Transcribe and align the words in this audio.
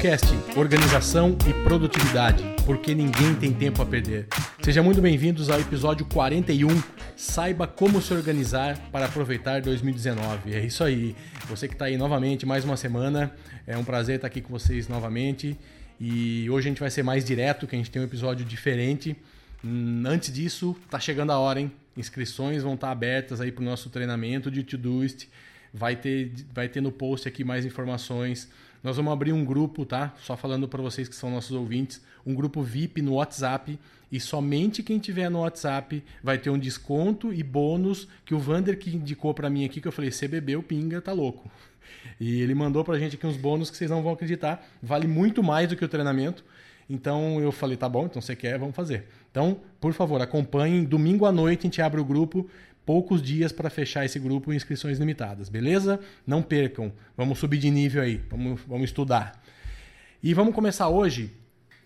Producast, 0.00 0.34
organização 0.56 1.36
e 1.46 1.52
produtividade, 1.62 2.42
porque 2.64 2.94
ninguém 2.94 3.34
tem 3.34 3.52
tempo 3.52 3.82
a 3.82 3.86
perder. 3.86 4.28
Sejam 4.62 4.82
muito 4.82 4.98
bem-vindos 4.98 5.50
ao 5.50 5.60
episódio 5.60 6.06
41. 6.06 6.68
Saiba 7.14 7.66
como 7.66 8.00
se 8.00 8.14
organizar 8.14 8.78
para 8.90 9.04
aproveitar 9.04 9.60
2019. 9.60 10.54
É 10.54 10.64
isso 10.64 10.82
aí. 10.82 11.14
Você 11.50 11.68
que 11.68 11.74
está 11.74 11.84
aí 11.84 11.98
novamente, 11.98 12.46
mais 12.46 12.64
uma 12.64 12.78
semana. 12.78 13.30
É 13.66 13.76
um 13.76 13.84
prazer 13.84 14.16
estar 14.16 14.28
aqui 14.28 14.40
com 14.40 14.50
vocês 14.50 14.88
novamente. 14.88 15.54
E 16.00 16.48
hoje 16.48 16.68
a 16.68 16.70
gente 16.70 16.80
vai 16.80 16.90
ser 16.90 17.02
mais 17.02 17.22
direto, 17.22 17.66
que 17.66 17.76
a 17.76 17.78
gente 17.78 17.90
tem 17.90 18.00
um 18.00 18.06
episódio 18.06 18.42
diferente. 18.42 19.14
Hum, 19.62 20.02
antes 20.06 20.32
disso, 20.32 20.74
tá 20.88 20.98
chegando 20.98 21.30
a 21.32 21.38
hora, 21.38 21.60
hein? 21.60 21.70
Inscrições 21.94 22.62
vão 22.62 22.72
estar 22.72 22.90
abertas 22.90 23.38
aí 23.38 23.52
para 23.52 23.60
o 23.60 23.64
nosso 23.66 23.90
treinamento 23.90 24.50
de 24.50 24.62
Todoist. 24.62 25.28
Vai 25.74 25.94
ter, 25.94 26.32
vai 26.54 26.70
ter 26.70 26.80
no 26.80 26.90
post 26.90 27.28
aqui 27.28 27.44
mais 27.44 27.66
informações. 27.66 28.48
Nós 28.82 28.96
vamos 28.96 29.12
abrir 29.12 29.32
um 29.32 29.44
grupo, 29.44 29.84
tá? 29.84 30.14
Só 30.20 30.36
falando 30.36 30.66
para 30.66 30.80
vocês 30.80 31.08
que 31.08 31.14
são 31.14 31.30
nossos 31.30 31.52
ouvintes, 31.52 32.02
um 32.24 32.34
grupo 32.34 32.62
VIP 32.62 33.02
no 33.02 33.14
WhatsApp 33.14 33.78
e 34.10 34.18
somente 34.18 34.82
quem 34.82 34.98
tiver 34.98 35.28
no 35.28 35.40
WhatsApp 35.40 36.02
vai 36.22 36.38
ter 36.38 36.50
um 36.50 36.58
desconto 36.58 37.32
e 37.32 37.42
bônus 37.42 38.08
que 38.24 38.34
o 38.34 38.38
Vander 38.38 38.78
que 38.78 38.96
indicou 38.96 39.34
para 39.34 39.50
mim 39.50 39.64
aqui 39.64 39.80
que 39.80 39.88
eu 39.88 39.92
falei, 39.92 40.10
você 40.10 40.26
bebeu 40.26 40.62
pinga, 40.62 41.00
tá 41.00 41.12
louco. 41.12 41.50
E 42.18 42.40
ele 42.40 42.54
mandou 42.54 42.82
pra 42.82 42.98
gente 42.98 43.16
aqui 43.16 43.26
uns 43.26 43.36
bônus 43.36 43.70
que 43.70 43.76
vocês 43.76 43.90
não 43.90 44.02
vão 44.02 44.12
acreditar, 44.12 44.66
vale 44.82 45.06
muito 45.06 45.42
mais 45.42 45.68
do 45.68 45.76
que 45.76 45.84
o 45.84 45.88
treinamento. 45.88 46.44
Então 46.88 47.40
eu 47.40 47.52
falei, 47.52 47.76
tá 47.76 47.88
bom, 47.88 48.06
então 48.06 48.20
você 48.20 48.34
quer, 48.34 48.58
vamos 48.58 48.74
fazer. 48.74 49.06
Então, 49.30 49.60
por 49.80 49.92
favor, 49.92 50.20
acompanhem. 50.20 50.82
Domingo 50.82 51.24
à 51.24 51.30
noite 51.30 51.60
a 51.60 51.62
gente 51.62 51.80
abre 51.80 52.00
o 52.00 52.04
grupo. 52.04 52.50
Poucos 52.90 53.22
dias 53.22 53.52
para 53.52 53.70
fechar 53.70 54.04
esse 54.04 54.18
grupo, 54.18 54.52
inscrições 54.52 54.98
limitadas, 54.98 55.48
beleza? 55.48 56.00
Não 56.26 56.42
percam. 56.42 56.92
Vamos 57.16 57.38
subir 57.38 57.58
de 57.58 57.70
nível 57.70 58.02
aí, 58.02 58.20
vamos, 58.28 58.60
vamos 58.66 58.86
estudar. 58.86 59.40
E 60.20 60.34
vamos 60.34 60.52
começar 60.52 60.88
hoje 60.88 61.30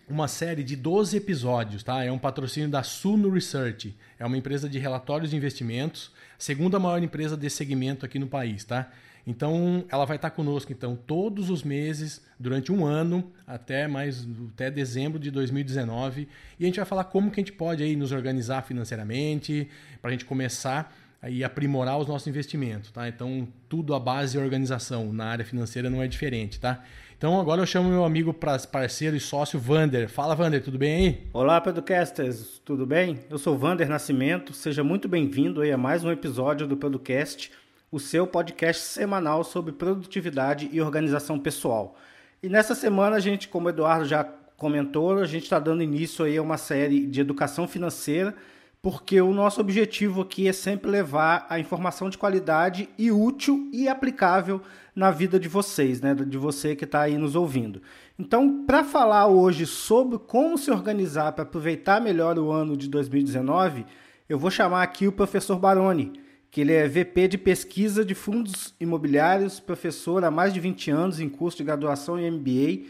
uma 0.09 0.27
série 0.27 0.63
de 0.63 0.75
12 0.75 1.17
episódios, 1.17 1.83
tá? 1.83 2.03
É 2.03 2.11
um 2.11 2.17
patrocínio 2.17 2.69
da 2.69 2.81
Suno 2.81 3.29
Research. 3.29 3.95
É 4.17 4.25
uma 4.25 4.35
empresa 4.35 4.67
de 4.67 4.79
relatórios 4.79 5.29
de 5.29 5.37
investimentos, 5.37 6.11
segunda 6.39 6.79
maior 6.79 7.03
empresa 7.03 7.37
desse 7.37 7.57
segmento 7.57 8.03
aqui 8.03 8.17
no 8.17 8.25
país, 8.25 8.63
tá? 8.63 8.91
Então, 9.27 9.83
ela 9.89 10.05
vai 10.05 10.17
estar 10.17 10.29
conosco 10.29 10.71
então 10.71 10.95
todos 10.95 11.49
os 11.49 11.63
meses 11.63 12.21
durante 12.39 12.71
um 12.71 12.85
ano 12.85 13.31
até 13.47 13.87
mais 13.87 14.27
até 14.53 14.69
dezembro 14.69 15.17
de 15.17 15.31
2019 15.31 16.27
e 16.59 16.63
a 16.63 16.67
gente 16.67 16.75
vai 16.75 16.85
falar 16.85 17.05
como 17.05 17.31
que 17.31 17.39
a 17.39 17.41
gente 17.41 17.53
pode 17.53 17.81
aí 17.81 17.95
nos 17.95 18.11
organizar 18.11 18.61
financeiramente 18.61 19.67
para 20.01 20.09
a 20.09 20.11
gente 20.11 20.25
começar 20.25 20.95
aí 21.21 21.43
aprimorar 21.43 21.97
os 21.97 22.07
nossos 22.07 22.27
investimentos, 22.27 22.91
tá? 22.91 23.07
Então, 23.07 23.47
tudo 23.67 23.95
a 23.95 23.99
base 23.99 24.37
e 24.37 24.39
organização 24.39 25.11
na 25.11 25.25
área 25.25 25.43
financeira 25.43 25.89
não 25.89 26.03
é 26.03 26.07
diferente, 26.07 26.59
tá? 26.59 26.83
Então 27.17 27.39
agora 27.39 27.61
eu 27.61 27.65
chamo 27.65 27.89
meu 27.89 28.03
amigo 28.03 28.31
parceiro 28.33 29.15
e 29.15 29.19
sócio 29.19 29.57
Vander. 29.57 30.09
Fala 30.09 30.35
Vander, 30.35 30.61
tudo 30.61 30.77
bem 30.77 30.95
aí? 30.95 31.27
Olá, 31.33 31.59
Pedocasters, 31.61 32.61
tudo 32.63 32.85
bem? 32.85 33.19
Eu 33.29 33.37
sou 33.37 33.57
Vander 33.57 33.87
Nascimento, 33.87 34.53
seja 34.53 34.83
muito 34.83 35.07
bem-vindo 35.07 35.61
aí 35.61 35.71
a 35.71 35.77
mais 35.77 36.03
um 36.03 36.11
episódio 36.11 36.67
do 36.67 36.75
Pedocast 36.75 37.51
o 37.95 37.99
seu 37.99 38.27
podcast 38.27 38.81
semanal 38.81 39.41
sobre 39.41 39.71
produtividade 39.71 40.69
e 40.73 40.81
organização 40.81 41.39
pessoal. 41.39 41.95
E 42.43 42.49
nessa 42.49 42.75
semana 42.75 43.15
a 43.15 43.19
gente, 43.21 43.47
como 43.47 43.67
o 43.67 43.69
Eduardo 43.69 44.03
já 44.03 44.21
comentou, 44.57 45.17
a 45.17 45.25
gente 45.25 45.43
está 45.43 45.59
dando 45.59 45.81
início 45.81 46.25
aí 46.25 46.35
a 46.35 46.41
uma 46.41 46.57
série 46.57 47.07
de 47.07 47.21
educação 47.21 47.69
financeira, 47.69 48.35
porque 48.81 49.21
o 49.21 49.33
nosso 49.33 49.61
objetivo 49.61 50.23
aqui 50.23 50.45
é 50.45 50.51
sempre 50.51 50.91
levar 50.91 51.47
a 51.49 51.57
informação 51.57 52.09
de 52.09 52.17
qualidade 52.17 52.89
e 52.97 53.13
útil 53.13 53.69
e 53.71 53.87
aplicável 53.87 54.61
na 54.93 55.09
vida 55.09 55.39
de 55.39 55.47
vocês, 55.47 56.01
né? 56.01 56.13
De 56.13 56.37
você 56.37 56.75
que 56.75 56.83
está 56.83 56.99
aí 57.03 57.17
nos 57.17 57.33
ouvindo. 57.33 57.81
Então, 58.19 58.65
para 58.65 58.83
falar 58.83 59.27
hoje 59.27 59.65
sobre 59.65 60.19
como 60.19 60.57
se 60.57 60.69
organizar 60.69 61.31
para 61.31 61.43
aproveitar 61.43 62.01
melhor 62.01 62.37
o 62.37 62.51
ano 62.51 62.75
de 62.75 62.89
2019, 62.89 63.85
eu 64.27 64.37
vou 64.37 64.51
chamar 64.51 64.83
aqui 64.83 65.07
o 65.07 65.13
professor 65.13 65.57
Baroni 65.57 66.24
que 66.55 66.61
ele 66.61 66.71
é 66.71 66.87
VP 66.87 67.27
de 67.27 67.37
pesquisa 67.37 68.05
de 68.05 68.15
fundos 68.15 68.73
imobiliários, 68.79 69.59
professor 69.59 70.23
há 70.23 70.31
mais 70.31 70.53
de 70.53 70.61
20 70.61 70.89
anos 70.89 71.19
em 71.19 71.27
curso 71.27 71.57
de 71.57 71.65
graduação 71.65 72.17
em 72.17 72.31
MBA 72.31 72.87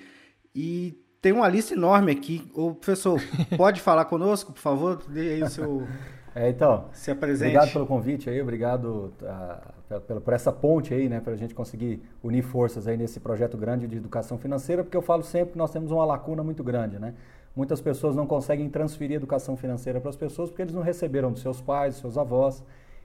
e 0.54 1.04
tem 1.20 1.32
uma 1.32 1.50
lista 1.50 1.74
enorme 1.74 2.12
aqui. 2.12 2.48
O 2.54 2.76
professor, 2.76 3.20
pode 3.58 3.82
falar 3.82 4.06
conosco, 4.06 4.54
por 4.54 4.60
favor? 4.60 5.02
Dê 5.08 5.34
aí 5.34 5.42
o 5.42 5.50
seu 5.50 5.88
é, 6.36 6.48
então, 6.48 6.90
se 6.94 7.10
apresente. 7.10 7.56
Obrigado 7.56 7.74
pelo 7.74 7.88
convite 7.88 8.30
aí, 8.30 8.40
obrigado 8.40 9.12
uh, 9.24 10.00
por, 10.02 10.22
por 10.22 10.34
essa 10.36 10.52
ponte 10.52 10.94
aí, 10.94 11.10
né, 11.10 11.20
para 11.20 11.34
a 11.34 11.36
gente 11.36 11.56
conseguir 11.56 12.04
unir 12.22 12.44
forças 12.44 12.88
aí 12.88 12.96
nesse 12.96 13.20
projeto 13.20 13.58
grande 13.58 13.88
de 13.88 13.98
educação 13.98 14.38
financeira, 14.38 14.84
porque 14.84 14.96
eu 14.96 15.02
falo 15.02 15.24
sempre 15.24 15.54
que 15.54 15.58
nós 15.58 15.72
temos 15.72 15.90
uma 15.90 16.06
lacuna 16.06 16.44
muito 16.44 16.64
grande, 16.64 17.00
né? 17.00 17.16
Muitas 17.56 17.82
pessoas 17.82 18.16
não 18.16 18.28
conseguem 18.28 18.70
transferir 18.70 19.16
educação 19.16 19.58
financeira 19.58 20.00
para 20.00 20.12
as 20.12 20.16
pessoas 20.16 20.52
porque 20.52 20.62
eles 20.62 20.76
não 20.76 20.84
receberam 20.84 21.32
dos 21.32 21.42
seus 21.42 21.60
pais, 21.60 21.96
dos 21.96 22.02
seus 22.02 22.16
avós. 22.16 22.64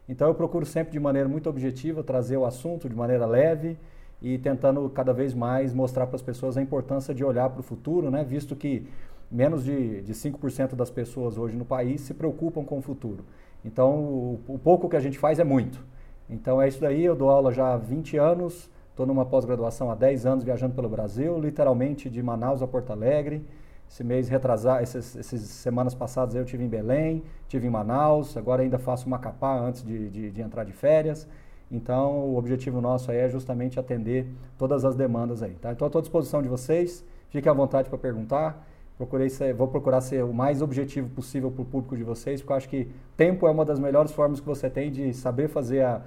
Então 0.09 0.29
eu 0.29 0.35
procuro 0.35 0.67
sempre 0.67 0.93
de 0.93 1.01
maneira 1.01 1.29
muito 1.29 1.49
objetiva 1.49 2.03
trazer 2.03 2.37
o 2.37 2.45
assunto 2.45 2.89
de 2.89 2.95
maneira 2.95 3.27
leve 3.27 3.79
e 4.21 4.39
tentando 4.39 4.89
cada 4.91 5.13
vez 5.13 5.35
mais 5.35 5.73
mostrar 5.73 6.07
para 6.07 6.17
as 6.17 6.23
pessoas 6.23 6.57
a 6.57 6.63
importância 6.63 7.15
de 7.15 7.25
olhar 7.25 7.49
para 7.51 7.61
o 7.61 7.63
futuro, 7.63 8.11
né? 8.11 8.25
visto 8.25 8.55
que 8.55 8.87
menos 9.31 9.65
de, 9.65 10.03
de 10.03 10.13
5% 10.13 10.75
das 10.75 10.91
pessoas 10.91 11.39
hoje 11.39 11.57
no 11.57 11.65
país 11.65 12.01
se 12.01 12.13
preocupam 12.13 12.65
com 12.65 12.79
o 12.79 12.83
futuro. 12.83 13.25
Então 13.65 13.95
o, 13.95 14.41
o 14.49 14.59
pouco 14.59 14.89
que 14.89 14.97
a 14.97 15.01
gente 15.01 15.19
faz 15.19 15.39
é 15.39 15.45
muito. 15.45 15.83
Então 16.29 16.61
é 16.61 16.69
isso 16.69 16.81
daí, 16.81 17.05
eu 17.05 17.17
dou 17.17 17.31
aula 17.31 17.53
já 17.53 17.75
há 17.75 17.77
20 17.77 18.17
anos, 18.17 18.71
estou 18.91 19.07
numa 19.07 19.25
pós-graduação 19.25 19.91
há 19.91 19.95
10 19.95 20.27
anos 20.27 20.45
viajando 20.45 20.75
pelo 20.75 20.89
Brasil, 20.89 21.39
literalmente 21.41 22.11
de 22.11 22.23
Manaus 22.23 22.63
a 22.63 22.67
Porto 22.67 22.93
Alegre. 22.93 23.45
Esse 23.91 24.05
mês 24.05 24.29
retrasado, 24.29 24.81
essas, 24.81 25.17
essas 25.17 25.41
semanas 25.41 25.97
passadas 25.97 26.37
eu 26.37 26.45
tive 26.45 26.63
em 26.63 26.69
Belém, 26.69 27.25
tive 27.49 27.67
em 27.67 27.71
Manaus, 27.71 28.37
agora 28.37 28.63
ainda 28.63 28.79
faço 28.79 29.09
Macapá 29.09 29.59
antes 29.59 29.83
de, 29.83 30.09
de, 30.09 30.31
de 30.31 30.41
entrar 30.41 30.63
de 30.63 30.73
férias. 30.73 31.27
Então, 31.73 32.21
o 32.21 32.37
objetivo 32.37 32.81
nosso 32.81 33.11
aí 33.11 33.19
é 33.19 33.29
justamente 33.29 33.81
atender 33.81 34.29
todas 34.57 34.85
as 34.85 34.95
demandas 34.95 35.43
aí, 35.43 35.55
tá? 35.55 35.73
Então, 35.73 35.89
estou 35.89 35.99
à 35.99 36.03
disposição 36.03 36.41
de 36.41 36.49
vocês, 36.49 37.05
fiquem 37.31 37.51
à 37.51 37.53
vontade 37.53 37.89
para 37.89 37.99
perguntar. 37.99 38.65
Procurei 38.97 39.29
ser, 39.29 39.55
vou 39.55 39.67
procurar 39.67 40.01
ser 40.03 40.23
o 40.23 40.33
mais 40.33 40.63
objetivo 40.63 41.09
possível 41.09 41.51
para 41.51 41.63
o 41.63 41.65
público 41.65 41.97
de 41.97 42.05
vocês, 42.05 42.41
porque 42.41 42.53
eu 42.53 42.57
acho 42.57 42.69
que 42.69 42.89
tempo 43.17 43.45
é 43.49 43.51
uma 43.51 43.65
das 43.65 43.81
melhores 43.81 44.13
formas 44.13 44.39
que 44.39 44.47
você 44.47 44.71
tem 44.71 44.93
de 44.93 45.13
saber 45.15 45.49
fazer 45.49 45.83
a, 45.83 46.03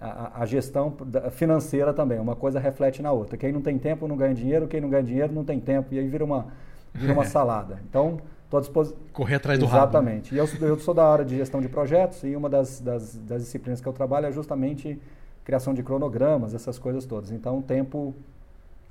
a, 0.00 0.42
a, 0.42 0.46
gestão 0.46 0.96
financeira 1.32 1.92
também. 1.92 2.18
Uma 2.18 2.36
coisa 2.36 2.58
reflete 2.58 3.02
na 3.02 3.12
outra. 3.12 3.36
Quem 3.36 3.52
não 3.52 3.60
tem 3.60 3.78
tempo 3.78 4.08
não 4.08 4.16
ganha 4.16 4.34
dinheiro, 4.34 4.66
quem 4.66 4.80
não 4.80 4.88
ganha 4.88 5.02
dinheiro 5.02 5.32
não 5.34 5.44
tem 5.44 5.60
tempo. 5.60 5.92
E 5.92 5.98
aí 5.98 6.06
vira 6.06 6.24
uma, 6.24 6.46
vira 6.96 7.12
uma 7.12 7.24
salada. 7.26 7.80
Então, 7.88 8.20
estou 8.44 8.58
à 8.58 8.60
disposição. 8.60 8.98
Correr 9.12 9.36
atrás 9.36 9.58
do 9.58 9.66
rabo. 9.66 9.76
Né? 9.76 9.82
Exatamente. 9.82 10.34
E 10.34 10.38
eu, 10.38 10.48
eu 10.60 10.78
sou 10.78 10.94
da 10.94 11.06
área 11.06 11.24
de 11.24 11.36
gestão 11.36 11.60
de 11.60 11.68
projetos 11.68 12.22
e 12.24 12.34
uma 12.34 12.48
das, 12.48 12.80
das, 12.80 13.16
das 13.16 13.42
disciplinas 13.42 13.80
que 13.80 13.86
eu 13.86 13.92
trabalho 13.92 14.26
é 14.26 14.32
justamente 14.32 15.00
criação 15.44 15.72
de 15.72 15.82
cronogramas, 15.82 16.54
essas 16.54 16.78
coisas 16.78 17.04
todas. 17.06 17.30
Então, 17.30 17.58
o 17.58 17.62
tempo 17.62 18.14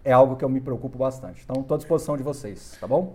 é 0.03 0.13
algo 0.13 0.35
que 0.35 0.45
eu 0.45 0.49
me 0.49 0.61
preocupo 0.61 0.97
bastante. 0.97 1.41
Então, 1.43 1.61
estou 1.61 1.75
à 1.75 1.77
disposição 1.77 2.15
de 2.15 2.23
vocês, 2.23 2.77
tá 2.79 2.87
bom? 2.87 3.13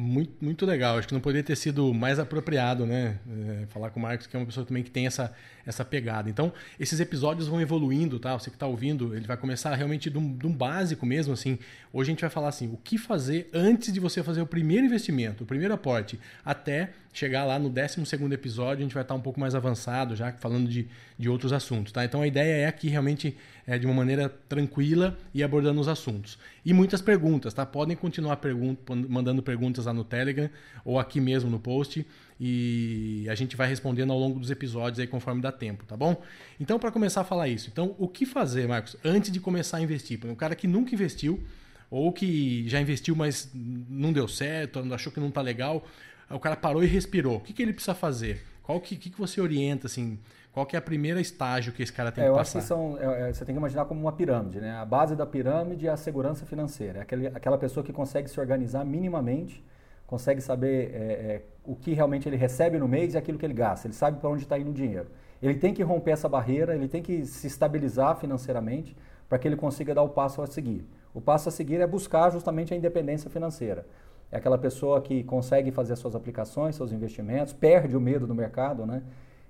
Muito, 0.00 0.32
muito 0.40 0.64
legal. 0.64 0.96
Acho 0.96 1.08
que 1.08 1.14
não 1.14 1.20
poderia 1.20 1.42
ter 1.42 1.56
sido 1.56 1.92
mais 1.92 2.20
apropriado, 2.20 2.86
né? 2.86 3.18
É, 3.28 3.66
falar 3.66 3.90
com 3.90 3.98
o 3.98 4.02
Marcos, 4.04 4.28
que 4.28 4.36
é 4.36 4.38
uma 4.38 4.46
pessoa 4.46 4.64
também 4.64 4.84
que 4.84 4.92
tem 4.92 5.08
essa, 5.08 5.34
essa 5.66 5.84
pegada. 5.84 6.30
Então, 6.30 6.52
esses 6.78 7.00
episódios 7.00 7.48
vão 7.48 7.60
evoluindo, 7.60 8.16
tá? 8.20 8.38
Você 8.38 8.48
que 8.48 8.54
está 8.54 8.68
ouvindo, 8.68 9.16
ele 9.16 9.26
vai 9.26 9.36
começar 9.36 9.74
realmente 9.74 10.08
de 10.08 10.16
um, 10.16 10.36
de 10.36 10.46
um, 10.46 10.52
básico 10.52 11.04
mesmo, 11.04 11.32
assim. 11.32 11.58
Hoje 11.92 12.10
a 12.10 12.12
gente 12.12 12.20
vai 12.20 12.30
falar 12.30 12.46
assim, 12.46 12.68
o 12.72 12.76
que 12.76 12.96
fazer 12.96 13.50
antes 13.52 13.92
de 13.92 13.98
você 13.98 14.22
fazer 14.22 14.40
o 14.40 14.46
primeiro 14.46 14.86
investimento, 14.86 15.42
o 15.42 15.46
primeiro 15.46 15.74
aporte, 15.74 16.16
até 16.44 16.90
chegar 17.12 17.44
lá 17.44 17.58
no 17.58 17.68
12 17.68 18.14
episódio, 18.32 18.80
a 18.80 18.82
gente 18.82 18.94
vai 18.94 19.02
estar 19.02 19.14
um 19.14 19.20
pouco 19.20 19.40
mais 19.40 19.54
avançado, 19.54 20.14
já 20.14 20.32
falando 20.32 20.68
de, 20.68 20.88
de 21.18 21.28
outros 21.28 21.52
assuntos, 21.52 21.92
tá? 21.92 22.04
Então, 22.04 22.22
a 22.22 22.26
ideia 22.26 22.62
é 22.62 22.66
aqui 22.66 22.88
realmente 22.88 23.36
é, 23.66 23.78
de 23.78 23.86
uma 23.86 23.94
maneira 23.94 24.28
tranquila 24.48 25.18
e 25.34 25.42
abordando 25.42 25.80
os 25.80 25.88
assuntos. 25.88 26.38
E 26.64 26.72
muitas 26.72 27.00
perguntas, 27.00 27.52
tá? 27.52 27.66
Podem 27.66 27.96
continuar 27.96 28.36
pergun 28.36 28.76
mandando 29.08 29.42
perguntas 29.42 29.86
lá 29.86 29.92
no 29.92 30.04
Telegram 30.04 30.48
ou 30.84 30.98
aqui 30.98 31.20
mesmo 31.20 31.50
no 31.50 31.58
post 31.58 32.06
e 32.40 33.26
a 33.28 33.34
gente 33.34 33.56
vai 33.56 33.68
respondendo 33.68 34.12
ao 34.12 34.18
longo 34.18 34.38
dos 34.38 34.50
episódios 34.50 35.00
aí 35.00 35.06
conforme 35.06 35.42
dá 35.42 35.50
tempo, 35.50 35.84
tá 35.84 35.96
bom? 35.96 36.22
Então, 36.60 36.78
para 36.78 36.92
começar 36.92 37.22
a 37.22 37.24
falar 37.24 37.48
isso, 37.48 37.68
então 37.70 37.96
o 37.98 38.06
que 38.06 38.24
fazer, 38.24 38.68
Marcos, 38.68 38.96
antes 39.04 39.30
de 39.30 39.40
começar 39.40 39.78
a 39.78 39.80
investir? 39.80 40.20
O 40.24 40.36
cara 40.36 40.54
que 40.54 40.68
nunca 40.68 40.94
investiu 40.94 41.42
ou 41.90 42.12
que 42.12 42.68
já 42.68 42.80
investiu, 42.80 43.16
mas 43.16 43.50
não 43.54 44.12
deu 44.12 44.28
certo, 44.28 44.78
achou 44.92 45.12
que 45.12 45.18
não 45.18 45.30
tá 45.30 45.40
legal, 45.40 45.86
o 46.30 46.40
cara 46.40 46.56
parou 46.56 46.82
e 46.82 46.86
respirou. 46.86 47.36
O 47.36 47.40
que, 47.40 47.52
que 47.52 47.62
ele 47.62 47.72
precisa 47.72 47.94
fazer? 47.94 48.42
Qual 48.62 48.80
que, 48.80 48.96
que, 48.96 49.10
que 49.10 49.18
você 49.18 49.40
orienta, 49.40 49.86
assim? 49.86 50.18
Qual 50.52 50.66
que 50.66 50.76
é 50.76 50.78
a 50.78 50.82
primeira 50.82 51.20
estágio 51.20 51.72
que 51.72 51.82
esse 51.82 51.92
cara 51.92 52.10
tem 52.10 52.24
é, 52.24 52.26
que 52.26 52.30
eu 52.30 52.36
passar? 52.36 52.58
Acho 52.58 52.66
que 52.66 52.68
são, 52.68 52.98
é, 52.98 53.28
é, 53.28 53.32
você 53.32 53.44
tem 53.44 53.54
que 53.54 53.58
imaginar 53.58 53.84
como 53.84 54.00
uma 54.00 54.12
pirâmide, 54.12 54.60
né? 54.60 54.76
A 54.76 54.84
base 54.84 55.14
da 55.14 55.24
pirâmide 55.24 55.86
é 55.86 55.90
a 55.90 55.96
segurança 55.96 56.44
financeira. 56.44 56.98
É 56.98 57.02
aquele, 57.02 57.28
aquela 57.28 57.56
pessoa 57.56 57.84
que 57.84 57.92
consegue 57.92 58.28
se 58.28 58.38
organizar 58.40 58.84
minimamente, 58.84 59.64
consegue 60.06 60.40
saber 60.40 60.90
é, 60.92 60.96
é, 60.96 61.42
o 61.64 61.76
que 61.76 61.92
realmente 61.92 62.28
ele 62.28 62.36
recebe 62.36 62.78
no 62.78 62.88
mês 62.88 63.14
e 63.14 63.18
aquilo 63.18 63.38
que 63.38 63.46
ele 63.46 63.54
gasta. 63.54 63.86
Ele 63.86 63.94
sabe 63.94 64.18
para 64.18 64.28
onde 64.28 64.42
está 64.42 64.58
indo 64.58 64.70
o 64.70 64.74
dinheiro. 64.74 65.06
ele 65.40 65.54
tem 65.54 65.72
que 65.72 65.82
romper 65.82 66.10
essa 66.10 66.28
barreira, 66.28 66.74
ele 66.74 66.88
tem 66.88 67.02
que 67.02 67.24
se 67.24 67.46
estabilizar 67.46 68.16
financeiramente 68.16 68.96
para 69.28 69.38
que 69.38 69.46
ele 69.46 69.56
consiga 69.56 69.94
dar 69.94 70.02
o 70.02 70.08
passo 70.08 70.42
a 70.42 70.46
seguir. 70.46 70.84
O 71.14 71.20
passo 71.20 71.48
a 71.48 71.52
seguir 71.52 71.80
é 71.80 71.86
buscar 71.86 72.30
justamente 72.30 72.74
a 72.74 72.76
independência 72.76 73.30
financeira. 73.30 73.86
É 74.30 74.36
aquela 74.36 74.58
pessoa 74.58 75.00
que 75.00 75.22
consegue 75.24 75.70
fazer 75.70 75.96
suas 75.96 76.14
aplicações, 76.14 76.76
seus 76.76 76.92
investimentos, 76.92 77.52
perde 77.52 77.96
o 77.96 78.00
medo 78.00 78.26
do 78.26 78.34
mercado, 78.34 78.84
né? 78.84 79.02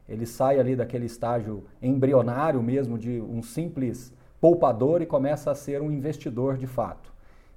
Ele 0.09 0.25
sai 0.25 0.59
ali 0.59 0.75
daquele 0.75 1.07
estágio 1.07 1.65
embrionário 1.83 2.63
mesmo 2.63 2.97
de 2.97 3.21
um 3.21 3.43
simples 3.43 4.13
poupador 4.41 5.03
e 5.03 5.07
começa 5.07 5.51
a 5.51 5.55
ser 5.55 5.83
um 5.83 5.91
investidor 5.91 6.57
de 6.57 6.67
fato. 6.67 7.13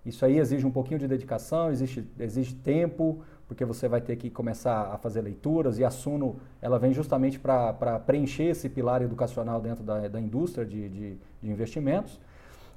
Isso 0.05 0.25
aí 0.25 0.39
exige 0.39 0.65
um 0.65 0.71
pouquinho 0.71 0.99
de 0.99 1.07
dedicação, 1.07 1.71
exige, 1.71 2.07
exige 2.19 2.55
tempo, 2.55 3.21
porque 3.47 3.63
você 3.63 3.87
vai 3.87 4.01
ter 4.01 4.15
que 4.15 4.29
começar 4.29 4.91
a 4.93 4.97
fazer 4.97 5.21
leituras 5.21 5.77
e 5.77 5.85
a 5.85 5.91
Suno 5.91 6.37
ela 6.61 6.79
vem 6.79 6.91
justamente 6.91 7.39
para 7.39 7.99
preencher 7.99 8.45
esse 8.45 8.67
pilar 8.67 9.01
educacional 9.01 9.61
dentro 9.61 9.83
da, 9.83 10.07
da 10.07 10.19
indústria 10.19 10.65
de, 10.65 10.89
de, 10.89 11.17
de, 11.41 11.51
investimentos. 11.51 12.19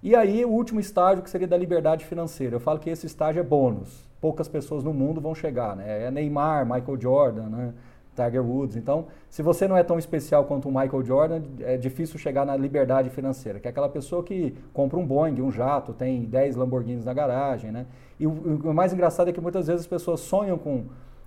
E 0.03 0.15
aí 0.15 0.45
o 0.45 0.51
último 0.51 0.81
estágio 0.81 1.23
que 1.23 1.31
seria 1.31 1.49
da 1.49 1.57
liberdade 1.57 2.05
financeira. 2.05 2.57
Eu 2.57 2.61
falo 2.61 2.79
que 2.79 2.91
esse 2.91 3.07
estágio 3.07 3.41
é 3.41 3.43
bônus. 3.43 4.05
Poucas 4.25 4.49
pessoas 4.49 4.83
no 4.83 4.95
mundo 4.95 5.21
vão 5.21 5.35
chegar, 5.35 5.77
né? 5.77 6.07
É 6.07 6.11
Neymar, 6.11 6.65
Michael 6.65 6.99
Jordan, 6.99 7.43
né? 7.51 7.75
Tiger 8.15 8.43
Woods. 8.43 8.75
Então, 8.75 9.07
se 9.29 9.43
você 9.43 9.69
não 9.69 9.77
é 9.77 9.83
tão 9.83 9.99
especial 9.99 10.47
quanto 10.47 10.67
o 10.67 10.73
Michael 10.73 11.05
Jordan, 11.05 11.43
é 11.61 11.77
difícil 11.77 12.19
chegar 12.19 12.47
na 12.47 12.57
liberdade 12.57 13.11
financeira, 13.11 13.61
que 13.61 13.69
é 13.69 13.71
aquela 13.71 13.89
pessoa 13.89 14.23
que 14.23 14.55
compra 14.73 14.99
um 14.99 15.07
Boeing, 15.07 15.43
um 15.43 15.51
jato, 15.51 15.93
tem 15.93 16.23
10 16.23 16.57
Lamborghinis 16.57 17.05
na 17.05 17.13
garagem, 17.13 17.71
né? 17.71 17.85
E 18.19 18.27
o, 18.27 18.73
mais 18.73 18.95
engraçado 18.95 19.29
é 19.29 19.33
que 19.33 19.43
muitas 19.43 19.67
vezes 19.67 19.83
as 19.83 19.87
pessoas 19.87 20.21
sonham 20.21 20.57
com, 20.57 20.87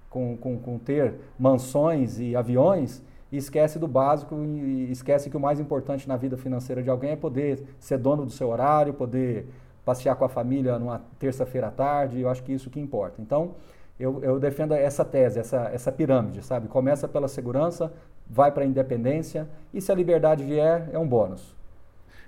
com, 0.10 0.36
com, 0.36 0.58
com 0.58 0.80
ter 0.80 1.14
mansões 1.38 2.20
e 2.20 2.36
aviões 2.36 3.04
e 3.32 3.38
esquece 3.38 3.78
do 3.78 3.88
básico 3.88 4.36
e 4.36 4.90
esquece 4.90 5.30
que 5.30 5.38
o 5.38 5.40
mais 5.40 5.60
importante 5.60 6.08
na 6.08 6.18
vida 6.18 6.36
financeira 6.36 6.82
de 6.82 6.90
alguém 6.90 7.12
é 7.12 7.16
poder 7.16 7.64
ser 7.78 8.00
dono 8.00 8.26
do 8.26 8.32
seu 8.32 8.50
horário, 8.50 8.92
poder 8.92 9.46
passear 9.88 10.18
com 10.18 10.26
a 10.26 10.30
família 10.30 10.78
numa 10.78 11.00
terça-feira 11.18 11.68
à 11.68 11.72
tarde, 11.72 12.20
eu 12.20 12.30
acho 12.30 12.44
que 12.44 12.52
isso 12.52 12.70
que 12.70 12.78
importa. 12.78 13.22
Então, 13.22 13.56
eu, 13.98 14.22
eu 14.22 14.38
defendo 14.38 14.74
essa 14.74 15.06
tese, 15.06 15.40
essa, 15.40 15.70
essa 15.74 15.90
pirâmide, 15.94 16.44
sabe? 16.44 16.68
Começa 16.68 17.08
pela 17.08 17.30
segurança, 17.30 17.94
vai 18.30 18.52
para 18.52 18.66
a 18.66 18.68
independência 18.68 19.48
e 19.74 19.80
se 19.80 19.90
a 19.90 19.96
liberdade 19.96 20.44
vier, 20.44 20.90
é 20.92 21.00
um 21.00 21.08
bônus. 21.08 21.56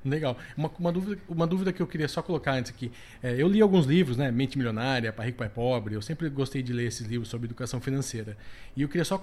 Legal. 0.06 0.38
Uma, 0.56 0.72
uma, 0.80 0.92
dúvida, 0.94 1.22
uma 1.28 1.46
dúvida 1.46 1.74
que 1.74 1.82
eu 1.82 1.88
queria 1.88 2.08
só 2.08 2.22
colocar 2.22 2.54
antes 2.54 2.72
aqui. 2.72 2.94
É, 3.22 3.34
eu 3.36 3.50
li 3.50 3.60
alguns 3.60 3.86
livros, 3.86 4.16
né? 4.16 4.32
Mente 4.32 4.58
Milionária, 4.58 5.12
Pai 5.12 5.26
Rico, 5.26 5.40
Pai 5.40 5.50
Pobre. 5.50 5.96
Eu 5.96 6.02
sempre 6.02 6.30
gostei 6.30 6.64
de 6.64 6.72
ler 6.72 6.88
esses 6.88 7.06
livros 7.06 7.28
sobre 7.28 7.46
educação 7.46 7.82
financeira. 7.82 8.38
E 8.74 8.84
eu 8.84 8.88
queria 8.88 9.04
só 9.04 9.22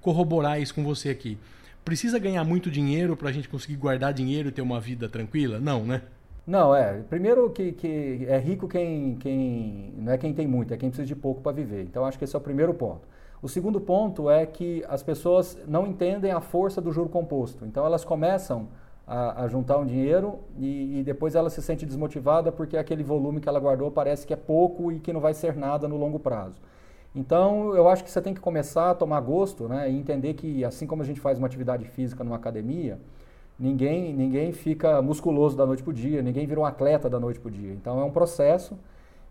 corroborar 0.00 0.58
isso 0.58 0.74
com 0.74 0.82
você 0.82 1.10
aqui. 1.10 1.36
Precisa 1.84 2.18
ganhar 2.18 2.44
muito 2.44 2.70
dinheiro 2.70 3.14
para 3.14 3.28
a 3.28 3.32
gente 3.32 3.46
conseguir 3.46 3.76
guardar 3.76 4.14
dinheiro 4.14 4.48
e 4.48 4.52
ter 4.52 4.62
uma 4.62 4.80
vida 4.80 5.06
tranquila? 5.06 5.60
Não, 5.60 5.84
né? 5.84 6.00
Não, 6.46 6.74
é. 6.74 7.02
Primeiro 7.08 7.50
que, 7.50 7.72
que 7.72 8.26
é 8.28 8.38
rico 8.38 8.68
quem, 8.68 9.16
quem. 9.16 9.94
Não 9.96 10.12
é 10.12 10.18
quem 10.18 10.34
tem 10.34 10.46
muito, 10.46 10.74
é 10.74 10.76
quem 10.76 10.90
precisa 10.90 11.06
de 11.06 11.16
pouco 11.16 11.40
para 11.40 11.52
viver. 11.52 11.82
Então 11.82 12.04
acho 12.04 12.18
que 12.18 12.24
esse 12.24 12.34
é 12.36 12.38
o 12.38 12.42
primeiro 12.42 12.74
ponto. 12.74 13.08
O 13.40 13.48
segundo 13.48 13.80
ponto 13.80 14.30
é 14.30 14.46
que 14.46 14.84
as 14.88 15.02
pessoas 15.02 15.58
não 15.66 15.86
entendem 15.86 16.32
a 16.32 16.40
força 16.40 16.80
do 16.80 16.92
juro 16.92 17.08
composto. 17.08 17.64
Então 17.64 17.84
elas 17.84 18.04
começam 18.04 18.68
a, 19.06 19.44
a 19.44 19.48
juntar 19.48 19.78
um 19.78 19.86
dinheiro 19.86 20.38
e, 20.56 21.00
e, 21.00 21.02
depois 21.02 21.34
ela 21.34 21.50
se 21.50 21.60
sente 21.62 21.84
desmotivada 21.84 22.50
porque 22.50 22.76
aquele 22.76 23.02
volume 23.02 23.40
que 23.40 23.48
ela 23.48 23.60
guardou 23.60 23.90
parece 23.90 24.26
que 24.26 24.32
é 24.32 24.36
pouco 24.36 24.90
e 24.90 24.98
que 24.98 25.12
não 25.12 25.20
vai 25.20 25.34
ser 25.34 25.56
nada 25.56 25.86
no 25.86 25.96
longo 25.96 26.18
prazo. 26.18 26.60
Então 27.14 27.74
eu 27.74 27.88
acho 27.88 28.02
que 28.02 28.10
você 28.10 28.20
tem 28.20 28.34
que 28.34 28.40
começar 28.40 28.90
a 28.90 28.94
tomar 28.94 29.20
gosto 29.20 29.68
né, 29.68 29.90
e 29.90 29.96
entender 29.96 30.34
que 30.34 30.64
assim 30.64 30.86
como 30.86 31.02
a 31.02 31.04
gente 31.04 31.20
faz 31.20 31.38
uma 31.38 31.46
atividade 31.46 31.84
física 31.84 32.24
numa 32.24 32.36
academia, 32.36 32.98
Ninguém, 33.58 34.12
ninguém 34.12 34.52
fica 34.52 35.00
musculoso 35.00 35.56
da 35.56 35.64
noite 35.64 35.82
para 35.82 35.90
o 35.90 35.94
dia, 35.94 36.20
ninguém 36.22 36.46
vira 36.46 36.58
um 36.58 36.64
atleta 36.64 37.08
da 37.08 37.20
noite 37.20 37.38
para 37.38 37.48
o 37.48 37.52
dia. 37.52 37.72
Então 37.72 38.00
é 38.00 38.04
um 38.04 38.10
processo 38.10 38.76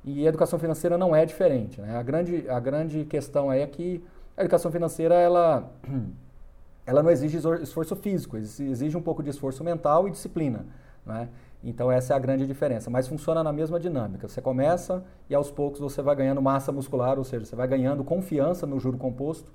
e 0.04 0.26
a 0.26 0.30
educação 0.30 0.58
financeira 0.58 0.98
não 0.98 1.16
é 1.16 1.26
diferente. 1.26 1.82
Né? 1.82 1.98
A, 1.98 2.02
grande, 2.02 2.50
a 2.50 2.60
grande 2.60 3.04
questão 3.06 3.52
é 3.52 3.66
que 3.68 4.04
a 4.38 4.42
educação 4.42 4.72
financeira 4.72 5.16
ela, 5.16 5.70
ela 6.86 7.04
não 7.04 7.12
exige 7.12 7.38
esforço 7.62 7.96
físico, 7.98 8.38
exige 8.38 8.96
um 8.96 9.02
pouco 9.02 9.22
de 9.22 9.30
esforço 9.30 9.62
mental 9.62 10.08
e 10.08 10.12
disciplina. 10.12 10.66
Né? 11.06 11.28
Então 11.62 11.92
essa 11.92 12.14
é 12.14 12.16
a 12.16 12.20
grande 12.20 12.48
diferença, 12.48 12.90
mas 12.90 13.10
funciona 13.10 13.44
na 13.44 13.52
mesma 13.52 13.78
dinâmica. 13.78 14.30
Você 14.30 14.42
começa 14.42 15.04
e 15.30 15.36
aos 15.36 15.52
poucos 15.52 15.82
você 15.82 16.02
vai 16.02 16.16
ganhando 16.16 16.42
massa 16.42 16.72
muscular, 16.72 17.18
ou 17.18 17.26
seja, 17.26 17.46
você 17.46 17.56
vai 17.58 17.68
ganhando 17.68 18.06
confiança 18.06 18.66
no 18.66 18.80
juro 18.80 18.98
composto 18.98 19.52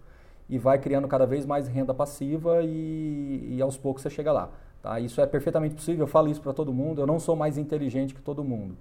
e 0.49 0.59
vai 0.59 0.79
criando 0.79 1.07
cada 1.07 1.27
vez 1.27 1.45
mais 1.45 1.69
renda 1.69 1.93
passiva 1.93 2.63
e, 2.63 3.57
e 3.57 3.63
aos 3.63 3.77
poucos 3.77 4.03
você 4.03 4.11
chega 4.11 4.33
lá. 4.33 4.51
Tá? 4.83 4.99
Isso 5.01 5.21
é 5.21 5.27
perfeitamente 5.27 5.75
possível, 5.75 6.05
eu 6.05 6.07
falo 6.07 6.29
isso 6.29 6.41
para 6.41 6.53
todo 6.53 6.73
mundo, 6.73 7.01
eu 7.01 7.07
não 7.07 7.19
sou 7.19 7.37
mais 7.37 7.59
inteligente 7.59 8.15
que 8.15 8.23
todo 8.23 8.43
mundo. 8.45 8.77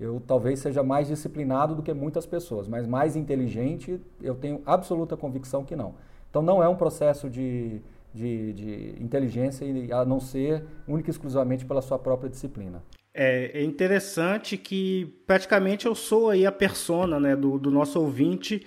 Eu 0.00 0.20
talvez 0.26 0.58
seja 0.58 0.82
mais 0.82 1.08
disciplinado 1.08 1.74
do 1.74 1.82
que 1.82 1.92
muitas 1.92 2.26
pessoas, 2.26 2.66
mas 2.66 2.86
mais 2.86 3.14
inteligente 3.14 4.00
eu 4.20 4.34
tenho 4.34 4.60
absoluta 4.66 5.16
convicção 5.16 5.64
que 5.64 5.76
não. 5.76 5.94
Então 6.28 6.42
não 6.42 6.62
é 6.62 6.68
um 6.68 6.74
processo 6.74 7.28
de, 7.30 7.80
de, 8.12 8.52
de 8.54 8.96
inteligência 8.98 9.66
a 9.94 10.04
não 10.04 10.18
ser 10.18 10.64
única 10.88 11.10
e 11.10 11.12
exclusivamente 11.12 11.64
pela 11.64 11.82
sua 11.82 11.98
própria 11.98 12.28
disciplina. 12.28 12.82
É, 13.14 13.60
é 13.60 13.62
interessante 13.62 14.56
que 14.56 15.22
praticamente 15.26 15.84
eu 15.86 15.94
sou 15.94 16.30
aí 16.30 16.46
a 16.46 16.52
persona 16.52 17.20
né, 17.20 17.36
do, 17.36 17.58
do 17.58 17.70
nosso 17.70 18.00
ouvinte 18.00 18.64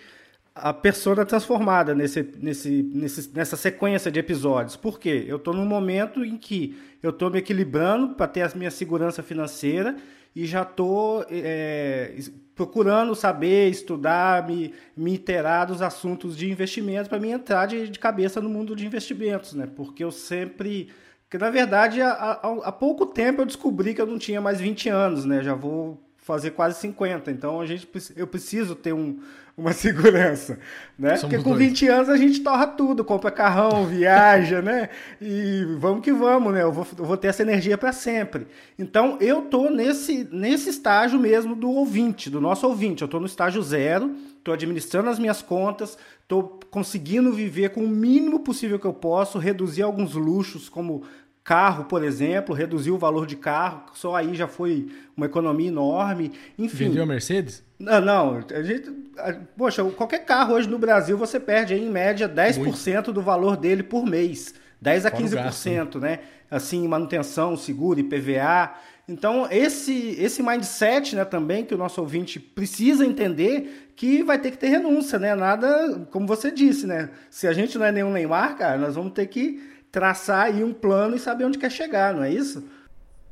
a 0.55 0.71
persona 0.71 1.25
transformada 1.25 1.93
nesse, 1.93 2.23
nesse, 2.39 2.81
nesse, 2.81 3.29
nessa 3.35 3.57
sequência 3.57 4.09
de 4.09 4.17
episódios. 4.17 4.77
Por 4.77 4.97
quê? 4.97 5.25
Eu 5.27 5.35
estou 5.35 5.53
num 5.53 5.65
momento 5.65 6.23
em 6.23 6.37
que 6.37 6.79
eu 7.03 7.09
estou 7.09 7.29
me 7.29 7.39
equilibrando 7.39 8.15
para 8.15 8.25
ter 8.25 8.41
a 8.41 8.51
minha 8.55 8.71
segurança 8.71 9.21
financeira 9.21 9.97
e 10.33 10.45
já 10.45 10.61
estou 10.61 11.25
é, 11.29 12.17
procurando 12.55 13.13
saber, 13.15 13.69
estudar, 13.69 14.47
me, 14.47 14.73
me 14.95 15.15
inteirar 15.15 15.65
dos 15.65 15.81
assuntos 15.81 16.37
de 16.37 16.49
investimentos 16.49 17.09
para 17.09 17.19
me 17.19 17.31
entrar 17.31 17.65
de, 17.65 17.89
de 17.89 17.99
cabeça 17.99 18.39
no 18.39 18.49
mundo 18.49 18.77
de 18.77 18.85
investimentos, 18.85 19.53
né? 19.53 19.67
Porque 19.75 20.03
eu 20.03 20.11
sempre... 20.11 20.89
Porque, 21.23 21.37
na 21.37 21.49
verdade, 21.49 22.01
há, 22.01 22.11
há, 22.11 22.57
há 22.63 22.71
pouco 22.71 23.05
tempo 23.05 23.41
eu 23.41 23.45
descobri 23.45 23.93
que 23.93 24.01
eu 24.01 24.05
não 24.05 24.17
tinha 24.17 24.39
mais 24.39 24.61
20 24.61 24.87
anos, 24.87 25.25
né? 25.25 25.43
Já 25.43 25.53
vou 25.53 26.04
fazer 26.25 26.51
quase 26.51 26.79
50. 26.79 27.29
Então 27.29 27.61
a 27.61 27.67
gente, 27.67 27.87
eu 28.15 28.25
preciso 28.25 28.73
ter 28.73 28.91
um, 28.91 29.19
uma 29.55 29.71
segurança, 29.73 30.57
né? 30.97 31.17
Somos 31.17 31.35
Porque 31.35 31.43
com 31.43 31.55
dois. 31.55 31.67
20 31.67 31.87
anos 31.87 32.09
a 32.09 32.17
gente 32.17 32.39
torra 32.41 32.65
tudo, 32.65 33.05
compra 33.05 33.29
carrão, 33.29 33.85
viaja, 33.87 34.59
né? 34.59 34.89
E 35.21 35.63
vamos 35.77 36.03
que 36.03 36.11
vamos, 36.11 36.51
né? 36.51 36.63
Eu 36.63 36.71
vou, 36.71 36.85
eu 36.97 37.05
vou 37.05 37.15
ter 37.15 37.27
essa 37.27 37.43
energia 37.43 37.77
para 37.77 37.93
sempre. 37.93 38.47
Então 38.77 39.19
eu 39.21 39.43
tô 39.43 39.69
nesse, 39.69 40.27
nesse 40.31 40.71
estágio 40.71 41.19
mesmo 41.19 41.55
do 41.55 41.69
ouvinte, 41.69 42.27
do 42.27 42.41
nosso 42.41 42.67
ouvinte. 42.67 43.03
Eu 43.03 43.07
tô 43.07 43.19
no 43.19 43.27
estágio 43.27 43.61
zero, 43.61 44.15
tô 44.43 44.51
administrando 44.51 45.11
as 45.11 45.19
minhas 45.19 45.43
contas, 45.43 45.95
tô 46.27 46.59
conseguindo 46.71 47.31
viver 47.31 47.69
com 47.69 47.81
o 47.81 47.87
mínimo 47.87 48.39
possível 48.39 48.79
que 48.79 48.87
eu 48.87 48.93
posso, 48.93 49.37
reduzir 49.37 49.83
alguns 49.83 50.15
luxos 50.15 50.69
como 50.69 51.03
carro, 51.45 51.85
por 51.85 52.03
exemplo, 52.03 52.55
reduziu 52.55 52.95
o 52.95 52.97
valor 52.97 53.27
de 53.27 53.35
carro, 53.35 53.83
só 53.93 54.15
aí 54.15 54.33
já 54.33 54.47
foi 54.47 54.87
uma 55.15 55.27
economia 55.27 55.67
enorme. 55.67 56.31
Enfim. 56.57 56.85
Vendeu 56.85 57.03
a 57.03 57.05
Mercedes? 57.05 57.63
Não, 57.77 58.01
não. 58.01 58.43
A 58.51 58.63
gente, 58.63 58.91
a, 59.19 59.35
poxa, 59.55 59.83
qualquer 59.91 60.25
carro 60.25 60.55
hoje 60.55 60.67
no 60.67 60.79
Brasil 60.79 61.15
você 61.15 61.39
perde 61.39 61.75
em 61.75 61.87
média 61.87 62.27
10% 62.27 62.57
Muito. 62.57 63.13
do 63.13 63.21
valor 63.21 63.55
dele 63.55 63.83
por 63.83 64.07
mês. 64.07 64.55
10 64.81 65.05
a 65.05 65.11
15%, 65.11 65.33
gasto, 65.35 65.99
né? 65.99 66.19
Assim, 66.49 66.87
manutenção, 66.87 67.55
seguro, 67.55 67.99
IPVA. 67.99 68.73
Então, 69.07 69.47
esse, 69.51 70.15
esse 70.19 70.41
mindset 70.41 71.15
né, 71.15 71.23
também 71.23 71.63
que 71.63 71.75
o 71.75 71.77
nosso 71.77 72.01
ouvinte 72.01 72.39
precisa 72.39 73.05
entender 73.05 73.91
que 73.95 74.23
vai 74.23 74.39
ter 74.39 74.49
que 74.49 74.57
ter 74.57 74.69
renúncia, 74.69 75.19
né? 75.19 75.35
Nada, 75.35 76.07
como 76.09 76.25
você 76.25 76.49
disse, 76.49 76.87
né? 76.87 77.11
Se 77.29 77.47
a 77.47 77.53
gente 77.53 77.77
não 77.77 77.85
é 77.85 77.91
nenhum 77.91 78.11
Neymar, 78.11 78.57
cara, 78.57 78.77
nós 78.79 78.95
vamos 78.95 79.13
ter 79.13 79.27
que 79.27 79.74
traçar 79.95 80.47
aí 80.47 80.61
um 80.61 80.73
plano 80.73 81.15
e 81.15 81.19
saber 81.19 81.45
onde 81.45 81.57
quer 81.57 81.71
chegar, 81.71 82.13
não 82.13 82.21
é 82.21 82.29
isso? 82.29 82.61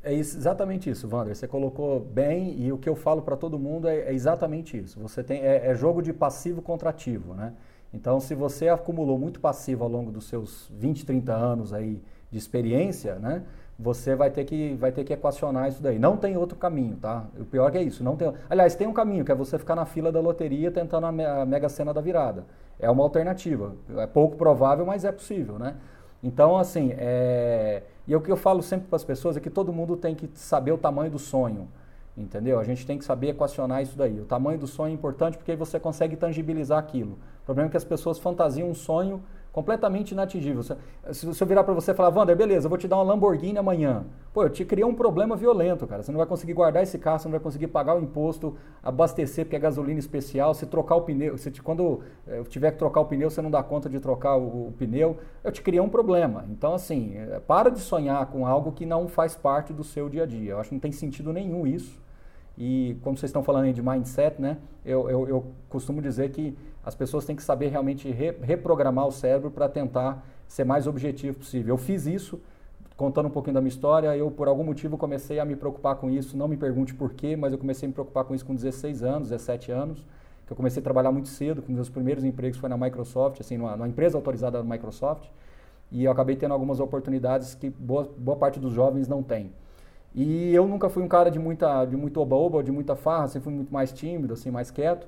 É 0.01 0.13
isso, 0.13 0.37
exatamente 0.37 0.89
isso, 0.89 1.09
Wander. 1.11 1.35
Você 1.35 1.45
colocou 1.45 1.99
bem 1.99 2.57
e 2.57 2.71
o 2.71 2.77
que 2.77 2.87
eu 2.87 2.95
falo 2.95 3.21
para 3.21 3.35
todo 3.35 3.59
mundo 3.59 3.85
é, 3.85 3.97
é, 3.99 4.13
exatamente 4.13 4.77
isso. 4.77 4.97
Você 5.01 5.21
tem 5.21 5.41
é, 5.41 5.67
é, 5.67 5.75
jogo 5.75 6.01
de 6.01 6.13
passivo 6.13 6.61
contra 6.61 6.89
ativo, 6.89 7.33
né? 7.33 7.51
Então, 7.93 8.17
se 8.21 8.33
você 8.33 8.69
acumulou 8.69 9.19
muito 9.19 9.41
passivo 9.41 9.83
ao 9.83 9.89
longo 9.89 10.09
dos 10.09 10.23
seus 10.29 10.71
20, 10.79 11.05
30 11.05 11.33
anos 11.33 11.73
aí 11.73 12.01
de 12.31 12.37
experiência, 12.37 13.15
né? 13.15 13.43
Você 13.77 14.15
vai 14.15 14.31
ter 14.31 14.45
que 14.45 14.75
vai 14.75 14.93
ter 14.93 15.03
que 15.03 15.11
equacionar 15.11 15.67
isso 15.67 15.83
daí. 15.83 15.99
Não 15.99 16.15
tem 16.15 16.37
outro 16.37 16.57
caminho, 16.57 16.95
tá? 16.95 17.25
O 17.37 17.43
pior 17.43 17.69
que 17.71 17.77
é 17.77 17.83
isso, 17.83 18.05
não 18.05 18.15
tem. 18.15 18.31
Aliás, 18.49 18.73
tem 18.73 18.87
um 18.87 18.93
caminho 18.93 19.25
que 19.25 19.31
é 19.33 19.35
você 19.35 19.59
ficar 19.59 19.75
na 19.75 19.83
fila 19.83 20.13
da 20.13 20.21
loteria 20.21 20.71
tentando 20.71 21.07
a, 21.07 21.45
mega 21.45 21.67
cena 21.67 21.93
da 21.93 21.99
virada. 21.99 22.45
É 22.79 22.89
uma 22.89 23.03
alternativa. 23.03 23.75
É 23.97 24.07
pouco 24.07 24.37
provável, 24.37 24.85
mas 24.85 25.03
é 25.03 25.11
possível, 25.11 25.59
né? 25.59 25.75
Então, 26.23 26.57
assim, 26.57 26.93
é... 26.97 27.83
e 28.07 28.15
o 28.15 28.21
que 28.21 28.31
eu 28.31 28.37
falo 28.37 28.63
sempre 28.63 28.87
para 28.87 28.95
as 28.95 29.03
pessoas 29.03 29.35
é 29.35 29.41
que 29.41 29.49
todo 29.49 29.73
mundo 29.73 29.97
tem 29.97 30.15
que 30.15 30.29
saber 30.35 30.71
o 30.71 30.77
tamanho 30.77 31.11
do 31.11 31.19
sonho, 31.19 31.67
entendeu? 32.15 32.59
A 32.59 32.63
gente 32.63 32.85
tem 32.85 32.97
que 32.97 33.03
saber 33.03 33.29
equacionar 33.29 33.83
isso 33.83 33.97
daí. 33.97 34.21
O 34.21 34.25
tamanho 34.25 34.57
do 34.57 34.65
sonho 34.65 34.91
é 34.91 34.93
importante 34.93 35.37
porque 35.37 35.53
você 35.55 35.77
consegue 35.79 36.15
tangibilizar 36.15 36.79
aquilo. 36.79 37.19
O 37.41 37.45
problema 37.45 37.67
é 37.67 37.71
que 37.71 37.77
as 37.77 37.83
pessoas 37.83 38.17
fantasiam 38.17 38.69
um 38.69 38.73
sonho 38.73 39.21
completamente 39.53 40.11
inatingível. 40.11 40.63
Se, 40.63 40.75
se 41.13 41.41
eu 41.41 41.47
virar 41.47 41.63
para 41.63 41.75
você 41.75 41.91
e 41.91 41.93
falar, 41.93 42.09
Wander, 42.09 42.35
beleza, 42.35 42.65
eu 42.65 42.69
vou 42.69 42.77
te 42.77 42.87
dar 42.87 42.97
uma 42.97 43.03
Lamborghini 43.03 43.59
amanhã. 43.59 44.03
Pô, 44.33 44.43
eu 44.43 44.49
te 44.49 44.65
criei 44.65 44.83
um 44.83 44.95
problema 44.95 45.35
violento, 45.35 45.85
cara. 45.85 46.01
Você 46.01 46.11
não 46.11 46.17
vai 46.17 46.25
conseguir 46.25 46.53
guardar 46.53 46.81
esse 46.81 46.97
carro, 46.97 47.19
você 47.19 47.27
não 47.27 47.33
vai 47.33 47.39
conseguir 47.39 47.67
pagar 47.67 47.95
o 47.95 48.01
imposto, 48.01 48.57
abastecer 48.81 49.45
porque 49.45 49.55
é 49.55 49.59
gasolina 49.59 49.99
especial, 49.99 50.55
se 50.55 50.65
trocar 50.65 50.95
o 50.95 51.01
pneu, 51.01 51.37
se 51.37 51.51
quando 51.61 51.83
eu 51.83 52.03
eh, 52.27 52.43
tiver 52.49 52.71
que 52.71 52.79
trocar 52.79 53.01
o 53.01 53.05
pneu, 53.05 53.29
você 53.29 53.43
não 53.43 53.51
dá 53.51 53.61
conta 53.61 53.87
de 53.87 53.99
trocar 53.99 54.35
o, 54.35 54.69
o 54.69 54.73
pneu, 54.77 55.17
eu 55.43 55.51
te 55.51 55.61
criei 55.61 55.79
um 55.79 55.89
problema. 55.89 56.45
Então, 56.49 56.73
assim, 56.73 57.13
eh, 57.15 57.39
para 57.45 57.69
de 57.69 57.79
sonhar 57.79 58.25
com 58.25 58.47
algo 58.47 58.71
que 58.71 58.87
não 58.87 59.07
faz 59.07 59.35
parte 59.35 59.71
do 59.71 59.83
seu 59.83 60.09
dia 60.09 60.23
a 60.23 60.25
dia. 60.25 60.53
Eu 60.53 60.59
acho 60.59 60.69
que 60.69 60.75
não 60.75 60.81
tem 60.81 60.91
sentido 60.91 61.31
nenhum 61.31 61.67
isso. 61.67 62.01
E 62.57 62.97
como 63.01 63.17
vocês 63.17 63.29
estão 63.29 63.43
falando 63.43 63.65
aí 63.65 63.73
de 63.73 63.81
mindset, 63.81 64.41
né? 64.41 64.57
Eu, 64.85 65.09
eu, 65.09 65.27
eu 65.27 65.45
costumo 65.69 66.01
dizer 66.01 66.31
que 66.31 66.55
as 66.85 66.93
pessoas 66.93 67.25
têm 67.25 67.35
que 67.35 67.43
saber 67.43 67.69
realmente 67.69 68.09
re, 68.11 68.31
reprogramar 68.41 69.07
o 69.07 69.11
cérebro 69.11 69.49
para 69.49 69.67
tentar 69.67 70.23
ser 70.47 70.63
mais 70.63 70.85
objetivo 70.85 71.39
possível. 71.39 71.73
Eu 71.73 71.77
fiz 71.77 72.05
isso, 72.05 72.39
contando 72.95 73.27
um 73.27 73.31
pouquinho 73.31 73.55
da 73.55 73.61
minha 73.61 73.69
história, 73.69 74.15
eu 74.15 74.29
por 74.29 74.47
algum 74.47 74.63
motivo 74.63 74.97
comecei 74.97 75.39
a 75.39 75.45
me 75.45 75.55
preocupar 75.55 75.95
com 75.95 76.09
isso, 76.09 76.37
não 76.37 76.47
me 76.47 76.57
pergunte 76.57 76.93
por 76.93 77.13
quê, 77.13 77.35
mas 77.35 77.51
eu 77.51 77.57
comecei 77.57 77.87
a 77.87 77.89
me 77.89 77.93
preocupar 77.93 78.23
com 78.25 78.35
isso 78.35 78.45
com 78.45 78.53
16 78.53 79.01
anos, 79.01 79.29
17 79.29 79.71
anos, 79.71 80.05
que 80.45 80.51
eu 80.51 80.57
comecei 80.57 80.79
a 80.79 80.83
trabalhar 80.83 81.11
muito 81.11 81.29
cedo, 81.29 81.61
com 81.61 81.71
meus 81.71 81.89
primeiros 81.89 82.23
empregos 82.23 82.59
foi 82.59 82.69
na 82.69 82.77
Microsoft, 82.77 83.39
assim, 83.39 83.57
numa, 83.57 83.75
numa 83.75 83.87
empresa 83.87 84.17
autorizada 84.17 84.61
da 84.61 84.63
Microsoft, 84.63 85.27
e 85.91 86.03
eu 86.03 86.11
acabei 86.11 86.35
tendo 86.35 86.53
algumas 86.53 86.79
oportunidades 86.79 87.55
que 87.55 87.69
boa, 87.69 88.11
boa 88.17 88.37
parte 88.37 88.59
dos 88.59 88.73
jovens 88.73 89.07
não 89.07 89.23
tem. 89.23 89.51
E 90.15 90.53
eu 90.53 90.67
nunca 90.67 90.89
fui 90.89 91.01
um 91.01 91.07
cara 91.07 91.31
de 91.31 91.39
muita 91.39 91.85
de 91.85 91.97
muito 91.97 92.19
oba-oba, 92.19 92.63
de 92.63 92.71
muita 92.71 92.95
farra, 92.95 93.27
sempre 93.27 93.45
fui 93.45 93.53
muito 93.53 93.73
mais 93.73 93.91
tímido, 93.91 94.33
assim, 94.33 94.51
mais 94.51 94.69
quieto. 94.69 95.07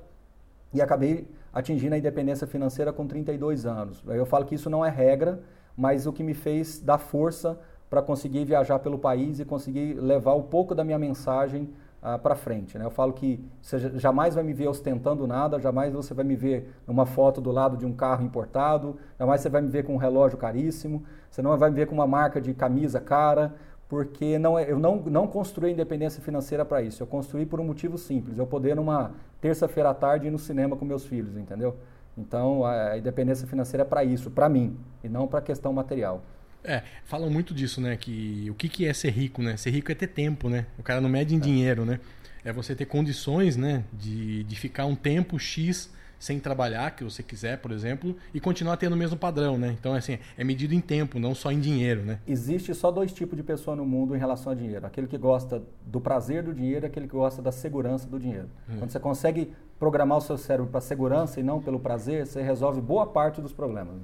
E 0.74 0.82
acabei 0.82 1.28
atingindo 1.52 1.94
a 1.94 1.98
independência 1.98 2.46
financeira 2.46 2.92
com 2.92 3.06
32 3.06 3.64
anos. 3.66 4.02
Eu 4.06 4.26
falo 4.26 4.44
que 4.44 4.54
isso 4.54 4.68
não 4.68 4.84
é 4.84 4.90
regra, 4.90 5.40
mas 5.76 6.06
o 6.06 6.12
que 6.12 6.22
me 6.22 6.34
fez 6.34 6.80
dar 6.80 6.98
força 6.98 7.58
para 7.88 8.02
conseguir 8.02 8.44
viajar 8.44 8.78
pelo 8.80 8.98
país 8.98 9.38
e 9.38 9.44
conseguir 9.44 9.94
levar 9.94 10.34
um 10.34 10.42
pouco 10.42 10.74
da 10.74 10.84
minha 10.84 10.98
mensagem 10.98 11.70
ah, 12.02 12.18
para 12.18 12.34
frente. 12.34 12.76
Né? 12.78 12.84
Eu 12.84 12.90
falo 12.90 13.12
que 13.12 13.44
você 13.60 13.98
jamais 13.98 14.34
vai 14.34 14.44
me 14.44 14.52
ver 14.52 14.68
ostentando 14.68 15.26
nada, 15.26 15.58
jamais 15.58 15.92
você 15.92 16.14
vai 16.14 16.24
me 16.24 16.36
ver 16.36 16.72
numa 16.86 17.06
foto 17.06 17.40
do 17.40 17.50
lado 17.50 17.76
de 17.76 17.86
um 17.86 17.92
carro 17.92 18.24
importado, 18.24 18.96
jamais 19.18 19.40
você 19.40 19.48
vai 19.48 19.62
me 19.62 19.68
ver 19.68 19.84
com 19.84 19.94
um 19.94 19.96
relógio 19.96 20.36
caríssimo, 20.36 21.04
você 21.30 21.42
não 21.42 21.56
vai 21.56 21.70
me 21.70 21.76
ver 21.76 21.86
com 21.86 21.94
uma 21.94 22.06
marca 22.06 22.40
de 22.40 22.52
camisa 22.54 23.00
cara, 23.00 23.54
porque 23.88 24.38
não, 24.38 24.58
é, 24.58 24.70
eu 24.70 24.78
não, 24.78 24.96
não 24.96 25.26
construí 25.26 25.72
independência 25.72 26.22
financeira 26.22 26.64
para 26.64 26.82
isso. 26.82 27.02
Eu 27.02 27.06
construí 27.06 27.46
por 27.46 27.60
um 27.60 27.64
motivo 27.64 27.96
simples, 27.96 28.38
eu 28.38 28.46
poder 28.46 28.74
numa 28.74 29.12
terça-feira 29.40 29.90
à 29.90 29.94
tarde 29.94 30.26
ir 30.26 30.30
no 30.30 30.38
cinema 30.38 30.76
com 30.76 30.84
meus 30.84 31.04
filhos, 31.04 31.36
entendeu? 31.36 31.76
Então 32.16 32.64
a 32.64 32.96
independência 32.96 33.46
financeira 33.46 33.82
é 33.82 33.86
para 33.86 34.02
isso, 34.02 34.30
para 34.30 34.48
mim, 34.48 34.76
e 35.04 35.08
não 35.08 35.28
para 35.28 35.40
questão 35.40 35.72
material. 35.72 36.24
É, 36.64 36.82
falam 37.04 37.30
muito 37.30 37.54
disso, 37.54 37.80
né? 37.80 37.96
Que 37.96 38.48
o 38.50 38.54
que, 38.54 38.68
que 38.68 38.86
é 38.86 38.92
ser 38.92 39.10
rico, 39.10 39.40
né? 39.40 39.56
Ser 39.56 39.70
rico 39.70 39.92
é 39.92 39.94
ter 39.94 40.08
tempo, 40.08 40.48
né? 40.48 40.66
O 40.76 40.82
cara 40.82 41.00
não 41.00 41.08
mede 41.08 41.34
em 41.34 41.38
é. 41.38 41.40
dinheiro, 41.40 41.84
né? 41.84 42.00
É 42.44 42.52
você 42.52 42.74
ter 42.74 42.86
condições, 42.86 43.56
né? 43.56 43.84
De, 43.92 44.42
de 44.42 44.56
ficar 44.56 44.86
um 44.86 44.96
tempo 44.96 45.38
X 45.38 45.92
sem 46.18 46.38
trabalhar, 46.40 46.94
que 46.96 47.04
você 47.04 47.22
quiser, 47.22 47.58
por 47.58 47.70
exemplo, 47.70 48.16
e 48.32 48.40
continuar 48.40 48.76
tendo 48.76 48.94
o 48.94 48.96
mesmo 48.96 49.16
padrão, 49.16 49.58
né? 49.58 49.76
Então, 49.78 49.94
assim, 49.94 50.18
é 50.36 50.44
medido 50.44 50.74
em 50.74 50.80
tempo, 50.80 51.18
não 51.18 51.34
só 51.34 51.52
em 51.52 51.60
dinheiro, 51.60 52.02
né? 52.02 52.18
Existe 52.26 52.74
só 52.74 52.90
dois 52.90 53.12
tipos 53.12 53.36
de 53.36 53.42
pessoa 53.42 53.76
no 53.76 53.84
mundo 53.84 54.16
em 54.16 54.18
relação 54.18 54.52
a 54.52 54.54
dinheiro. 54.54 54.86
Aquele 54.86 55.06
que 55.06 55.18
gosta 55.18 55.62
do 55.84 56.00
prazer 56.00 56.42
do 56.42 56.54
dinheiro 56.54 56.86
e 56.86 56.88
aquele 56.88 57.06
que 57.06 57.14
gosta 57.14 57.42
da 57.42 57.52
segurança 57.52 58.06
do 58.06 58.18
dinheiro. 58.18 58.48
Hum. 58.68 58.76
Quando 58.78 58.90
você 58.90 59.00
consegue 59.00 59.52
programar 59.78 60.18
o 60.18 60.20
seu 60.20 60.38
cérebro 60.38 60.70
para 60.70 60.80
segurança 60.80 61.38
e 61.38 61.42
não 61.42 61.60
pelo 61.60 61.78
prazer, 61.78 62.26
você 62.26 62.42
resolve 62.42 62.80
boa 62.80 63.06
parte 63.06 63.40
dos 63.40 63.52
problemas. 63.52 63.96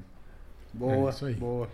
Boa, 0.73 1.11
é 1.11 1.33
boa. 1.35 1.69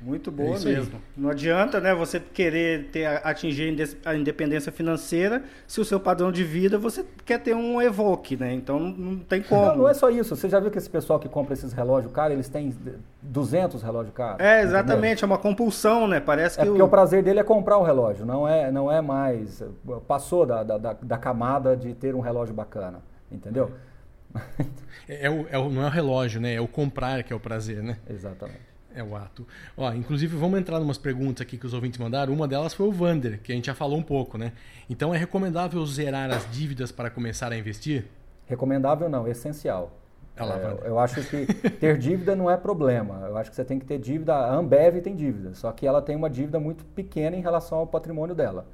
Muito 0.00 0.30
boa 0.30 0.56
é 0.56 0.60
mesmo. 0.60 0.94
Aí. 0.94 1.00
Não 1.16 1.30
adianta, 1.30 1.80
né, 1.80 1.92
você 1.92 2.20
querer 2.20 2.84
ter, 2.90 3.04
atingir 3.24 3.74
a 4.04 4.14
independência 4.14 4.70
financeira 4.70 5.42
se 5.66 5.80
o 5.80 5.84
seu 5.84 5.98
padrão 5.98 6.30
de 6.30 6.44
vida 6.44 6.78
você 6.78 7.04
quer 7.24 7.38
ter 7.40 7.54
um 7.54 7.82
evoque, 7.82 8.36
né? 8.36 8.52
Então 8.52 8.78
não, 8.78 9.18
tem 9.18 9.42
como. 9.42 9.66
Não, 9.66 9.76
não, 9.76 9.88
é 9.88 9.94
só 9.94 10.08
isso. 10.08 10.36
Você 10.36 10.48
já 10.48 10.60
viu 10.60 10.70
que 10.70 10.78
esse 10.78 10.88
pessoal 10.88 11.18
que 11.18 11.28
compra 11.28 11.52
esses 11.52 11.72
relógios 11.72 12.12
caros, 12.12 12.34
eles 12.34 12.48
têm 12.48 12.72
200 13.22 13.82
relógios 13.82 14.14
caros? 14.14 14.40
É, 14.40 14.62
exatamente. 14.62 15.18
Entendeu? 15.18 15.24
É 15.24 15.26
uma 15.26 15.38
compulsão, 15.38 16.06
né? 16.06 16.20
Parece 16.20 16.60
é 16.60 16.62
que 16.62 16.68
porque 16.68 16.82
o... 16.82 16.86
o... 16.86 16.88
prazer 16.88 17.22
dele 17.22 17.40
é 17.40 17.44
comprar 17.44 17.78
o 17.78 17.82
relógio. 17.82 18.24
Não 18.24 18.46
é, 18.46 18.70
não 18.70 18.90
é 18.90 19.00
mais... 19.00 19.64
Passou 20.06 20.46
da, 20.46 20.62
da, 20.62 20.78
da, 20.78 20.92
da 20.92 21.18
camada 21.18 21.76
de 21.76 21.92
ter 21.94 22.14
um 22.14 22.20
relógio 22.20 22.54
bacana. 22.54 23.02
Entendeu? 23.30 23.72
É, 25.08 25.26
é, 25.26 25.30
o, 25.30 25.46
é 25.50 25.58
o, 25.58 25.70
não 25.70 25.82
é 25.82 25.86
o 25.86 25.90
relógio, 25.90 26.40
né? 26.40 26.54
É 26.54 26.60
o 26.60 26.68
comprar 26.68 27.22
que 27.22 27.32
é 27.32 27.36
o 27.36 27.40
prazer, 27.40 27.82
né? 27.82 27.96
Exatamente. 28.08 28.60
É 28.94 29.02
o 29.02 29.14
ato. 29.14 29.46
Ó, 29.76 29.92
inclusive, 29.92 30.36
vamos 30.36 30.58
entrar 30.58 30.78
em 30.80 30.82
umas 30.82 30.98
perguntas 30.98 31.42
aqui 31.42 31.58
que 31.58 31.66
os 31.66 31.74
ouvintes 31.74 31.98
mandaram. 31.98 32.32
Uma 32.32 32.48
delas 32.48 32.72
foi 32.72 32.86
o 32.86 32.92
Vander, 32.92 33.40
que 33.42 33.52
a 33.52 33.54
gente 33.54 33.66
já 33.66 33.74
falou 33.74 33.98
um 33.98 34.02
pouco, 34.02 34.38
né? 34.38 34.52
Então, 34.88 35.14
é 35.14 35.18
recomendável 35.18 35.84
zerar 35.86 36.30
as 36.30 36.50
dívidas 36.50 36.90
para 36.90 37.10
começar 37.10 37.52
a 37.52 37.58
investir? 37.58 38.06
Recomendável 38.46 39.08
não, 39.08 39.28
essencial. 39.28 39.92
Lá, 40.44 40.56
é, 40.56 40.88
eu 40.88 40.98
acho 40.98 41.22
que 41.24 41.46
ter 41.70 41.98
dívida 41.98 42.34
não 42.34 42.50
é 42.50 42.56
problema. 42.56 43.26
Eu 43.26 43.36
acho 43.36 43.50
que 43.50 43.56
você 43.56 43.64
tem 43.64 43.78
que 43.78 43.84
ter 43.84 43.98
dívida. 43.98 44.34
A 44.34 44.54
Ambev 44.54 45.00
tem 45.02 45.14
dívida, 45.14 45.54
só 45.54 45.72
que 45.72 45.86
ela 45.86 46.00
tem 46.00 46.16
uma 46.16 46.30
dívida 46.30 46.60
muito 46.60 46.84
pequena 46.84 47.36
em 47.36 47.40
relação 47.40 47.78
ao 47.78 47.86
patrimônio 47.86 48.34
dela. 48.34 48.66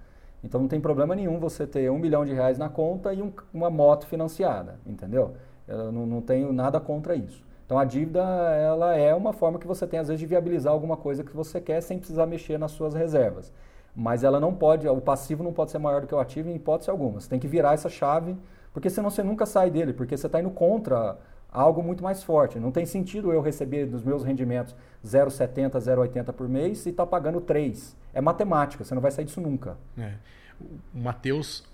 Então 0.42 0.60
não 0.60 0.68
tem 0.68 0.80
problema 0.80 1.16
nenhum 1.16 1.38
você 1.40 1.66
ter 1.66 1.90
um 1.90 1.98
milhão 1.98 2.24
de 2.24 2.34
reais 2.34 2.58
na 2.58 2.68
conta 2.68 3.14
e 3.14 3.22
um, 3.22 3.32
uma 3.52 3.70
moto 3.70 4.06
financiada, 4.06 4.78
entendeu? 4.86 5.34
Eu 5.66 5.90
não, 5.90 6.06
não 6.06 6.20
tenho 6.20 6.52
nada 6.52 6.78
contra 6.78 7.16
isso. 7.16 7.42
Então 7.64 7.78
a 7.78 7.84
dívida 7.84 8.20
ela 8.20 8.94
é 8.96 9.14
uma 9.14 9.32
forma 9.32 9.58
que 9.58 9.66
você 9.66 9.86
tem 9.86 9.98
às 9.98 10.08
vezes 10.08 10.20
de 10.20 10.26
viabilizar 10.26 10.72
alguma 10.72 10.96
coisa 10.96 11.24
que 11.24 11.34
você 11.34 11.60
quer 11.60 11.80
sem 11.80 11.98
precisar 11.98 12.26
mexer 12.26 12.58
nas 12.58 12.72
suas 12.72 12.94
reservas. 12.94 13.52
Mas 13.96 14.24
ela 14.24 14.40
não 14.40 14.54
pode, 14.54 14.86
o 14.88 15.00
passivo 15.00 15.42
não 15.42 15.52
pode 15.52 15.70
ser 15.70 15.78
maior 15.78 16.00
do 16.00 16.06
que 16.06 16.14
o 16.14 16.18
ativo 16.18 16.48
em 16.48 16.56
hipótese 16.56 16.90
alguma. 16.90 17.20
Você 17.20 17.28
tem 17.28 17.38
que 17.38 17.46
virar 17.46 17.74
essa 17.74 17.88
chave, 17.88 18.36
porque 18.72 18.90
senão 18.90 19.08
você 19.08 19.22
nunca 19.22 19.46
sai 19.46 19.70
dele, 19.70 19.92
porque 19.92 20.16
você 20.16 20.26
está 20.26 20.40
indo 20.40 20.50
contra 20.50 21.16
algo 21.50 21.82
muito 21.82 22.02
mais 22.02 22.22
forte. 22.22 22.58
Não 22.58 22.72
tem 22.72 22.84
sentido 22.84 23.32
eu 23.32 23.40
receber 23.40 23.86
dos 23.86 24.02
meus 24.02 24.24
rendimentos 24.24 24.74
0,70, 25.06 25.76
0,80 25.76 26.32
por 26.32 26.48
mês 26.48 26.84
e 26.84 26.90
estar 26.90 27.04
tá 27.04 27.10
pagando 27.10 27.40
3. 27.40 27.96
É 28.12 28.20
matemática, 28.20 28.84
você 28.84 28.94
não 28.94 29.00
vai 29.02 29.12
sair 29.12 29.24
disso 29.24 29.40
nunca. 29.40 29.78
É. 29.96 30.14
O 30.60 30.98
Matheus 30.98 31.64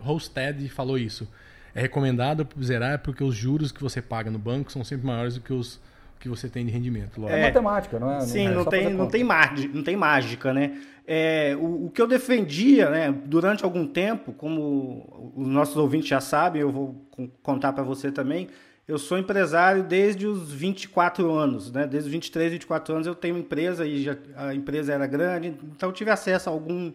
Holstead 0.00 0.68
falou 0.68 0.96
isso 0.96 1.28
é 1.74 1.80
recomendado 1.80 2.46
zerar 2.62 2.98
porque 3.00 3.24
os 3.24 3.34
juros 3.34 3.72
que 3.72 3.82
você 3.82 4.00
paga 4.02 4.30
no 4.30 4.38
banco 4.38 4.70
são 4.70 4.84
sempre 4.84 5.06
maiores 5.06 5.34
do 5.34 5.40
que 5.40 5.52
os 5.52 5.80
que 6.22 6.28
você 6.28 6.48
tem 6.48 6.64
de 6.64 6.70
rendimento. 6.70 7.20
Logo. 7.20 7.32
É, 7.32 7.42
matemática, 7.42 7.98
não 7.98 8.12
é? 8.12 8.20
Sim, 8.20 8.44
não, 8.44 8.52
é 8.52 8.54
não 8.54 8.64
tem, 8.64 8.94
não, 8.94 9.08
tem 9.08 9.24
mágica, 9.24 9.74
não 9.74 9.82
tem 9.82 9.96
mágica, 9.96 10.54
né? 10.54 10.80
É, 11.04 11.56
o, 11.58 11.86
o, 11.86 11.90
que 11.90 12.00
eu 12.00 12.06
defendia 12.06 12.88
né, 12.88 13.12
durante 13.24 13.64
algum 13.64 13.84
tempo, 13.84 14.32
como 14.32 15.32
os 15.34 15.48
nossos 15.48 15.76
ouvintes 15.76 16.08
já 16.08 16.20
sabem, 16.20 16.62
eu 16.62 16.70
vou 16.70 17.04
contar 17.42 17.72
para 17.72 17.82
você 17.82 18.12
também, 18.12 18.48
eu 18.86 18.98
sou 18.98 19.18
empresário 19.18 19.82
desde 19.82 20.28
os 20.28 20.52
24 20.52 21.28
anos, 21.32 21.72
né? 21.72 21.88
Desde 21.88 22.06
os 22.06 22.12
23, 22.12 22.52
24 22.52 22.94
anos 22.94 23.06
eu 23.08 23.16
tenho 23.16 23.36
empresa 23.36 23.84
e 23.84 24.04
já, 24.04 24.16
a 24.36 24.54
empresa 24.54 24.92
era 24.92 25.08
grande, 25.08 25.48
então 25.48 25.88
eu 25.88 25.92
tive 25.92 26.10
acesso 26.10 26.48
a 26.48 26.52
algum, 26.52 26.92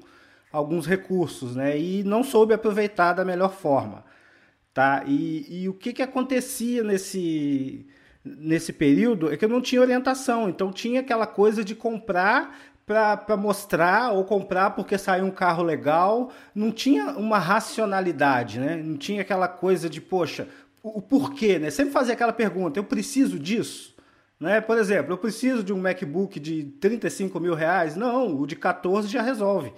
alguns 0.53 0.85
recursos, 0.85 1.53
né? 1.53 1.77
E 1.77 2.01
não 2.01 2.23
soube 2.23 2.53
aproveitar 2.53 3.11
da 3.11 3.25
melhor 3.25 3.51
forma. 3.51 4.05
Tá? 4.77 5.01
E, 5.07 5.63
e 5.63 5.67
o 5.67 5.73
que, 5.73 5.91
que 5.91 6.03
acontecia 6.03 6.83
nesse, 6.83 7.83
nesse 8.23 8.71
período 8.71 9.33
é 9.33 9.35
que 9.35 9.43
eu 9.43 9.49
não 9.49 9.59
tinha 9.59 9.81
orientação, 9.81 10.47
então 10.47 10.71
tinha 10.71 10.99
aquela 10.99 11.25
coisa 11.25 11.63
de 11.63 11.73
comprar 11.73 12.55
para 12.85 13.35
mostrar 13.35 14.11
ou 14.11 14.23
comprar 14.23 14.75
porque 14.75 14.95
saiu 14.95 15.25
um 15.25 15.31
carro 15.31 15.63
legal, 15.63 16.31
não 16.53 16.71
tinha 16.71 17.07
uma 17.17 17.39
racionalidade, 17.39 18.59
né? 18.59 18.75
não 18.75 18.97
tinha 18.97 19.23
aquela 19.23 19.47
coisa 19.47 19.89
de, 19.89 19.99
poxa, 19.99 20.47
o, 20.83 20.99
o 20.99 21.01
porquê, 21.01 21.57
né? 21.57 21.71
Sempre 21.71 21.91
fazia 21.91 22.13
aquela 22.13 22.31
pergunta, 22.31 22.77
eu 22.77 22.83
preciso 22.83 23.39
disso? 23.39 23.95
Né? 24.39 24.61
Por 24.61 24.77
exemplo, 24.77 25.11
eu 25.11 25.17
preciso 25.17 25.63
de 25.63 25.73
um 25.73 25.81
MacBook 25.81 26.39
de 26.39 26.65
35 26.79 27.39
mil 27.39 27.55
reais? 27.55 27.95
Não, 27.95 28.39
o 28.39 28.45
de 28.45 28.55
14 28.55 29.07
já 29.07 29.23
resolve 29.23 29.73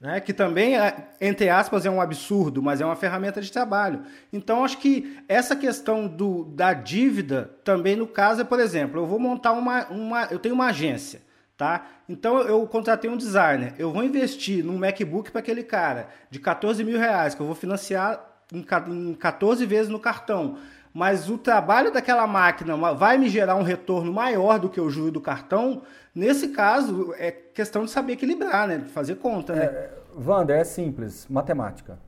né? 0.00 0.20
que 0.20 0.32
também, 0.32 0.78
é, 0.78 1.08
entre 1.20 1.48
aspas, 1.48 1.86
é 1.86 1.90
um 1.90 2.00
absurdo, 2.00 2.62
mas 2.62 2.80
é 2.80 2.84
uma 2.84 2.96
ferramenta 2.96 3.40
de 3.40 3.50
trabalho. 3.50 4.02
Então, 4.32 4.64
acho 4.64 4.78
que 4.78 5.18
essa 5.28 5.56
questão 5.56 6.06
do, 6.06 6.44
da 6.44 6.72
dívida 6.72 7.50
também, 7.64 7.96
no 7.96 8.06
caso, 8.06 8.40
é, 8.42 8.44
por 8.44 8.60
exemplo, 8.60 9.00
eu 9.00 9.06
vou 9.06 9.18
montar 9.18 9.52
uma, 9.52 9.86
uma. 9.86 10.24
Eu 10.24 10.38
tenho 10.38 10.54
uma 10.54 10.66
agência. 10.66 11.24
Tá? 11.56 11.86
Então 12.06 12.42
eu 12.42 12.66
contratei 12.66 13.08
um 13.08 13.16
designer. 13.16 13.72
Eu 13.78 13.90
vou 13.90 14.04
investir 14.04 14.62
num 14.62 14.76
MacBook 14.76 15.30
para 15.30 15.38
aquele 15.38 15.62
cara 15.62 16.10
de 16.30 16.38
14 16.38 16.84
mil 16.84 16.98
reais, 16.98 17.34
que 17.34 17.40
eu 17.40 17.46
vou 17.46 17.54
financiar 17.54 18.22
em 18.52 19.14
14 19.14 19.64
vezes 19.64 19.88
no 19.88 19.98
cartão 19.98 20.58
mas 20.96 21.28
o 21.28 21.36
trabalho 21.36 21.92
daquela 21.92 22.26
máquina 22.26 22.74
vai 22.94 23.18
me 23.18 23.28
gerar 23.28 23.54
um 23.54 23.62
retorno 23.62 24.10
maior 24.10 24.58
do 24.58 24.70
que 24.70 24.80
o 24.80 24.88
juro 24.88 25.12
do 25.12 25.20
cartão, 25.20 25.82
nesse 26.14 26.48
caso 26.48 27.12
é 27.18 27.30
questão 27.30 27.84
de 27.84 27.90
saber 27.90 28.14
equilibrar, 28.14 28.66
né? 28.66 28.78
fazer 28.94 29.16
conta. 29.16 29.54
Né? 29.54 29.64
É, 29.64 29.90
Wander, 30.16 30.56
é 30.56 30.64
simples, 30.64 31.26
matemática. 31.28 31.98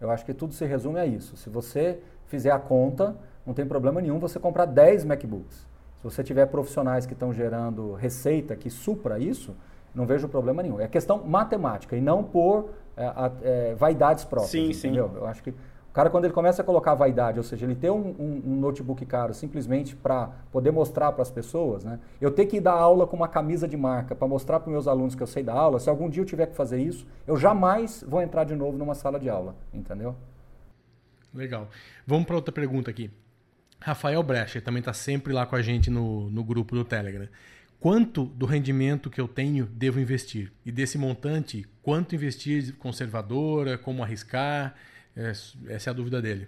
Eu 0.00 0.08
acho 0.08 0.24
que 0.24 0.32
tudo 0.32 0.54
se 0.54 0.64
resume 0.64 1.00
a 1.00 1.04
isso. 1.04 1.36
Se 1.36 1.50
você 1.50 1.98
fizer 2.28 2.52
a 2.52 2.60
conta, 2.60 3.16
não 3.44 3.52
tem 3.52 3.66
problema 3.66 4.00
nenhum 4.00 4.20
você 4.20 4.38
comprar 4.38 4.66
10 4.66 5.04
MacBooks. 5.04 5.66
Se 5.96 6.04
você 6.04 6.22
tiver 6.22 6.46
profissionais 6.46 7.06
que 7.06 7.14
estão 7.14 7.32
gerando 7.32 7.94
receita 7.94 8.54
que 8.54 8.70
supra 8.70 9.18
isso, 9.18 9.52
não 9.92 10.06
vejo 10.06 10.28
problema 10.28 10.62
nenhum. 10.62 10.78
É 10.78 10.86
questão 10.86 11.24
matemática 11.24 11.96
e 11.96 12.00
não 12.00 12.22
por 12.22 12.70
é, 12.96 13.12
é, 13.42 13.74
vaidades 13.74 14.24
próprias. 14.24 14.52
Sim, 14.52 14.70
entendeu? 14.70 15.08
sim. 15.08 15.16
Eu 15.16 15.26
acho 15.26 15.42
que 15.42 15.52
cara, 15.98 16.10
quando 16.10 16.26
ele 16.26 16.32
começa 16.32 16.62
a 16.62 16.64
colocar 16.64 16.94
vaidade, 16.94 17.38
ou 17.38 17.42
seja, 17.42 17.66
ele 17.66 17.74
ter 17.74 17.90
um, 17.90 18.14
um, 18.20 18.42
um 18.46 18.60
notebook 18.60 19.04
caro 19.04 19.34
simplesmente 19.34 19.96
para 19.96 20.28
poder 20.52 20.70
mostrar 20.70 21.10
para 21.10 21.22
as 21.22 21.30
pessoas, 21.32 21.82
né? 21.82 21.98
Eu 22.20 22.30
ter 22.30 22.46
que 22.46 22.60
dar 22.60 22.74
aula 22.74 23.04
com 23.04 23.16
uma 23.16 23.26
camisa 23.26 23.66
de 23.66 23.76
marca 23.76 24.14
para 24.14 24.28
mostrar 24.28 24.60
para 24.60 24.70
meus 24.70 24.86
alunos 24.86 25.16
que 25.16 25.22
eu 25.24 25.26
sei 25.26 25.42
dar 25.42 25.54
aula, 25.54 25.80
se 25.80 25.90
algum 25.90 26.08
dia 26.08 26.22
eu 26.22 26.24
tiver 26.24 26.46
que 26.46 26.54
fazer 26.54 26.80
isso, 26.80 27.04
eu 27.26 27.36
jamais 27.36 28.04
vou 28.06 28.22
entrar 28.22 28.44
de 28.44 28.54
novo 28.54 28.78
numa 28.78 28.94
sala 28.94 29.18
de 29.18 29.28
aula, 29.28 29.56
entendeu? 29.74 30.14
Legal. 31.34 31.68
Vamos 32.06 32.26
para 32.26 32.36
outra 32.36 32.52
pergunta 32.52 32.88
aqui. 32.88 33.10
Rafael 33.80 34.22
Brecha 34.22 34.60
também 34.60 34.78
está 34.78 34.92
sempre 34.92 35.32
lá 35.32 35.46
com 35.46 35.56
a 35.56 35.62
gente 35.62 35.90
no, 35.90 36.30
no 36.30 36.44
grupo 36.44 36.76
do 36.76 36.84
Telegram. 36.84 37.26
Quanto 37.80 38.24
do 38.24 38.46
rendimento 38.46 39.10
que 39.10 39.20
eu 39.20 39.26
tenho 39.26 39.66
devo 39.66 39.98
investir? 39.98 40.52
E 40.64 40.70
desse 40.70 40.96
montante, 40.96 41.66
quanto 41.82 42.14
investir 42.14 42.76
conservadora, 42.76 43.76
como 43.76 44.04
arriscar? 44.04 44.76
É, 45.18 45.30
essa 45.74 45.90
é 45.90 45.90
a 45.90 45.92
dúvida 45.92 46.22
dele. 46.22 46.46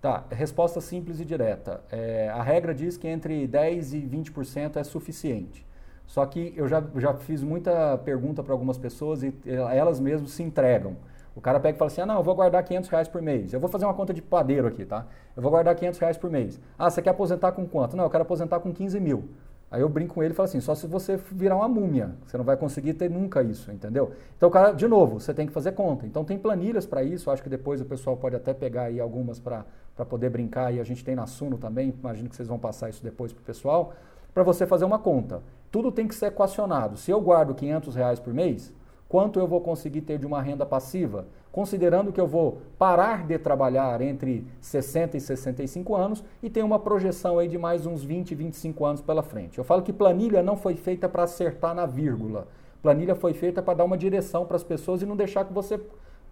Tá, 0.00 0.22
resposta 0.30 0.80
simples 0.80 1.18
e 1.18 1.24
direta. 1.24 1.82
É, 1.90 2.28
a 2.28 2.42
regra 2.42 2.72
diz 2.72 2.96
que 2.96 3.08
entre 3.08 3.48
10% 3.48 3.94
e 3.94 4.06
20% 4.06 4.76
é 4.76 4.84
suficiente. 4.84 5.66
Só 6.06 6.24
que 6.26 6.52
eu 6.56 6.68
já, 6.68 6.84
já 6.96 7.14
fiz 7.14 7.42
muita 7.42 7.98
pergunta 7.98 8.42
para 8.42 8.52
algumas 8.52 8.78
pessoas 8.78 9.22
e 9.22 9.34
elas 9.46 9.98
mesmas 9.98 10.30
se 10.30 10.42
entregam. 10.42 10.96
O 11.34 11.40
cara 11.40 11.58
pega 11.58 11.74
e 11.74 11.78
fala 11.78 11.90
assim, 11.90 12.02
ah, 12.02 12.06
não, 12.06 12.16
eu 12.16 12.22
vou 12.22 12.34
guardar 12.34 12.62
500 12.62 12.88
reais 12.90 13.08
por 13.08 13.20
mês. 13.20 13.52
Eu 13.52 13.58
vou 13.58 13.68
fazer 13.68 13.84
uma 13.86 13.94
conta 13.94 14.14
de 14.14 14.22
padeiro 14.22 14.68
aqui, 14.68 14.84
tá? 14.84 15.06
Eu 15.34 15.42
vou 15.42 15.50
guardar 15.50 15.74
500 15.74 15.98
reais 15.98 16.16
por 16.16 16.30
mês. 16.30 16.60
Ah, 16.78 16.88
você 16.88 17.02
quer 17.02 17.10
aposentar 17.10 17.52
com 17.52 17.66
quanto? 17.66 17.96
Não, 17.96 18.04
eu 18.04 18.10
quero 18.10 18.22
aposentar 18.22 18.60
com 18.60 18.72
15 18.72 19.00
mil. 19.00 19.28
Aí 19.74 19.80
eu 19.80 19.88
brinco 19.88 20.14
com 20.14 20.22
ele 20.22 20.32
e 20.32 20.36
falo 20.36 20.44
assim, 20.44 20.60
só 20.60 20.72
se 20.72 20.86
você 20.86 21.16
virar 21.32 21.56
uma 21.56 21.66
múmia, 21.66 22.14
você 22.24 22.38
não 22.38 22.44
vai 22.44 22.56
conseguir 22.56 22.94
ter 22.94 23.10
nunca 23.10 23.42
isso, 23.42 23.72
entendeu? 23.72 24.12
Então, 24.36 24.48
cara, 24.48 24.70
de 24.70 24.86
novo, 24.86 25.18
você 25.18 25.34
tem 25.34 25.48
que 25.48 25.52
fazer 25.52 25.72
conta. 25.72 26.06
Então 26.06 26.24
tem 26.24 26.38
planilhas 26.38 26.86
para 26.86 27.02
isso, 27.02 27.28
acho 27.28 27.42
que 27.42 27.48
depois 27.48 27.80
o 27.80 27.84
pessoal 27.84 28.16
pode 28.16 28.36
até 28.36 28.54
pegar 28.54 28.82
aí 28.82 29.00
algumas 29.00 29.40
para 29.40 29.64
poder 30.08 30.30
brincar, 30.30 30.72
e 30.72 30.78
a 30.78 30.84
gente 30.84 31.04
tem 31.04 31.16
na 31.16 31.26
Suno 31.26 31.58
também, 31.58 31.92
imagino 31.98 32.28
que 32.28 32.36
vocês 32.36 32.46
vão 32.46 32.56
passar 32.56 32.88
isso 32.88 33.02
depois 33.02 33.32
para 33.32 33.42
o 33.42 33.44
pessoal, 33.44 33.92
para 34.32 34.44
você 34.44 34.64
fazer 34.64 34.84
uma 34.84 35.00
conta. 35.00 35.42
Tudo 35.72 35.90
tem 35.90 36.06
que 36.06 36.14
ser 36.14 36.26
equacionado. 36.26 36.96
Se 36.96 37.10
eu 37.10 37.20
guardo 37.20 37.52
500 37.52 37.96
reais 37.96 38.20
por 38.20 38.32
mês, 38.32 38.72
quanto 39.08 39.40
eu 39.40 39.48
vou 39.48 39.60
conseguir 39.60 40.02
ter 40.02 40.18
de 40.18 40.26
uma 40.26 40.40
renda 40.40 40.64
passiva? 40.64 41.26
Considerando 41.54 42.12
que 42.12 42.20
eu 42.20 42.26
vou 42.26 42.62
parar 42.76 43.24
de 43.24 43.38
trabalhar 43.38 44.00
entre 44.00 44.44
60 44.60 45.16
e 45.16 45.20
65 45.20 45.94
anos 45.94 46.24
e 46.42 46.50
tenho 46.50 46.66
uma 46.66 46.80
projeção 46.80 47.38
aí 47.38 47.46
de 47.46 47.56
mais 47.56 47.86
uns 47.86 48.02
20, 48.02 48.34
25 48.34 48.84
anos 48.84 49.00
pela 49.00 49.22
frente. 49.22 49.56
Eu 49.56 49.62
falo 49.62 49.80
que 49.80 49.92
planilha 49.92 50.42
não 50.42 50.56
foi 50.56 50.74
feita 50.74 51.08
para 51.08 51.22
acertar 51.22 51.72
na 51.72 51.86
vírgula. 51.86 52.48
Planilha 52.82 53.14
foi 53.14 53.34
feita 53.34 53.62
para 53.62 53.74
dar 53.74 53.84
uma 53.84 53.96
direção 53.96 54.44
para 54.44 54.56
as 54.56 54.64
pessoas 54.64 55.00
e 55.00 55.06
não 55.06 55.14
deixar 55.14 55.44
que 55.44 55.52
você 55.52 55.80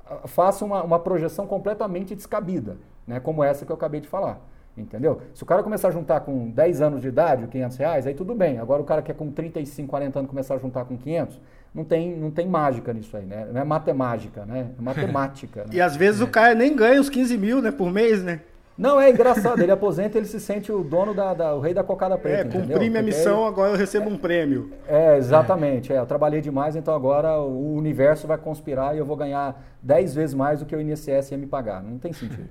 ah, 0.05 0.26
faça 0.26 0.64
uma, 0.64 0.83
uma 0.83 0.99
projeção 0.99 1.47
completamente 1.47 2.17
descabida, 2.17 2.76
né? 3.07 3.21
como 3.21 3.45
essa 3.45 3.64
que 3.64 3.71
eu 3.71 3.76
acabei 3.76 4.00
de 4.00 4.09
falar. 4.09 4.41
Entendeu? 4.76 5.21
Se 5.35 5.43
o 5.43 5.47
cara 5.47 5.62
começar 5.62 5.88
a 5.88 5.91
juntar 5.91 6.21
com 6.21 6.49
10 6.50 6.81
anos 6.81 7.02
de 7.02 7.09
idade, 7.09 7.47
500 7.47 7.76
reais, 7.76 8.07
aí 8.07 8.14
tudo 8.14 8.35
bem. 8.35 8.59
Agora 8.59 8.81
o 8.81 8.85
cara 8.85 9.02
que 9.02 9.11
é 9.11 9.14
com 9.14 9.31
35, 9.31 9.88
40 9.88 10.19
anos 10.19 10.31
começar 10.31 10.55
a 10.55 10.59
juntar 10.59 10.87
com 10.87 10.97
500, 10.97 11.38
não 11.75 11.85
tem, 11.85 12.17
não 12.17 12.31
tem 12.31 12.47
mágica 12.47 12.93
nisso 12.93 13.17
aí, 13.17 13.25
né? 13.25 13.49
Não 13.52 13.61
é 13.61 13.64
matemática, 13.64 14.47
né? 14.47 14.71
É 14.79 14.83
matemática. 14.83 15.64
né? 15.69 15.71
E 15.73 15.81
às 15.81 15.95
vezes 15.95 16.23
é. 16.23 16.25
o 16.25 16.29
cara 16.29 16.55
nem 16.55 16.75
ganha 16.75 17.00
os 17.00 17.11
15 17.11 17.37
mil, 17.37 17.61
né, 17.61 17.71
por 17.71 17.93
mês, 17.93 18.23
né? 18.23 18.41
Não, 18.76 18.99
é 19.00 19.11
engraçado. 19.11 19.61
Ele 19.63 19.71
aposenta 19.71 20.17
ele 20.17 20.26
se 20.26 20.41
sente 20.41 20.73
o 20.73 20.82
dono 20.82 21.15
da, 21.15 21.35
da 21.35 21.54
o 21.54 21.61
rei 21.61 21.75
da 21.75 21.85
cocada 21.85 22.17
preta. 22.17 22.41
É, 22.41 22.45
cumpri 22.45 22.75
entendeu? 22.75 22.91
minha 22.91 23.02
missão, 23.02 23.47
agora 23.47 23.73
eu 23.73 23.76
recebo 23.76 24.08
é, 24.08 24.13
um 24.13 24.17
prêmio. 24.17 24.73
É, 24.89 25.17
exatamente. 25.17 25.93
É. 25.93 25.99
eu 25.99 26.06
trabalhei 26.06 26.41
demais, 26.41 26.75
então 26.75 26.95
agora 26.95 27.39
o 27.39 27.75
universo 27.76 28.26
vai 28.26 28.39
conspirar 28.39 28.95
e 28.95 28.99
eu 28.99 29.04
vou 29.04 29.17
ganhar 29.17 29.63
10 29.82 30.15
vezes 30.15 30.35
mais 30.35 30.61
do 30.61 30.67
que 30.67 30.75
o 30.75 30.80
INSS 30.80 31.30
ia 31.32 31.39
me 31.39 31.47
pagar. 31.47 31.82
Não 31.82 31.99
tem 31.99 32.13
sentido. 32.13 32.49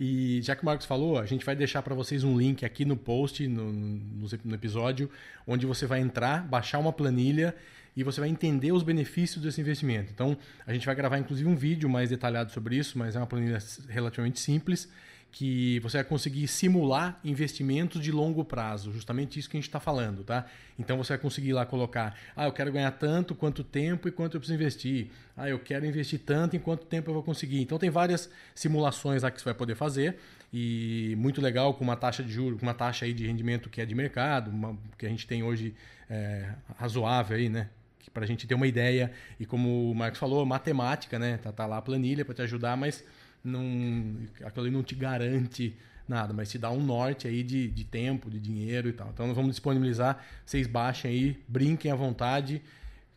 E 0.00 0.40
já 0.40 0.56
que 0.56 0.62
o 0.62 0.64
Marcos 0.64 0.86
falou, 0.86 1.18
a 1.18 1.26
gente 1.26 1.44
vai 1.44 1.54
deixar 1.54 1.82
para 1.82 1.94
vocês 1.94 2.24
um 2.24 2.38
link 2.38 2.64
aqui 2.64 2.86
no 2.86 2.96
post, 2.96 3.46
no, 3.46 3.70
no, 3.70 4.28
no, 4.44 4.54
episódio, 4.54 5.10
onde 5.46 5.66
você 5.66 5.84
vai 5.84 6.00
entrar, 6.00 6.42
baixar 6.42 6.78
uma 6.78 6.90
planilha 6.90 7.54
e 7.94 8.02
você 8.02 8.18
vai 8.18 8.30
entender 8.30 8.72
os 8.72 8.82
benefícios 8.82 9.44
desse 9.44 9.60
investimento. 9.60 10.10
Então, 10.10 10.38
a 10.66 10.72
gente 10.72 10.86
vai 10.86 10.94
gravar 10.94 11.18
inclusive 11.18 11.46
um 11.46 11.54
vídeo 11.54 11.86
mais 11.86 12.08
detalhado 12.08 12.50
sobre 12.50 12.76
isso, 12.76 12.98
mas 12.98 13.14
é 13.14 13.18
uma 13.18 13.26
planilha 13.26 13.58
relativamente 13.90 14.40
simples 14.40 14.88
que 15.32 15.78
você 15.80 15.98
vai 15.98 16.04
conseguir 16.04 16.48
simular 16.48 17.18
investimentos 17.24 18.02
de 18.02 18.10
longo 18.10 18.44
prazo, 18.44 18.92
justamente 18.92 19.38
isso 19.38 19.48
que 19.48 19.56
a 19.56 19.60
gente 19.60 19.68
está 19.68 19.78
falando, 19.78 20.24
tá? 20.24 20.46
Então 20.78 20.96
você 20.98 21.12
vai 21.12 21.18
conseguir 21.18 21.52
lá 21.52 21.64
colocar, 21.64 22.16
ah, 22.34 22.46
eu 22.46 22.52
quero 22.52 22.72
ganhar 22.72 22.90
tanto, 22.92 23.34
quanto 23.34 23.62
tempo 23.62 24.08
e 24.08 24.10
quanto 24.10 24.36
eu 24.36 24.40
preciso 24.40 24.56
investir. 24.56 25.10
Ah, 25.36 25.48
eu 25.48 25.58
quero 25.58 25.86
investir 25.86 26.18
tanto, 26.18 26.56
em 26.56 26.58
quanto 26.58 26.84
tempo 26.86 27.10
eu 27.10 27.14
vou 27.14 27.22
conseguir. 27.22 27.60
Então 27.60 27.78
tem 27.78 27.90
várias 27.90 28.28
simulações 28.54 29.22
lá 29.22 29.30
que 29.30 29.38
você 29.40 29.44
vai 29.44 29.54
poder 29.54 29.76
fazer 29.76 30.16
e 30.52 31.14
muito 31.16 31.40
legal 31.40 31.74
com 31.74 31.84
uma 31.84 31.96
taxa 31.96 32.24
de 32.24 32.32
juros, 32.32 32.58
com 32.58 32.66
uma 32.66 32.74
taxa 32.74 33.04
aí 33.04 33.12
de 33.12 33.26
rendimento 33.26 33.70
que 33.70 33.80
é 33.80 33.86
de 33.86 33.94
mercado, 33.94 34.50
uma, 34.50 34.76
que 34.98 35.06
a 35.06 35.08
gente 35.08 35.26
tem 35.26 35.42
hoje 35.42 35.74
é, 36.08 36.54
razoável 36.76 37.36
aí, 37.36 37.48
né? 37.48 37.68
Para 38.12 38.24
a 38.24 38.26
gente 38.26 38.44
ter 38.48 38.54
uma 38.54 38.66
ideia 38.66 39.12
e 39.38 39.46
como 39.46 39.92
o 39.92 39.94
Marcos 39.94 40.18
falou, 40.18 40.44
matemática, 40.44 41.18
né? 41.18 41.36
Tá, 41.36 41.52
tá 41.52 41.66
lá 41.66 41.76
a 41.78 41.82
planilha 41.82 42.24
para 42.24 42.34
te 42.34 42.42
ajudar, 42.42 42.76
mas 42.76 43.04
não, 43.42 44.16
aquilo 44.44 44.66
ali 44.66 44.74
não 44.74 44.82
te 44.82 44.94
garante 44.94 45.76
nada, 46.08 46.32
mas 46.34 46.50
te 46.50 46.58
dá 46.58 46.70
um 46.70 46.82
norte 46.82 47.28
aí 47.28 47.42
de, 47.42 47.68
de 47.68 47.84
tempo, 47.84 48.28
de 48.28 48.40
dinheiro 48.40 48.88
e 48.88 48.92
tal. 48.92 49.08
Então 49.14 49.26
nós 49.26 49.36
vamos 49.36 49.52
disponibilizar, 49.52 50.18
vocês 50.44 50.66
baixem 50.66 51.10
aí, 51.10 51.44
brinquem 51.46 51.90
à 51.90 51.94
vontade 51.94 52.60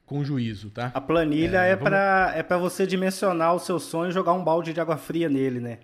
com 0.05 0.23
juízo, 0.23 0.69
tá? 0.69 0.91
A 0.93 1.01
planilha 1.01 1.65
é, 1.65 1.71
é 1.71 1.75
vamos... 1.75 1.89
para 1.89 2.33
é 2.35 2.43
para 2.43 2.57
você 2.57 2.85
dimensionar 2.85 3.55
o 3.55 3.59
seu 3.59 3.79
sonho 3.79 4.09
e 4.09 4.13
jogar 4.13 4.33
um 4.33 4.43
balde 4.43 4.73
de 4.73 4.79
água 4.79 4.97
fria 4.97 5.27
nele, 5.27 5.59
né? 5.59 5.79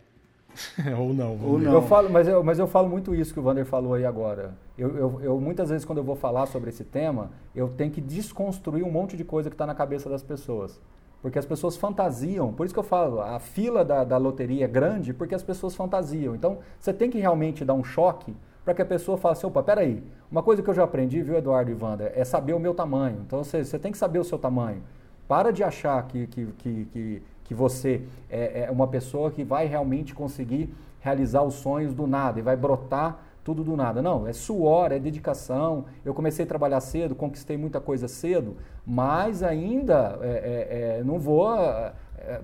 Ou 0.98 1.14
não. 1.14 1.40
Ou 1.42 1.60
não. 1.60 1.74
Eu 1.74 1.82
falo, 1.84 2.10
mas, 2.10 2.28
eu, 2.28 2.44
mas 2.44 2.60
eu 2.60 2.68
falo 2.68 2.90
muito 2.90 3.16
isso 3.16 3.34
que 3.34 3.40
o 3.40 3.44
Vander 3.44 3.66
falou 3.66 3.94
aí 3.94 4.06
agora. 4.06 4.54
Eu, 4.78 4.96
eu, 4.98 5.22
eu, 5.22 5.42
muitas 5.42 5.70
vezes, 5.70 5.86
quando 5.86 6.00
eu 6.00 6.04
vou 6.04 6.16
falar 6.16 6.46
sobre 6.48 6.70
esse 6.70 6.84
tema, 6.84 7.32
eu 7.56 7.70
tenho 7.70 7.92
que 7.92 8.02
desconstruir 8.02 8.84
um 8.84 8.92
monte 8.92 9.16
de 9.16 9.24
coisa 9.24 9.50
que 9.50 9.54
está 9.54 9.66
na 9.66 9.76
cabeça 9.76 10.10
das 10.10 10.24
pessoas. 10.24 10.80
Porque 11.22 11.38
as 11.38 11.46
pessoas 11.46 11.76
fantasiam, 11.76 12.54
por 12.54 12.66
isso 12.66 12.74
que 12.74 12.80
eu 12.80 12.84
falo, 12.84 13.22
a 13.22 13.40
fila 13.40 13.84
da, 13.84 14.04
da 14.04 14.18
loteria 14.18 14.66
é 14.66 14.68
grande 14.68 15.14
porque 15.14 15.36
as 15.36 15.44
pessoas 15.44 15.76
fantasiam. 15.76 16.34
Então, 16.34 16.60
você 16.80 16.94
tem 16.94 17.10
que 17.10 17.20
realmente 17.20 17.66
dar 17.66 17.74
um 17.74 17.84
choque 17.84 18.34
para 18.64 18.74
que 18.74 18.82
a 18.82 18.86
pessoa 18.86 19.18
fale 19.18 19.34
assim, 19.34 19.48
opa, 19.48 19.62
peraí, 19.62 20.02
uma 20.32 20.42
coisa 20.42 20.62
que 20.62 20.70
eu 20.70 20.74
já 20.74 20.84
aprendi, 20.84 21.22
viu, 21.22 21.36
Eduardo 21.36 21.72
e 21.72 21.74
Wander, 21.74 22.12
é 22.16 22.24
saber 22.24 22.54
o 22.54 22.60
meu 22.60 22.74
tamanho. 22.74 23.22
Então, 23.26 23.44
você, 23.44 23.66
você 23.66 23.78
tem 23.78 23.92
que 23.92 23.98
saber 23.98 24.20
o 24.20 24.24
seu 24.24 24.38
tamanho. 24.38 24.82
Para 25.28 25.52
de 25.52 25.64
achar 25.64 26.02
que, 26.08 26.28
que, 26.28 26.46
que, 26.58 26.86
que, 26.86 27.22
que 27.44 27.54
você 27.54 28.02
é, 28.30 28.64
é 28.64 28.72
uma 28.72 28.88
pessoa 28.88 29.30
que 29.30 29.44
vai 29.44 29.66
realmente 29.66 30.16
conseguir 30.16 30.74
realizar 31.02 31.44
os 31.44 31.56
sonhos 31.56 31.94
do 31.94 32.08
nada 32.08 32.40
e 32.40 32.42
vai 32.42 32.56
brotar 32.56 33.20
tudo 33.50 33.64
do 33.64 33.76
nada. 33.76 34.00
Não, 34.00 34.28
é 34.28 34.34
suor, 34.34 34.92
é 34.92 35.00
dedicação. 35.00 35.86
Eu 36.06 36.14
comecei 36.14 36.46
a 36.46 36.48
trabalhar 36.48 36.80
cedo, 36.82 37.16
conquistei 37.16 37.58
muita 37.58 37.82
coisa 37.82 38.08
cedo, 38.08 38.58
mas 38.86 39.42
ainda 39.42 40.20
é, 40.22 40.28
é, 40.28 41.00
é, 41.00 41.04
não 41.04 41.18
vou 41.18 41.52
é, 41.56 41.94
é, 42.20 42.42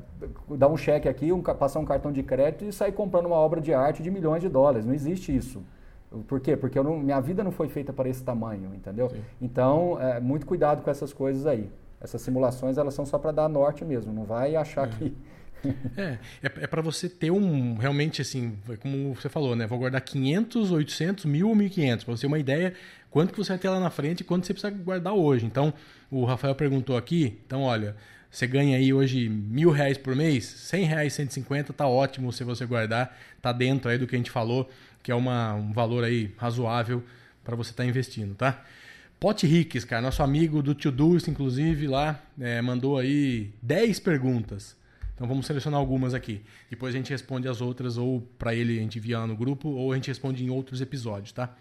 dar 0.57 0.67
um 0.67 0.75
cheque 0.75 1.07
aqui, 1.07 1.31
um, 1.31 1.43
passar 1.43 1.79
um 1.79 1.85
cartão 1.85 2.11
de 2.11 2.23
crédito 2.23 2.65
e 2.65 2.73
sair 2.73 2.91
comprando 2.91 3.27
uma 3.27 3.35
obra 3.35 3.61
de 3.61 3.71
arte 3.71 4.01
de 4.01 4.09
milhões 4.09 4.41
de 4.41 4.49
dólares. 4.49 4.83
Não 4.83 4.95
existe 4.95 5.35
isso. 5.35 5.61
Por 6.27 6.39
quê? 6.39 6.57
Porque 6.57 6.81
não, 6.81 6.97
minha 6.97 7.19
vida 7.19 7.43
não 7.43 7.51
foi 7.51 7.67
feita 7.67 7.93
para 7.93 8.09
esse 8.09 8.23
tamanho, 8.23 8.73
entendeu? 8.73 9.09
Sim. 9.09 9.21
Então, 9.39 10.01
é, 10.01 10.19
muito 10.19 10.47
cuidado 10.47 10.81
com 10.81 10.89
essas 10.89 11.13
coisas 11.13 11.45
aí. 11.45 11.69
Essas 12.01 12.21
simulações, 12.21 12.79
elas 12.79 12.95
são 12.95 13.05
só 13.05 13.19
para 13.19 13.31
dar 13.31 13.47
norte 13.47 13.85
mesmo. 13.85 14.11
Não 14.11 14.23
vai 14.23 14.55
achar 14.55 14.87
que 14.89 15.15
é, 15.97 16.17
é, 16.43 16.51
é 16.61 16.67
para 16.67 16.81
você 16.81 17.07
ter 17.07 17.31
um, 17.31 17.75
realmente 17.77 18.21
assim, 18.21 18.57
como 18.79 19.13
você 19.13 19.29
falou, 19.29 19.55
né? 19.55 19.67
Vou 19.67 19.79
guardar 19.79 20.01
500, 20.01 20.71
800, 20.71 21.25
1000 21.25 21.47
ou 21.47 21.55
1500, 21.55 22.05
para 22.05 22.15
você 22.15 22.21
ter 22.21 22.27
uma 22.27 22.39
ideia 22.39 22.73
quanto 23.09 23.31
que 23.31 23.37
você 23.37 23.49
vai 23.49 23.59
ter 23.59 23.69
lá 23.69 23.79
na 23.79 23.89
frente 23.89 24.21
e 24.21 24.23
quanto 24.23 24.45
você 24.45 24.53
precisa 24.53 24.71
guardar 24.71 25.13
hoje. 25.13 25.45
Então, 25.45 25.73
o 26.11 26.25
Rafael 26.25 26.55
perguntou 26.55 26.97
aqui, 26.97 27.39
então 27.45 27.61
olha, 27.61 27.95
você 28.29 28.45
ganha 28.45 28.77
aí 28.77 28.93
hoje 28.93 29.29
mil 29.29 29.71
reais 29.71 29.97
por 29.97 30.15
mês, 30.15 30.43
100 30.43 30.83
reais, 30.83 31.13
150, 31.13 31.71
tá 31.71 31.87
ótimo 31.87 32.33
se 32.33 32.43
você 32.43 32.65
guardar, 32.65 33.17
tá 33.41 33.53
dentro 33.53 33.89
aí 33.89 33.97
do 33.97 34.05
que 34.05 34.15
a 34.15 34.17
gente 34.17 34.31
falou, 34.31 34.69
que 35.01 35.11
é 35.11 35.15
uma, 35.15 35.53
um 35.53 35.71
valor 35.71 36.03
aí 36.03 36.33
razoável 36.37 37.03
para 37.43 37.55
você 37.55 37.71
estar 37.71 37.83
tá 37.83 37.89
investindo, 37.89 38.35
tá? 38.35 38.61
Pote 39.19 39.47
Ricks, 39.47 39.85
cara, 39.85 40.01
nosso 40.01 40.21
amigo 40.21 40.61
do 40.61 40.75
Tio 40.75 40.91
Dulce, 40.91 41.31
inclusive, 41.31 41.87
lá, 41.87 42.21
é, 42.39 42.61
mandou 42.61 42.97
aí 42.97 43.51
10 43.61 44.01
perguntas. 44.01 44.75
Então 45.15 45.25
vamos 45.27 45.45
selecionar 45.45 45.79
algumas 45.79 46.13
aqui. 46.13 46.43
Depois 46.69 46.93
a 46.93 46.97
gente 46.97 47.09
responde 47.09 47.47
as 47.47 47.61
outras, 47.61 47.97
ou 47.97 48.21
para 48.37 48.53
ele 48.53 48.77
a 48.77 48.81
gente 48.81 48.99
envia 48.99 49.25
no 49.25 49.35
grupo, 49.35 49.69
ou 49.69 49.93
a 49.93 49.95
gente 49.95 50.09
responde 50.09 50.43
em 50.43 50.49
outros 50.49 50.81
episódios, 50.81 51.31
tá? 51.31 51.55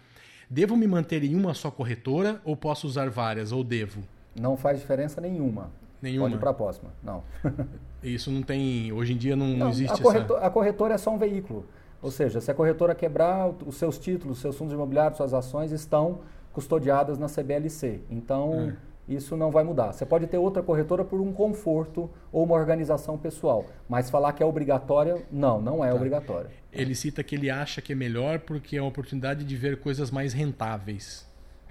Devo 0.49 0.75
me 0.75 0.85
manter 0.85 1.23
em 1.23 1.35
uma 1.35 1.53
só 1.53 1.71
corretora 1.71 2.41
ou 2.43 2.55
posso 2.55 2.85
usar 2.85 3.09
várias, 3.09 3.51
ou 3.51 3.63
devo? 3.63 4.03
Não 4.35 4.57
faz 4.57 4.79
diferença 4.79 5.21
nenhuma. 5.21 5.71
Nenhuma? 6.01 6.25
Pode 6.25 6.35
ir 6.35 6.39
para 6.39 6.49
a 6.49 6.53
próxima, 6.53 6.91
não. 7.01 7.23
Isso 8.03 8.29
não 8.29 8.43
tem, 8.43 8.91
hoje 8.91 9.13
em 9.13 9.17
dia 9.17 9.35
não, 9.35 9.47
não, 9.47 9.57
não 9.57 9.69
existe 9.69 9.99
a 9.99 10.03
corretora, 10.03 10.39
essa... 10.39 10.47
a 10.47 10.49
corretora 10.51 10.93
é 10.93 10.97
só 10.97 11.11
um 11.11 11.17
veículo. 11.17 11.65
Ou 12.01 12.11
seja, 12.11 12.39
se 12.39 12.51
a 12.51 12.53
corretora 12.53 12.93
quebrar, 12.93 13.49
os 13.65 13.77
seus 13.77 13.97
títulos, 13.97 14.39
seus 14.39 14.55
fundos 14.55 14.73
imobiliários, 14.73 15.17
suas 15.17 15.33
ações 15.33 15.71
estão 15.71 16.19
custodiadas 16.53 17.17
na 17.17 17.27
CBLC. 17.27 18.01
Então, 18.11 18.69
é 18.69 18.94
isso 19.07 19.37
não 19.37 19.51
vai 19.51 19.63
mudar. 19.63 19.91
Você 19.91 20.05
pode 20.05 20.27
ter 20.27 20.37
outra 20.37 20.63
corretora 20.63 21.03
por 21.03 21.19
um 21.21 21.31
conforto 21.31 22.09
ou 22.31 22.43
uma 22.43 22.55
organização 22.55 23.17
pessoal, 23.17 23.65
mas 23.87 24.09
falar 24.09 24.33
que 24.33 24.41
é 24.41 24.45
obrigatória, 24.45 25.23
não, 25.31 25.61
não 25.61 25.83
é 25.83 25.89
tá. 25.89 25.95
obrigatória. 25.95 26.49
Ele 26.71 26.95
cita 26.95 27.23
que 27.23 27.35
ele 27.35 27.49
acha 27.49 27.81
que 27.81 27.93
é 27.93 27.95
melhor 27.95 28.39
porque 28.39 28.77
é 28.77 28.81
uma 28.81 28.89
oportunidade 28.89 29.43
de 29.43 29.55
ver 29.55 29.79
coisas 29.79 30.11
mais 30.11 30.33
rentáveis. 30.33 31.25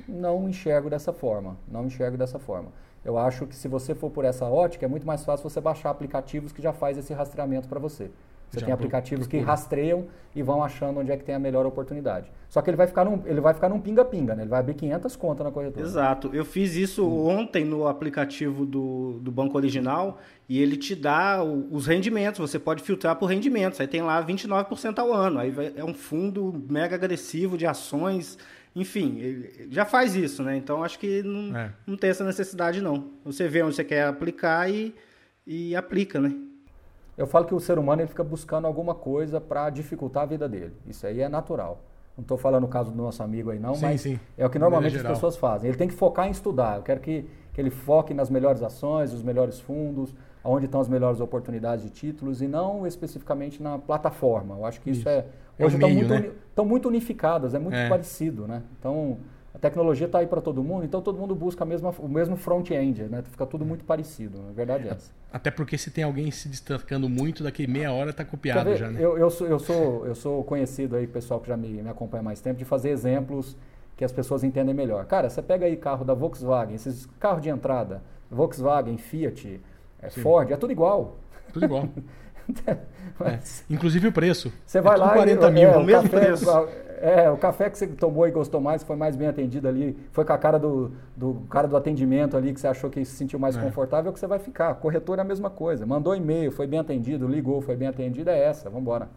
Não 0.08 0.48
enxergo 0.48 0.88
dessa 0.88 1.12
forma, 1.12 1.56
não 1.68 1.86
enxergo 1.86 2.16
dessa 2.16 2.38
forma. 2.38 2.72
Eu 3.04 3.18
acho 3.18 3.46
que 3.46 3.54
se 3.54 3.68
você 3.68 3.94
for 3.94 4.10
por 4.10 4.24
essa 4.24 4.46
ótica, 4.46 4.86
é 4.86 4.88
muito 4.88 5.06
mais 5.06 5.24
fácil 5.24 5.48
você 5.48 5.60
baixar 5.60 5.90
aplicativos 5.90 6.52
que 6.52 6.62
já 6.62 6.72
faz 6.72 6.96
esse 6.96 7.12
rastreamento 7.12 7.68
para 7.68 7.78
você. 7.78 8.10
Você 8.50 8.60
Já 8.60 8.66
tem 8.66 8.74
aplicativos 8.74 9.26
que 9.26 9.38
rastreiam 9.38 10.06
e 10.34 10.42
vão 10.42 10.62
achando 10.62 11.00
onde 11.00 11.10
é 11.10 11.16
que 11.16 11.24
tem 11.24 11.34
a 11.34 11.38
melhor 11.38 11.64
oportunidade. 11.64 12.30
Só 12.48 12.60
que 12.62 12.70
ele 12.70 12.76
vai 12.76 12.86
ficar 12.86 13.04
num, 13.04 13.22
ele 13.26 13.40
vai 13.40 13.54
ficar 13.54 13.68
num 13.68 13.80
pinga-pinga, 13.80 14.34
né? 14.34 14.42
Ele 14.42 14.50
vai 14.50 14.60
abrir 14.60 14.74
500 14.74 15.16
contas 15.16 15.44
na 15.44 15.52
corretora. 15.52 15.84
Exato. 15.84 16.30
Eu 16.32 16.44
fiz 16.44 16.76
isso 16.76 17.06
hum. 17.06 17.28
ontem 17.28 17.64
no 17.64 17.86
aplicativo 17.86 18.64
do, 18.64 19.18
do 19.20 19.30
Banco 19.30 19.56
Original 19.56 20.18
e 20.48 20.60
ele 20.60 20.76
te 20.76 20.94
dá 20.94 21.42
o, 21.42 21.68
os 21.74 21.86
rendimentos. 21.86 22.38
Você 22.38 22.58
pode 22.58 22.82
filtrar 22.82 23.16
por 23.16 23.26
rendimentos. 23.26 23.80
Aí 23.80 23.86
tem 23.86 24.02
lá 24.02 24.24
29% 24.24 24.98
ao 24.98 25.12
ano. 25.12 25.38
Aí 25.38 25.50
vai, 25.50 25.72
é 25.76 25.84
um 25.84 25.94
fundo 25.94 26.64
mega 26.68 26.94
agressivo 26.94 27.56
de 27.56 27.66
ações. 27.66 28.38
Enfim, 28.74 29.46
já 29.70 29.84
faz 29.84 30.16
isso, 30.16 30.42
né? 30.42 30.56
Então 30.56 30.82
acho 30.82 30.98
que 30.98 31.22
não, 31.22 31.56
é. 31.56 31.72
não 31.86 31.96
tem 31.96 32.10
essa 32.10 32.24
necessidade, 32.24 32.80
não. 32.80 33.10
Você 33.24 33.46
vê 33.46 33.62
onde 33.62 33.76
você 33.76 33.84
quer 33.84 34.06
aplicar 34.06 34.68
e, 34.68 34.92
e 35.46 35.76
aplica, 35.76 36.20
né? 36.20 36.34
Eu 37.16 37.26
falo 37.26 37.44
que 37.44 37.54
o 37.54 37.60
ser 37.60 37.78
humano 37.78 38.02
ele 38.02 38.08
fica 38.08 38.24
buscando 38.24 38.66
alguma 38.66 38.94
coisa 38.94 39.40
para 39.40 39.70
dificultar 39.70 40.24
a 40.24 40.26
vida 40.26 40.48
dele. 40.48 40.72
Isso 40.86 41.06
aí 41.06 41.20
é 41.20 41.28
natural. 41.28 41.80
Não 42.16 42.22
estou 42.22 42.38
falando 42.38 42.64
o 42.64 42.68
caso 42.68 42.90
do 42.90 42.96
nosso 42.96 43.22
amigo 43.22 43.50
aí 43.50 43.58
não, 43.58 43.74
sim, 43.74 43.82
mas 43.82 44.00
sim. 44.00 44.20
é 44.38 44.46
o 44.46 44.50
que 44.50 44.58
normalmente 44.58 44.96
as 44.96 45.02
pessoas 45.02 45.36
fazem. 45.36 45.68
Ele 45.68 45.76
tem 45.76 45.88
que 45.88 45.94
focar 45.94 46.28
em 46.28 46.30
estudar. 46.30 46.76
Eu 46.76 46.82
quero 46.82 47.00
que, 47.00 47.28
que 47.52 47.60
ele 47.60 47.70
foque 47.70 48.14
nas 48.14 48.30
melhores 48.30 48.62
ações, 48.62 49.12
os 49.12 49.22
melhores 49.22 49.58
fundos, 49.58 50.14
onde 50.44 50.66
estão 50.66 50.80
as 50.80 50.88
melhores 50.88 51.20
oportunidades 51.20 51.84
de 51.84 51.90
títulos 51.90 52.40
e 52.40 52.46
não 52.46 52.86
especificamente 52.86 53.60
na 53.60 53.78
plataforma. 53.78 54.56
Eu 54.56 54.64
acho 54.64 54.80
que 54.80 54.90
isso, 54.90 55.00
isso. 55.00 55.08
é... 55.08 55.24
é 55.58 55.66
hoje 55.66 55.76
estão 55.76 55.90
muito, 55.90 56.08
né? 56.08 56.30
muito 56.64 56.88
unificadas, 56.88 57.54
é 57.54 57.58
muito 57.58 57.76
é. 57.76 57.88
parecido, 57.88 58.46
né? 58.46 58.62
Então, 58.78 59.18
a 59.54 59.58
tecnologia 59.58 60.06
está 60.06 60.18
aí 60.18 60.26
para 60.26 60.40
todo 60.40 60.64
mundo, 60.64 60.84
então 60.84 61.00
todo 61.00 61.16
mundo 61.16 61.32
busca 61.32 61.62
a 61.62 61.66
mesma, 61.66 61.94
o 61.98 62.08
mesmo 62.08 62.36
front-end, 62.36 63.04
né? 63.04 63.22
Fica 63.22 63.46
tudo 63.46 63.64
muito 63.64 63.84
parecido, 63.84 64.42
na 64.42 64.50
verdade 64.50 64.88
é 64.88 64.90
essa. 64.90 65.12
Até 65.32 65.48
porque 65.48 65.78
se 65.78 65.92
tem 65.92 66.02
alguém 66.02 66.28
se 66.32 66.48
destacando 66.48 67.08
muito, 67.08 67.44
daqui 67.44 67.64
meia 67.64 67.92
hora 67.92 68.10
está 68.10 68.24
copiado 68.24 68.74
já, 68.74 68.90
né? 68.90 68.98
Eu, 69.00 69.16
eu, 69.16 69.30
sou, 69.30 69.46
eu, 69.46 69.60
sou, 69.60 70.06
eu 70.06 70.14
sou 70.16 70.42
conhecido 70.42 70.96
aí, 70.96 71.06
pessoal 71.06 71.38
que 71.38 71.46
já 71.46 71.56
me, 71.56 71.68
me 71.68 71.88
acompanha 71.88 72.20
há 72.20 72.24
mais 72.24 72.40
tempo, 72.40 72.58
de 72.58 72.64
fazer 72.64 72.90
exemplos 72.90 73.56
que 73.96 74.04
as 74.04 74.10
pessoas 74.10 74.42
entendem 74.42 74.74
melhor. 74.74 75.04
Cara, 75.06 75.30
você 75.30 75.40
pega 75.40 75.66
aí 75.66 75.76
carro 75.76 76.04
da 76.04 76.14
Volkswagen, 76.14 76.74
esses 76.74 77.06
carros 77.20 77.40
de 77.40 77.48
entrada, 77.48 78.02
Volkswagen, 78.28 78.96
Fiat, 78.98 79.60
é, 80.02 80.10
Ford, 80.10 80.50
é 80.50 80.56
tudo 80.56 80.72
igual. 80.72 81.16
Tudo 81.52 81.64
igual. 81.64 81.88
é. 83.24 83.38
Inclusive 83.70 84.08
o 84.08 84.12
preço. 84.12 84.52
Você 84.66 84.80
vai 84.80 84.96
é 84.96 84.98
lá 84.98 85.12
40 85.12 85.46
e, 85.46 85.50
mil, 85.52 85.68
é, 85.68 85.76
o 85.76 85.84
mesmo 85.84 86.10
café, 86.10 86.26
preço. 86.26 86.44
É, 87.00 87.30
o 87.30 87.36
café 87.36 87.68
que 87.70 87.78
você 87.78 87.86
tomou 87.86 88.26
e 88.26 88.30
gostou 88.30 88.60
mais, 88.60 88.82
foi 88.82 88.96
mais 88.96 89.16
bem 89.16 89.28
atendido 89.28 89.68
ali, 89.68 89.96
foi 90.12 90.24
com 90.24 90.32
a 90.32 90.38
cara 90.38 90.58
do, 90.58 90.92
do 91.16 91.34
cara 91.50 91.66
do 91.66 91.76
atendimento 91.76 92.36
ali 92.36 92.52
que 92.52 92.60
você 92.60 92.66
achou 92.66 92.90
que 92.90 93.04
se 93.04 93.16
sentiu 93.16 93.38
mais 93.38 93.56
é. 93.56 93.60
confortável, 93.60 94.12
que 94.12 94.18
você 94.18 94.26
vai 94.26 94.38
ficar. 94.38 94.74
Corretor 94.74 95.18
é 95.18 95.22
a 95.22 95.24
mesma 95.24 95.50
coisa. 95.50 95.86
Mandou 95.86 96.14
e-mail, 96.14 96.50
foi 96.52 96.66
bem 96.66 96.78
atendido, 96.78 97.26
ligou, 97.26 97.60
foi 97.60 97.76
bem 97.76 97.88
atendido, 97.88 98.30
é 98.30 98.38
essa, 98.38 98.64
vamos 98.64 98.82
embora. 98.82 99.08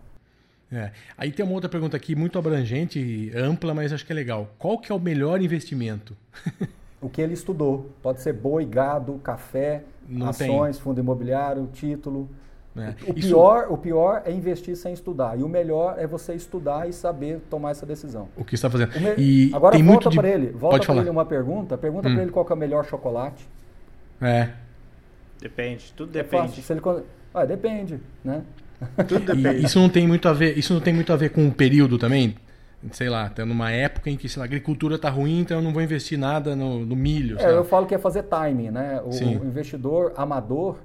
É. 0.71 0.91
Aí 1.17 1.31
tem 1.31 1.45
uma 1.45 1.53
outra 1.53 1.69
pergunta 1.69 1.95
aqui, 1.95 2.15
muito 2.15 2.37
abrangente, 2.37 3.31
ampla, 3.35 3.73
mas 3.73 3.93
acho 3.93 4.05
que 4.05 4.11
é 4.11 4.15
legal. 4.15 4.49
Qual 4.57 4.77
que 4.77 4.91
é 4.91 4.95
o 4.95 4.99
melhor 4.99 5.41
investimento? 5.41 6.15
o 7.01 7.09
que 7.09 7.21
ele 7.21 7.33
estudou. 7.33 7.89
Pode 8.01 8.21
ser 8.21 8.33
boi, 8.33 8.65
gado, 8.65 9.19
café, 9.23 9.83
Não 10.07 10.27
ações, 10.27 10.75
tem. 10.75 10.83
fundo 10.83 10.99
imobiliário, 10.99 11.67
título. 11.71 12.29
É. 12.77 12.93
O, 13.09 13.17
Isso... 13.17 13.29
pior, 13.29 13.67
o 13.69 13.77
pior 13.77 14.21
é 14.25 14.31
investir 14.31 14.75
sem 14.75 14.93
estudar. 14.93 15.37
E 15.39 15.43
o 15.43 15.49
melhor 15.49 15.95
é 15.97 16.05
você 16.05 16.33
estudar 16.33 16.87
e 16.87 16.93
saber 16.93 17.41
tomar 17.49 17.71
essa 17.71 17.85
decisão. 17.85 18.29
O 18.35 18.43
que 18.43 18.55
está 18.55 18.69
fazendo? 18.69 18.91
Me... 18.99 19.15
E 19.17 19.51
Agora 19.53 19.75
tem 19.75 19.83
volta 19.83 20.09
para 20.09 20.27
de... 20.27 20.33
ele. 20.33 20.47
Volta 20.51 20.85
para 20.85 21.01
ele 21.01 21.09
uma 21.09 21.25
pergunta. 21.25 21.77
Pergunta 21.77 22.07
hum. 22.07 22.13
para 22.13 22.21
ele 22.23 22.31
qual 22.31 22.45
é 22.47 22.53
o 22.53 22.57
melhor 22.57 22.85
chocolate. 22.85 23.47
É. 24.21 24.49
Depende. 25.41 25.93
Tudo 25.95 26.17
é 26.17 26.23
depende. 26.23 26.63
É 26.67 26.73
ele... 26.73 26.81
ah, 27.33 27.45
depende, 27.45 27.99
né? 28.23 28.43
Tudo 29.07 29.25
depende. 29.33 29.61
E 29.61 29.65
isso 29.65 29.79
não 29.79 29.89
tem 29.89 30.07
muito 30.07 30.27
a 30.27 30.33
ver. 30.33 30.57
Isso 30.57 30.73
não 30.73 30.81
tem 30.81 30.93
muito 30.93 31.11
a 31.11 31.15
ver 31.15 31.29
com 31.29 31.47
o 31.47 31.51
período 31.51 31.97
também. 31.97 32.35
Sei 32.91 33.09
lá, 33.09 33.27
tá 33.27 33.43
numa 33.43 33.71
época 33.71 34.09
em 34.09 34.15
que 34.15 34.27
lá, 34.37 34.43
a 34.43 34.45
agricultura 34.45 34.95
está 34.95 35.09
ruim, 35.09 35.39
então 35.39 35.57
eu 35.57 35.63
não 35.63 35.73
vou 35.73 35.81
investir 35.81 36.17
nada 36.17 36.55
no, 36.55 36.85
no 36.85 36.95
milho. 36.95 37.39
É, 37.39 37.51
eu 37.51 37.65
falo 37.65 37.87
que 37.87 37.95
é 37.95 37.97
fazer 37.97 38.23
timing, 38.23 38.69
né? 38.69 39.01
O, 39.03 39.09
o 39.09 39.45
investidor 39.45 40.13
amador 40.15 40.77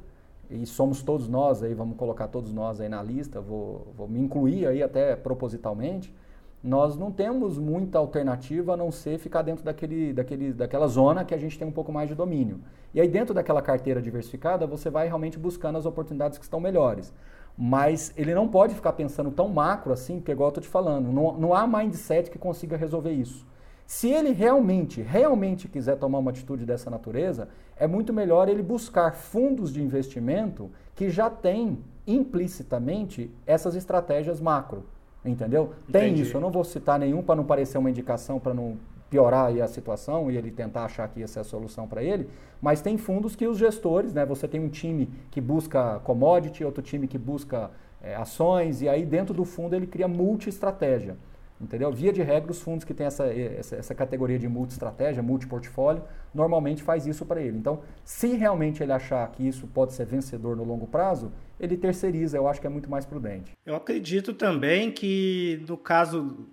e 0.52 0.66
somos 0.66 1.02
todos 1.02 1.28
nós 1.28 1.62
aí, 1.62 1.74
vamos 1.74 1.96
colocar 1.96 2.28
todos 2.28 2.52
nós 2.52 2.80
aí 2.80 2.88
na 2.88 3.02
lista, 3.02 3.40
vou, 3.40 3.92
vou 3.96 4.06
me 4.06 4.20
incluir 4.20 4.66
aí 4.66 4.82
até 4.82 5.16
propositalmente, 5.16 6.14
nós 6.62 6.96
não 6.96 7.10
temos 7.10 7.58
muita 7.58 7.98
alternativa 7.98 8.74
a 8.74 8.76
não 8.76 8.92
ser 8.92 9.18
ficar 9.18 9.42
dentro 9.42 9.64
daquele, 9.64 10.12
daquele, 10.12 10.52
daquela 10.52 10.86
zona 10.86 11.24
que 11.24 11.34
a 11.34 11.38
gente 11.38 11.58
tem 11.58 11.66
um 11.66 11.72
pouco 11.72 11.90
mais 11.90 12.08
de 12.08 12.14
domínio. 12.14 12.60
E 12.94 13.00
aí 13.00 13.08
dentro 13.08 13.34
daquela 13.34 13.60
carteira 13.60 14.00
diversificada, 14.00 14.66
você 14.66 14.88
vai 14.88 15.06
realmente 15.06 15.38
buscando 15.38 15.76
as 15.76 15.86
oportunidades 15.86 16.38
que 16.38 16.44
estão 16.44 16.60
melhores. 16.60 17.12
Mas 17.58 18.12
ele 18.16 18.34
não 18.34 18.46
pode 18.46 18.74
ficar 18.74 18.92
pensando 18.92 19.30
tão 19.30 19.48
macro 19.48 19.92
assim, 19.92 20.18
porque 20.18 20.32
igual 20.32 20.48
eu 20.48 20.50
estou 20.50 20.62
te 20.62 20.68
falando, 20.68 21.12
não, 21.12 21.32
não 21.32 21.54
há 21.54 21.66
mindset 21.66 22.30
que 22.30 22.38
consiga 22.38 22.76
resolver 22.76 23.12
isso. 23.12 23.44
Se 23.86 24.08
ele 24.08 24.32
realmente, 24.32 25.02
realmente 25.02 25.68
quiser 25.68 25.96
tomar 25.96 26.18
uma 26.18 26.30
atitude 26.30 26.64
dessa 26.64 26.88
natureza, 26.90 27.48
é 27.76 27.86
muito 27.86 28.12
melhor 28.12 28.48
ele 28.48 28.62
buscar 28.62 29.14
fundos 29.14 29.72
de 29.72 29.82
investimento 29.82 30.70
que 30.94 31.10
já 31.10 31.28
têm 31.28 31.78
implicitamente 32.06 33.30
essas 33.46 33.74
estratégias 33.74 34.40
macro. 34.40 34.84
Entendeu? 35.24 35.72
Tem 35.90 36.08
Entendi. 36.08 36.22
isso. 36.22 36.36
Eu 36.36 36.40
não 36.40 36.50
vou 36.50 36.64
citar 36.64 36.98
nenhum 36.98 37.22
para 37.22 37.36
não 37.36 37.44
parecer 37.44 37.78
uma 37.78 37.90
indicação, 37.90 38.40
para 38.40 38.52
não 38.52 38.76
piorar 39.12 39.54
a 39.60 39.68
situação 39.68 40.30
e 40.30 40.38
ele 40.38 40.50
tentar 40.50 40.86
achar 40.86 41.06
que 41.06 41.22
essa 41.22 41.40
é 41.40 41.42
a 41.42 41.44
solução 41.44 41.86
para 41.86 42.02
ele, 42.02 42.30
mas 42.62 42.80
tem 42.80 42.96
fundos 42.96 43.36
que 43.36 43.46
os 43.46 43.58
gestores, 43.58 44.14
né, 44.14 44.24
você 44.24 44.48
tem 44.48 44.58
um 44.58 44.70
time 44.70 45.10
que 45.30 45.38
busca 45.38 46.00
commodity, 46.02 46.64
outro 46.64 46.82
time 46.82 47.06
que 47.06 47.18
busca 47.18 47.70
é, 48.02 48.14
ações, 48.14 48.80
e 48.80 48.88
aí 48.88 49.04
dentro 49.04 49.34
do 49.34 49.44
fundo 49.44 49.76
ele 49.76 49.86
cria 49.86 50.08
multi-estratégia. 50.08 51.18
Entendeu? 51.62 51.92
Via 51.92 52.12
de 52.12 52.22
regra, 52.22 52.50
os 52.50 52.60
fundos 52.60 52.84
que 52.84 52.92
têm 52.92 53.06
essa, 53.06 53.24
essa, 53.26 53.76
essa 53.76 53.94
categoria 53.94 54.38
de 54.38 54.48
multi-estratégia, 54.48 55.22
multi-portfólio, 55.22 56.02
normalmente 56.34 56.82
faz 56.82 57.06
isso 57.06 57.24
para 57.24 57.40
ele. 57.40 57.56
Então, 57.56 57.80
se 58.04 58.34
realmente 58.34 58.82
ele 58.82 58.92
achar 58.92 59.30
que 59.30 59.46
isso 59.46 59.68
pode 59.68 59.92
ser 59.92 60.04
vencedor 60.04 60.56
no 60.56 60.64
longo 60.64 60.88
prazo, 60.88 61.30
ele 61.60 61.76
terceiriza. 61.76 62.36
Eu 62.36 62.48
acho 62.48 62.60
que 62.60 62.66
é 62.66 62.70
muito 62.70 62.90
mais 62.90 63.06
prudente. 63.06 63.52
Eu 63.64 63.76
acredito 63.76 64.34
também 64.34 64.90
que, 64.90 65.64
no 65.68 65.76
caso, 65.76 66.48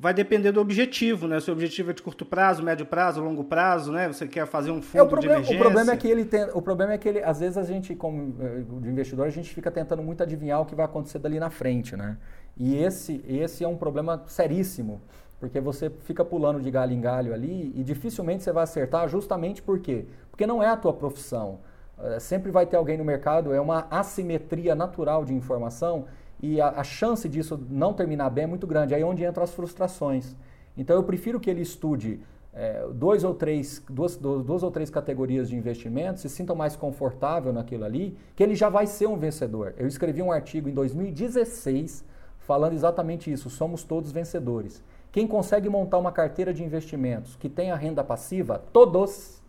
vai 0.00 0.14
depender 0.14 0.50
do 0.50 0.62
objetivo, 0.62 1.28
né? 1.28 1.38
Se 1.40 1.50
o 1.50 1.52
objetivo 1.52 1.90
é 1.90 1.92
de 1.92 2.02
curto 2.02 2.24
prazo, 2.24 2.62
médio 2.62 2.86
prazo, 2.86 3.22
longo 3.22 3.44
prazo, 3.44 3.92
né? 3.92 4.08
Você 4.08 4.26
quer 4.26 4.46
fazer 4.46 4.70
um 4.70 4.80
fundo 4.80 5.04
é, 5.04 5.06
problema, 5.06 5.20
de 5.20 5.26
emergência. 5.28 5.56
O 5.56 5.60
problema 5.60 5.92
é 5.92 5.96
que 5.96 6.08
ele 6.08 6.24
tem, 6.24 6.44
o 6.54 6.62
problema 6.62 6.92
é 6.94 6.98
que 6.98 7.06
ele, 7.06 7.22
às 7.22 7.40
vezes 7.40 7.58
a 7.58 7.62
gente, 7.62 7.94
como 7.94 8.34
eh, 8.40 8.62
de 8.80 8.88
investidor, 8.88 9.26
a 9.26 9.30
gente 9.30 9.52
fica 9.52 9.70
tentando 9.70 10.02
muito 10.02 10.22
adivinhar 10.22 10.58
o 10.62 10.64
que 10.64 10.74
vai 10.74 10.86
acontecer 10.86 11.18
dali 11.18 11.38
na 11.38 11.50
frente, 11.50 11.96
né? 11.96 12.16
E 12.60 12.76
esse, 12.76 13.24
esse 13.26 13.64
é 13.64 13.68
um 13.68 13.74
problema 13.78 14.22
seríssimo, 14.26 15.00
porque 15.38 15.58
você 15.58 15.88
fica 15.88 16.22
pulando 16.22 16.60
de 16.60 16.70
galho 16.70 16.92
em 16.92 17.00
galho 17.00 17.32
ali 17.32 17.72
e 17.74 17.82
dificilmente 17.82 18.44
você 18.44 18.52
vai 18.52 18.64
acertar 18.64 19.08
justamente 19.08 19.62
por 19.62 19.78
quê? 19.78 20.04
Porque 20.30 20.46
não 20.46 20.62
é 20.62 20.66
a 20.68 20.76
tua 20.76 20.92
profissão. 20.92 21.60
É, 21.98 22.20
sempre 22.20 22.50
vai 22.50 22.66
ter 22.66 22.76
alguém 22.76 22.98
no 22.98 23.04
mercado, 23.04 23.54
é 23.54 23.58
uma 23.58 23.86
assimetria 23.90 24.74
natural 24.74 25.24
de 25.24 25.32
informação 25.32 26.04
e 26.42 26.60
a, 26.60 26.68
a 26.68 26.84
chance 26.84 27.26
disso 27.30 27.58
não 27.70 27.94
terminar 27.94 28.28
bem 28.28 28.44
é 28.44 28.46
muito 28.46 28.66
grande. 28.66 28.94
Aí 28.94 29.00
é 29.00 29.06
onde 29.06 29.24
entram 29.24 29.42
as 29.42 29.54
frustrações. 29.54 30.36
Então 30.76 30.94
eu 30.96 31.02
prefiro 31.02 31.40
que 31.40 31.48
ele 31.48 31.62
estude 31.62 32.20
é, 32.52 32.86
dois 32.92 33.24
ou 33.24 33.32
três, 33.32 33.82
duas, 33.88 34.18
duas 34.18 34.62
ou 34.62 34.70
três 34.70 34.90
categorias 34.90 35.48
de 35.48 35.56
investimentos, 35.56 36.20
se 36.20 36.28
sinta 36.28 36.54
mais 36.54 36.76
confortável 36.76 37.54
naquilo 37.54 37.86
ali, 37.86 38.18
que 38.36 38.42
ele 38.42 38.54
já 38.54 38.68
vai 38.68 38.86
ser 38.86 39.06
um 39.06 39.16
vencedor. 39.16 39.72
Eu 39.78 39.86
escrevi 39.86 40.20
um 40.20 40.30
artigo 40.30 40.68
em 40.68 40.74
2016 40.74 42.10
falando 42.40 42.72
exatamente 42.72 43.30
isso: 43.30 43.48
somos 43.48 43.82
todos 43.84 44.12
vencedores. 44.12 44.82
Quem 45.12 45.26
consegue 45.26 45.68
montar 45.68 45.98
uma 45.98 46.12
carteira 46.12 46.54
de 46.54 46.62
investimentos 46.62 47.36
que 47.36 47.48
tenha 47.48 47.74
renda 47.74 48.04
passiva, 48.04 48.62
todos, 48.72 49.42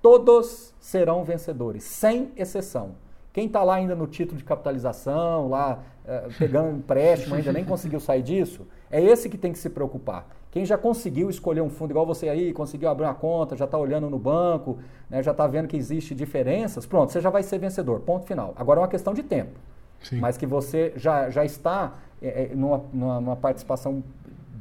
todos 0.00 0.72
serão 0.80 1.24
vencedores, 1.24 1.82
sem 1.84 2.30
exceção. 2.36 2.94
Quem 3.32 3.46
está 3.46 3.62
lá 3.62 3.74
ainda 3.74 3.94
no 3.94 4.06
título 4.06 4.38
de 4.38 4.44
capitalização, 4.44 5.48
lá 5.48 5.82
é, 6.04 6.28
pegando 6.38 6.76
empréstimo, 6.76 7.34
ainda 7.34 7.52
nem 7.52 7.64
conseguiu 7.64 8.00
sair 8.00 8.22
disso, 8.22 8.66
é 8.90 9.02
esse 9.02 9.28
que 9.28 9.36
tem 9.36 9.52
que 9.52 9.58
se 9.58 9.68
preocupar. 9.70 10.26
Quem 10.50 10.64
já 10.64 10.78
conseguiu 10.78 11.28
escolher 11.28 11.60
um 11.60 11.68
fundo 11.68 11.90
igual 11.90 12.06
você 12.06 12.28
aí, 12.28 12.52
conseguiu 12.52 12.88
abrir 12.88 13.04
uma 13.04 13.14
conta, 13.14 13.54
já 13.54 13.66
está 13.66 13.76
olhando 13.76 14.08
no 14.08 14.18
banco, 14.18 14.78
né, 15.10 15.22
já 15.22 15.32
está 15.32 15.46
vendo 15.46 15.68
que 15.68 15.76
existe 15.76 16.14
diferenças, 16.14 16.86
pronto, 16.86 17.12
você 17.12 17.20
já 17.20 17.28
vai 17.28 17.42
ser 17.42 17.58
vencedor. 17.58 18.00
Ponto 18.00 18.24
final. 18.24 18.54
Agora 18.56 18.80
é 18.80 18.82
uma 18.82 18.88
questão 18.88 19.12
de 19.12 19.22
tempo. 19.22 19.58
Sim. 20.00 20.20
Mas 20.20 20.36
que 20.36 20.46
você 20.46 20.92
já, 20.96 21.28
já 21.28 21.44
está 21.44 21.92
é, 22.20 22.44
é, 22.44 22.54
numa, 22.54 22.84
numa, 22.92 23.20
numa, 23.20 23.36
participação 23.36 24.02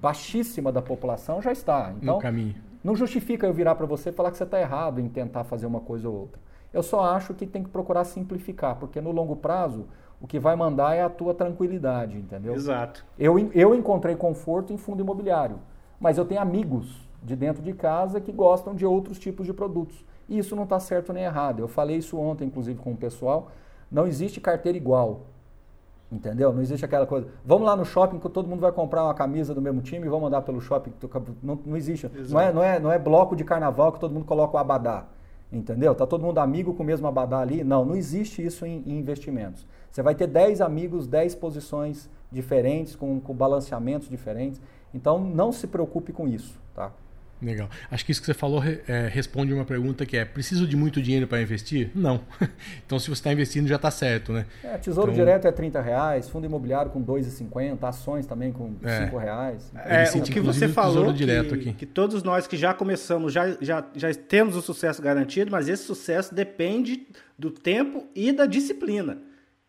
baixíssima 0.02 0.72
da 0.72 0.82
população, 0.82 1.42
já 1.42 1.52
está. 1.52 1.94
Então, 2.02 2.16
no 2.16 2.22
caminho. 2.22 2.56
Não 2.84 2.96
justifica 2.96 3.46
eu 3.46 3.54
virar 3.54 3.76
para 3.76 3.86
você 3.86 4.10
e 4.10 4.14
falar 4.14 4.32
que 4.32 4.38
você 4.38 4.44
está 4.44 4.60
errado 4.60 5.02
em 5.02 5.10
tentar 5.10 5.44
fazer 5.44 5.66
uma 5.66 5.80
coisa 5.80 6.08
ou 6.08 6.16
outra. 6.16 6.40
Eu 6.74 6.84
só 6.84 7.04
acho 7.04 7.34
que 7.34 7.46
tem 7.46 7.64
que 7.64 7.70
procurar 7.70 8.04
simplificar, 8.04 8.76
porque 8.76 9.02
no 9.02 9.12
longo 9.12 9.36
prazo 9.36 9.86
o 10.22 10.28
que 10.28 10.40
vai 10.40 10.56
mandar 10.56 10.96
é 10.96 11.02
a 11.02 11.10
tua 11.10 11.34
tranquilidade, 11.34 12.18
entendeu? 12.18 12.54
Exato. 12.54 13.06
Eu, 13.18 13.38
eu 13.54 13.76
encontrei 13.76 14.16
conforto 14.16 14.74
em 14.74 14.78
fundo 14.78 15.02
imobiliário, 15.02 15.60
mas 16.00 16.18
eu 16.18 16.26
tenho 16.26 16.42
amigos 16.42 17.08
de 17.24 17.36
dentro 17.36 17.62
de 17.62 17.74
casa 17.74 18.20
que 18.22 18.32
gostam 18.32 18.74
de 18.74 18.86
outros 18.86 19.20
tipos 19.20 19.46
de 19.46 19.54
produtos. 19.54 20.06
E 20.30 20.38
isso 20.38 20.56
não 20.56 20.64
está 20.64 20.80
certo 20.80 21.14
nem 21.14 21.24
errado. 21.24 21.60
Eu 21.60 21.68
falei 21.68 21.98
isso 21.98 22.18
ontem, 22.18 22.46
inclusive, 22.46 22.80
com 22.80 22.92
o 22.92 22.98
pessoal. 22.98 23.52
Não 23.92 24.06
existe 24.06 24.42
carteira 24.42 24.78
igual. 24.78 25.22
Entendeu? 26.10 26.54
Não 26.54 26.62
existe 26.62 26.86
aquela 26.86 27.06
coisa. 27.06 27.28
Vamos 27.46 27.68
lá 27.68 27.76
no 27.76 27.84
shopping 27.84 28.18
que 28.18 28.30
todo 28.30 28.48
mundo 28.48 28.62
vai 28.62 28.72
comprar 28.72 29.04
uma 29.04 29.14
camisa 29.14 29.54
do 29.54 29.62
mesmo 29.62 29.82
time 29.82 30.06
e 30.06 30.10
vamos 30.10 30.28
andar 30.28 30.42
pelo 30.42 30.62
shopping. 30.62 30.94
Não, 31.44 31.60
não 31.66 31.76
existe. 31.76 32.10
Não 32.30 32.40
é, 32.40 32.54
não, 32.54 32.64
é, 32.64 32.80
não 32.80 32.92
é 32.92 32.98
bloco 32.98 33.36
de 33.36 33.44
carnaval 33.44 33.92
que 33.92 34.00
todo 34.00 34.14
mundo 34.14 34.26
coloca 34.26 34.56
o 34.56 34.60
abadá. 34.60 35.06
Entendeu? 35.52 35.94
Tá 35.96 36.06
todo 36.06 36.24
mundo 36.24 36.40
amigo 36.40 36.74
com 36.74 36.84
o 36.84 36.86
mesmo 36.86 37.08
abadá 37.08 37.40
ali? 37.40 37.64
Não, 37.64 37.84
não 37.84 37.96
existe 37.96 38.46
isso 38.46 38.66
em, 38.66 38.84
em 38.86 38.98
investimentos. 38.98 39.66
Você 39.92 40.02
vai 40.02 40.16
ter 40.16 40.28
10 40.28 40.62
amigos, 40.62 41.08
10 41.08 41.36
posições 41.36 42.10
diferentes, 42.32 42.96
com, 42.96 43.20
com 43.20 43.34
balanceamentos 43.34 44.10
diferentes. 44.10 44.62
Então 44.94 45.20
não 45.20 45.52
se 45.52 45.68
preocupe 45.68 46.14
com 46.14 46.28
isso, 46.28 46.60
tá? 46.74 46.92
Legal. 47.42 47.70
Acho 47.92 48.04
que 48.04 48.12
isso 48.12 48.20
que 48.20 48.26
você 48.26 48.34
falou 48.34 48.64
é, 48.88 49.08
responde 49.08 49.54
uma 49.54 49.64
pergunta 49.64 50.06
que 50.06 50.18
é: 50.18 50.26
preciso 50.26 50.66
de 50.68 50.76
muito 50.76 51.02
dinheiro 51.02 51.28
para 51.28 51.40
investir? 51.40 51.92
Não. 51.94 52.22
então, 52.86 52.98
se 52.98 53.08
você 53.08 53.14
está 53.14 53.32
investindo, 53.32 53.68
já 53.68 53.76
está 53.76 53.92
certo, 53.92 54.34
né? 54.34 54.46
É, 54.64 54.78
tesouro 54.78 55.12
então, 55.12 55.24
direto 55.24 55.48
é 55.48 55.52
30 55.52 55.80
reais, 55.80 56.28
fundo 56.28 56.48
imobiliário 56.48 56.90
com 56.90 57.04
2,50, 57.04 57.84
ações 57.84 58.26
também 58.26 58.52
com 58.52 58.74
é. 58.84 59.06
5 59.06 59.18
reais. 59.18 59.72
É, 59.76 60.10
o 60.18 60.22
que 60.24 60.40
você 60.40 60.68
falou 60.68 61.14
direto 61.14 61.56
que, 61.56 61.70
aqui. 61.70 61.74
que 61.74 61.86
todos 61.86 62.24
nós 62.24 62.48
que 62.48 62.58
já 62.58 62.74
começamos, 62.74 63.32
já, 63.32 63.56
já, 63.62 63.86
já 63.96 64.14
temos 64.14 64.56
o 64.56 64.62
sucesso 64.62 65.02
garantido, 65.02 65.52
mas 65.52 65.70
esse 65.70 65.84
sucesso 65.84 66.34
depende 66.34 67.08
do 67.38 67.52
tempo 67.52 68.08
e 68.16 68.32
da 68.32 68.48
disciplina, 68.48 69.20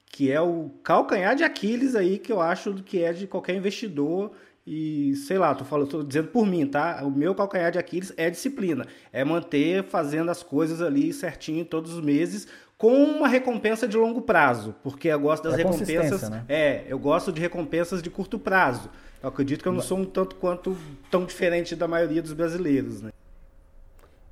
que 0.07 0.33
é 0.33 0.40
o 0.40 0.70
calcanhar 0.83 1.37
de 1.37 1.44
Aquiles 1.44 1.94
aí 1.94 2.18
que 2.18 2.33
eu 2.33 2.40
acho 2.40 2.72
que 2.76 3.02
é 3.02 3.12
de 3.12 3.26
qualquer 3.26 3.54
investidor 3.54 4.33
e 4.70 5.16
sei 5.16 5.38
lá, 5.38 5.54
tô 5.54 5.64
falando, 5.64 5.88
tô 5.88 6.02
dizendo 6.02 6.28
por 6.28 6.46
mim, 6.46 6.66
tá? 6.66 7.00
O 7.02 7.11
meu 7.11 7.35
calcanhar 7.35 7.72
de 7.72 7.78
Aquiles 7.78 8.12
é 8.18 8.28
disciplina, 8.28 8.85
é 9.11 9.24
manter 9.24 9.83
fazendo 9.85 10.31
as 10.31 10.42
coisas 10.42 10.83
ali 10.83 11.11
certinho 11.11 11.64
todos 11.64 11.94
os 11.94 12.04
meses 12.04 12.46
com 12.76 12.92
uma 13.02 13.26
recompensa 13.26 13.88
de 13.88 13.96
longo 13.96 14.20
prazo, 14.20 14.74
porque 14.83 15.09
eu 15.09 15.18
gosto 15.18 15.44
das 15.44 15.54
é 15.54 15.57
recompensas, 15.57 16.28
né? 16.28 16.44
é, 16.48 16.85
eu 16.87 16.98
gosto 16.98 17.33
de 17.33 17.40
recompensas 17.40 18.02
de 18.02 18.11
curto 18.11 18.38
prazo. 18.38 18.90
Eu 19.22 19.31
acredito 19.31 19.62
que 19.62 19.68
eu 19.68 19.72
não 19.72 19.81
sou 19.81 19.98
um 19.98 20.04
tanto 20.04 20.37
quanto 20.37 20.76
tão 21.11 21.24
diferente 21.24 21.74
da 21.74 21.88
maioria 21.88 22.20
dos 22.20 22.35
brasileiros, 22.35 23.00
né? 23.00 23.11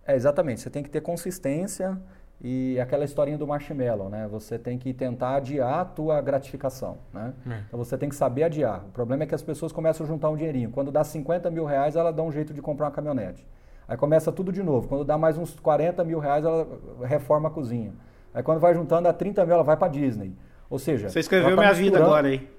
É, 0.06 0.14
exatamente, 0.14 0.60
você 0.60 0.68
tem 0.68 0.82
que 0.82 0.90
ter 0.90 1.00
consistência, 1.00 1.98
e 2.40 2.78
aquela 2.78 3.04
historinha 3.04 3.38
do 3.38 3.46
marshmallow, 3.46 4.08
né? 4.08 4.28
Você 4.30 4.58
tem 4.58 4.78
que 4.78 4.92
tentar 4.92 5.36
adiar 5.36 5.80
a 5.80 5.84
tua 5.84 6.20
gratificação, 6.20 6.98
né? 7.12 7.32
É. 7.48 7.60
Então 7.66 7.78
você 7.78 7.96
tem 7.96 8.08
que 8.08 8.14
saber 8.14 8.42
adiar. 8.42 8.84
O 8.88 8.92
problema 8.92 9.22
é 9.22 9.26
que 9.26 9.34
as 9.34 9.42
pessoas 9.42 9.72
começam 9.72 10.04
a 10.04 10.08
juntar 10.08 10.28
um 10.28 10.36
dinheirinho. 10.36 10.70
Quando 10.70 10.92
dá 10.92 11.02
50 11.02 11.50
mil 11.50 11.64
reais, 11.64 11.96
ela 11.96 12.12
dá 12.12 12.22
um 12.22 12.30
jeito 12.30 12.52
de 12.52 12.60
comprar 12.60 12.86
uma 12.86 12.92
caminhonete. 12.92 13.46
Aí 13.88 13.96
começa 13.96 14.30
tudo 14.30 14.52
de 14.52 14.62
novo. 14.62 14.88
Quando 14.88 15.04
dá 15.04 15.16
mais 15.16 15.38
uns 15.38 15.58
40 15.58 16.04
mil 16.04 16.18
reais, 16.18 16.44
ela 16.44 16.66
reforma 17.04 17.48
a 17.48 17.50
cozinha. 17.50 17.92
Aí 18.34 18.42
quando 18.42 18.60
vai 18.60 18.74
juntando, 18.74 19.04
dá 19.04 19.12
30 19.12 19.44
mil, 19.46 19.54
ela 19.54 19.64
vai 19.64 19.76
para 19.76 19.88
Disney. 19.88 20.34
Ou 20.68 20.78
seja... 20.78 21.08
Você 21.08 21.20
escreveu 21.20 21.56
tá 21.56 21.62
minha 21.62 21.72
vida 21.72 21.98
agora 21.98 22.28
aí. 22.28 22.55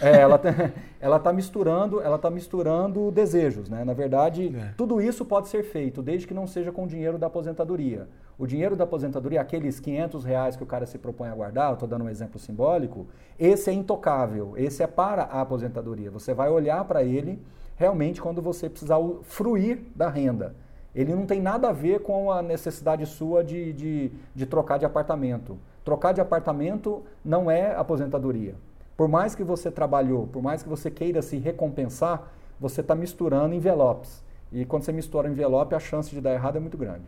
É, 0.00 0.20
ela 0.20 0.38
tá, 0.38 0.48
ela 1.00 1.18
tá 1.18 1.32
misturando, 1.32 2.00
ela 2.00 2.18
tá 2.18 2.30
misturando 2.30 3.10
desejos, 3.10 3.68
né? 3.68 3.84
Na 3.84 3.92
verdade, 3.92 4.54
é. 4.56 4.74
tudo 4.76 5.00
isso 5.00 5.24
pode 5.24 5.48
ser 5.48 5.62
feito 5.62 6.02
desde 6.02 6.26
que 6.26 6.34
não 6.34 6.46
seja 6.46 6.72
com 6.72 6.84
o 6.84 6.86
dinheiro 6.86 7.18
da 7.18 7.26
aposentadoria. 7.26 8.08
O 8.36 8.46
dinheiro 8.46 8.74
da 8.74 8.84
aposentadoria, 8.84 9.40
aqueles 9.40 9.78
500 9.78 10.24
reais 10.24 10.56
que 10.56 10.62
o 10.62 10.66
cara 10.66 10.86
se 10.86 10.98
propõe 10.98 11.28
a 11.28 11.34
guardar, 11.34 11.70
eu 11.70 11.74
estou 11.74 11.88
dando 11.88 12.04
um 12.04 12.08
exemplo 12.08 12.38
simbólico, 12.38 13.06
esse 13.38 13.70
é 13.70 13.72
intocável, 13.72 14.54
esse 14.56 14.82
é 14.82 14.86
para 14.86 15.22
a 15.22 15.40
aposentadoria. 15.40 16.10
Você 16.10 16.34
vai 16.34 16.50
olhar 16.50 16.84
para 16.84 17.04
ele 17.04 17.40
realmente 17.76 18.20
quando 18.20 18.42
você 18.42 18.68
precisar 18.68 18.98
fruir 19.22 19.82
da 19.94 20.08
renda. 20.08 20.54
Ele 20.94 21.14
não 21.14 21.26
tem 21.26 21.40
nada 21.40 21.68
a 21.68 21.72
ver 21.72 22.00
com 22.00 22.30
a 22.30 22.40
necessidade 22.40 23.04
sua 23.06 23.42
de, 23.42 23.72
de, 23.72 24.12
de 24.34 24.46
trocar 24.46 24.78
de 24.78 24.84
apartamento. 24.84 25.58
Trocar 25.84 26.12
de 26.12 26.20
apartamento 26.20 27.02
não 27.24 27.50
é 27.50 27.74
aposentadoria. 27.74 28.54
Por 28.96 29.08
mais 29.08 29.34
que 29.34 29.42
você 29.42 29.70
trabalhou, 29.70 30.26
por 30.26 30.42
mais 30.42 30.62
que 30.62 30.68
você 30.68 30.90
queira 30.90 31.20
se 31.20 31.36
recompensar, 31.36 32.32
você 32.60 32.80
está 32.80 32.94
misturando 32.94 33.54
envelopes. 33.54 34.22
E 34.52 34.64
quando 34.64 34.84
você 34.84 34.92
mistura 34.92 35.28
envelope, 35.28 35.74
a 35.74 35.80
chance 35.80 36.10
de 36.10 36.20
dar 36.20 36.32
errado 36.32 36.56
é 36.56 36.60
muito 36.60 36.78
grande. 36.78 37.02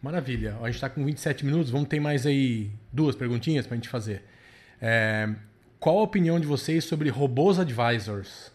Maravilha. 0.00 0.56
A 0.60 0.66
gente 0.66 0.74
está 0.76 0.88
com 0.88 1.04
27 1.04 1.44
minutos, 1.44 1.70
vamos 1.70 1.88
ter 1.88 2.00
mais 2.00 2.26
aí 2.26 2.70
duas 2.92 3.14
perguntinhas 3.14 3.66
para 3.66 3.74
a 3.74 3.76
gente 3.76 3.88
fazer. 3.88 4.22
É, 4.80 5.28
qual 5.80 5.98
a 5.98 6.02
opinião 6.02 6.40
de 6.40 6.46
vocês 6.46 6.84
sobre 6.84 7.10
robôs 7.10 7.58
advisors? 7.58 8.52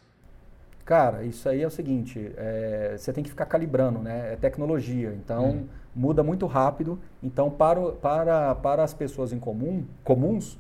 Cara, 0.86 1.24
isso 1.24 1.48
aí 1.48 1.62
é 1.62 1.68
o 1.68 1.70
seguinte, 1.70 2.32
é, 2.36 2.96
você 2.98 3.14
tem 3.14 3.24
que 3.24 3.30
ficar 3.30 3.46
calibrando, 3.46 4.00
né? 4.00 4.34
É 4.34 4.36
tecnologia, 4.36 5.14
então 5.14 5.52
hum. 5.52 5.68
muda 5.96 6.24
muito 6.24 6.48
rápido. 6.48 7.00
Então, 7.22 7.52
para, 7.52 7.92
para, 7.92 8.56
para 8.56 8.84
as 8.84 8.94
pessoas 8.94 9.32
em 9.32 9.40
comum, 9.40 9.86
comuns, 10.04 10.58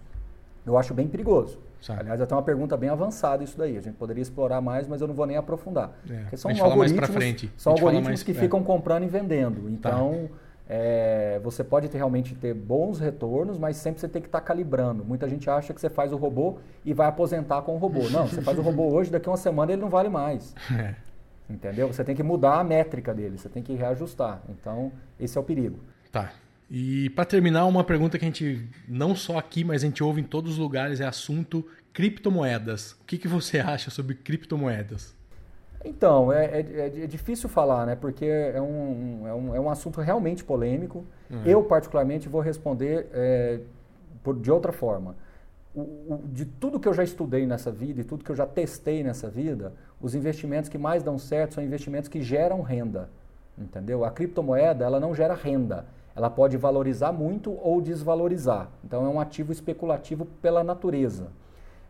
eu 0.65 0.77
acho 0.77 0.93
bem 0.93 1.07
perigoso. 1.07 1.59
Sabe. 1.81 2.01
Aliás, 2.01 2.19
até 2.19 2.35
uma 2.35 2.43
pergunta 2.43 2.75
bem 2.75 2.89
avançada 2.89 3.43
isso 3.43 3.57
daí. 3.57 3.77
A 3.77 3.81
gente 3.81 3.95
poderia 3.95 4.21
explorar 4.21 4.59
mais, 4.61 4.87
mas 4.87 5.01
eu 5.01 5.07
não 5.07 5.15
vou 5.15 5.25
nem 5.25 5.37
aprofundar. 5.37 5.91
É. 6.09 6.21
Porque 6.21 6.37
são 6.37 6.51
algoritmos, 6.51 7.09
frente. 7.09 7.51
São 7.55 7.73
algoritmos 7.73 8.07
mais, 8.07 8.23
que 8.23 8.31
é. 8.31 8.33
ficam 8.33 8.61
comprando 8.63 9.03
e 9.03 9.07
vendendo. 9.07 9.61
Tá. 9.61 9.69
Então, 9.69 10.29
tá. 10.29 10.35
é, 10.67 11.39
você 11.41 11.63
pode 11.63 11.87
ter, 11.87 11.97
realmente 11.97 12.35
ter 12.35 12.53
bons 12.53 12.99
retornos, 12.99 13.57
mas 13.57 13.77
sempre 13.77 14.01
você 14.01 14.09
tem 14.09 14.21
que 14.21 14.27
estar 14.27 14.41
tá 14.41 14.45
calibrando. 14.45 15.05
Muita 15.05 15.27
gente 15.29 15.49
acha 15.49 15.73
que 15.73 15.79
você 15.79 15.89
faz 15.89 16.11
o 16.11 16.17
robô 16.17 16.57
e 16.83 16.93
vai 16.93 17.07
aposentar 17.07 17.61
com 17.61 17.75
o 17.75 17.77
robô. 17.77 18.09
Não, 18.09 18.27
você 18.27 18.41
faz 18.41 18.59
o 18.59 18.61
robô 18.61 18.87
hoje, 18.91 19.09
daqui 19.09 19.29
a 19.29 19.31
uma 19.31 19.37
semana 19.37 19.71
ele 19.71 19.81
não 19.81 19.89
vale 19.89 20.09
mais. 20.09 20.53
É. 20.77 20.95
Entendeu? 21.49 21.87
Você 21.87 22.03
tem 22.03 22.15
que 22.15 22.21
mudar 22.21 22.59
a 22.59 22.63
métrica 22.63 23.13
dele, 23.13 23.37
você 23.37 23.49
tem 23.49 23.63
que 23.63 23.73
reajustar. 23.73 24.41
Então, 24.49 24.91
esse 25.19 25.37
é 25.37 25.41
o 25.41 25.43
perigo. 25.43 25.79
Tá. 26.11 26.31
E 26.69 27.09
para 27.11 27.25
terminar, 27.25 27.65
uma 27.65 27.83
pergunta 27.83 28.19
que 28.19 28.25
a 28.25 28.27
gente 28.27 28.69
não 28.87 29.15
só 29.15 29.39
aqui, 29.39 29.63
mas 29.63 29.83
a 29.83 29.87
gente 29.87 30.03
ouve 30.03 30.21
em 30.21 30.23
todos 30.23 30.53
os 30.53 30.57
lugares 30.59 31.01
é 31.01 31.05
assunto 31.05 31.65
criptomoedas. 31.91 32.91
O 32.91 33.05
que, 33.05 33.17
que 33.17 33.27
você 33.27 33.57
acha 33.59 33.89
sobre 33.89 34.13
criptomoedas? 34.13 35.15
Então, 35.83 36.31
é, 36.31 36.45
é, 36.45 36.59
é, 36.59 37.03
é 37.03 37.07
difícil 37.07 37.49
falar, 37.49 37.85
né? 37.85 37.95
Porque 37.95 38.25
é 38.25 38.61
um, 38.61 39.27
é 39.27 39.33
um, 39.33 39.55
é 39.55 39.59
um 39.59 39.69
assunto 39.69 39.99
realmente 39.99 40.43
polêmico. 40.43 41.05
Uhum. 41.29 41.43
Eu, 41.45 41.63
particularmente, 41.63 42.29
vou 42.29 42.41
responder 42.41 43.07
é, 43.13 43.59
por, 44.21 44.37
de 44.37 44.51
outra 44.51 44.71
forma. 44.71 45.15
O, 45.73 45.81
o, 45.81 46.21
de 46.31 46.45
tudo 46.45 46.79
que 46.79 46.87
eu 46.87 46.93
já 46.93 47.03
estudei 47.03 47.47
nessa 47.47 47.71
vida 47.71 48.01
e 48.01 48.03
tudo 48.03 48.23
que 48.23 48.29
eu 48.29 48.35
já 48.35 48.45
testei 48.45 49.03
nessa 49.03 49.29
vida, 49.29 49.73
os 50.01 50.13
investimentos 50.13 50.69
que 50.69 50.77
mais 50.77 51.01
dão 51.01 51.17
certo 51.17 51.55
são 51.55 51.63
investimentos 51.63 52.09
que 52.09 52.21
geram 52.21 52.61
renda. 52.61 53.09
Entendeu? 53.57 54.05
A 54.05 54.11
criptomoeda, 54.11 54.85
ela 54.85 54.99
não 54.99 55.15
gera 55.15 55.33
renda 55.33 55.85
ela 56.19 56.29
pode 56.29 56.57
valorizar 56.57 57.13
muito 57.13 57.57
ou 57.63 57.79
desvalorizar. 57.79 58.69
Então 58.83 59.05
é 59.05 59.07
um 59.07 59.21
ativo 59.21 59.53
especulativo 59.53 60.25
pela 60.41 60.65
natureza. 60.65 61.31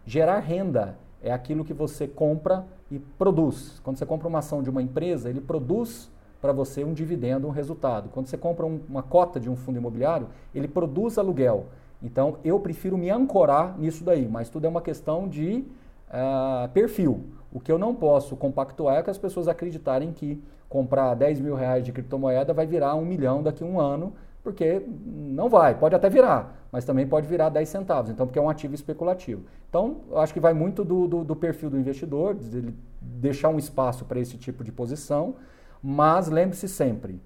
Gerar 0.06 0.38
renda 0.38 1.00
é 1.20 1.32
aquilo 1.32 1.66
que 1.66 1.74
você 1.74 2.08
compra 2.08 2.64
e 2.92 3.00
produz. 3.00 3.82
Quando 3.84 3.98
você 3.98 4.06
compra 4.06 4.28
uma 4.28 4.38
ação 4.38 4.62
de 4.62 4.70
uma 4.70 4.84
empresa, 4.84 5.32
ele 5.32 5.42
produz 5.42 6.12
para 6.40 6.54
você 6.54 6.84
um 6.84 6.94
dividendo, 6.94 7.48
um 7.48 7.50
resultado. 7.50 8.10
Quando 8.10 8.28
você 8.28 8.38
compra 8.38 8.68
um, 8.68 8.80
uma 8.88 9.02
cota 9.02 9.40
de 9.40 9.50
um 9.50 9.56
fundo 9.56 9.80
imobiliário, 9.80 10.28
ele 10.54 10.68
produz 10.68 11.18
aluguel. 11.18 11.66
Então 12.00 12.38
eu 12.44 12.60
prefiro 12.60 13.00
me 13.00 13.10
ancorar 13.10 13.80
nisso 13.80 14.04
daí, 14.04 14.28
mas 14.28 14.48
tudo 14.48 14.66
é 14.66 14.70
uma 14.70 14.82
questão 14.82 15.28
de 15.28 15.66
uh, 16.10 16.70
perfil. 16.70 17.26
O 17.52 17.60
que 17.60 17.72
eu 17.72 17.78
não 17.78 17.96
posso 17.96 18.36
compactuar 18.36 18.98
é 18.98 19.04
que 19.04 19.10
as 19.10 19.18
pessoas 19.18 19.48
acreditarem 19.48 20.12
que 20.12 20.42
comprar 20.68 21.16
10 21.16 21.40
mil 21.40 21.56
reais 21.56 21.84
de 21.84 21.92
criptomoeda 21.92 22.54
vai 22.54 22.68
virar 22.68 22.96
um 22.96 23.04
milhão 23.04 23.42
daqui 23.42 23.64
a 23.64 23.68
um 23.68 23.80
ano, 23.80 24.14
porque 24.44 24.84
não 25.06 25.50
vai, 25.50 25.76
pode 25.76 25.96
até 25.96 26.10
virar, 26.10 26.68
mas 26.72 26.86
também 26.86 27.08
pode 27.08 27.28
virar 27.28 27.50
10 27.50 27.68
centavos, 27.68 28.12
então 28.12 28.26
porque 28.26 28.38
é 28.38 28.42
um 28.42 28.50
ativo 28.50 28.76
especulativo. 28.76 29.44
Então, 29.68 30.02
eu 30.10 30.20
acho 30.20 30.34
que 30.34 30.40
vai 30.40 30.54
muito 30.54 30.84
do, 30.84 31.08
do, 31.08 31.24
do 31.24 31.36
perfil 31.36 31.70
do 31.70 31.80
investidor, 31.80 32.36
de 32.36 32.74
deixar 33.02 33.50
um 33.50 33.58
espaço 33.58 34.06
para 34.06 34.20
esse 34.20 34.38
tipo 34.38 34.64
de 34.64 34.72
posição, 34.72 35.36
mas 35.82 36.28
lembre-se 36.28 36.68
sempre, 36.68 37.20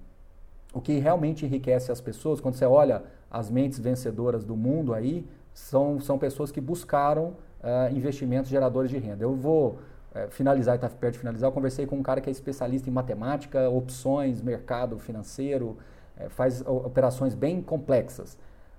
o 0.72 0.80
que 0.80 0.98
realmente 0.98 1.44
enriquece 1.44 1.92
as 1.92 2.00
pessoas, 2.00 2.40
quando 2.40 2.54
você 2.54 2.64
olha 2.64 3.02
as 3.30 3.50
mentes 3.50 3.78
vencedoras 3.78 4.44
do 4.44 4.56
mundo 4.56 4.94
aí, 4.94 5.26
são, 5.52 6.00
são 6.00 6.18
pessoas 6.18 6.50
que 6.50 6.60
buscaram 6.60 7.34
uh, 7.64 7.96
investimentos 7.96 8.50
geradores 8.50 8.90
de 8.90 8.98
renda. 8.98 9.24
Eu 9.24 9.34
vou 9.34 9.78
é, 10.14 10.28
finalizar, 10.28 10.76
está 10.76 10.88
perto 10.88 11.14
de 11.14 11.18
finalizar, 11.18 11.48
eu 11.48 11.52
conversei 11.52 11.86
com 11.86 11.96
um 11.96 12.02
cara 12.02 12.20
que 12.20 12.28
é 12.28 12.32
especialista 12.32 12.88
em 12.88 12.92
matemática, 12.92 13.68
opções, 13.68 14.40
mercado 14.40 14.96
financeiro, 14.96 15.76
é, 16.16 16.28
faz 16.28 16.62
operações 16.64 17.34
bem 17.34 17.60
complexas. 17.60 18.38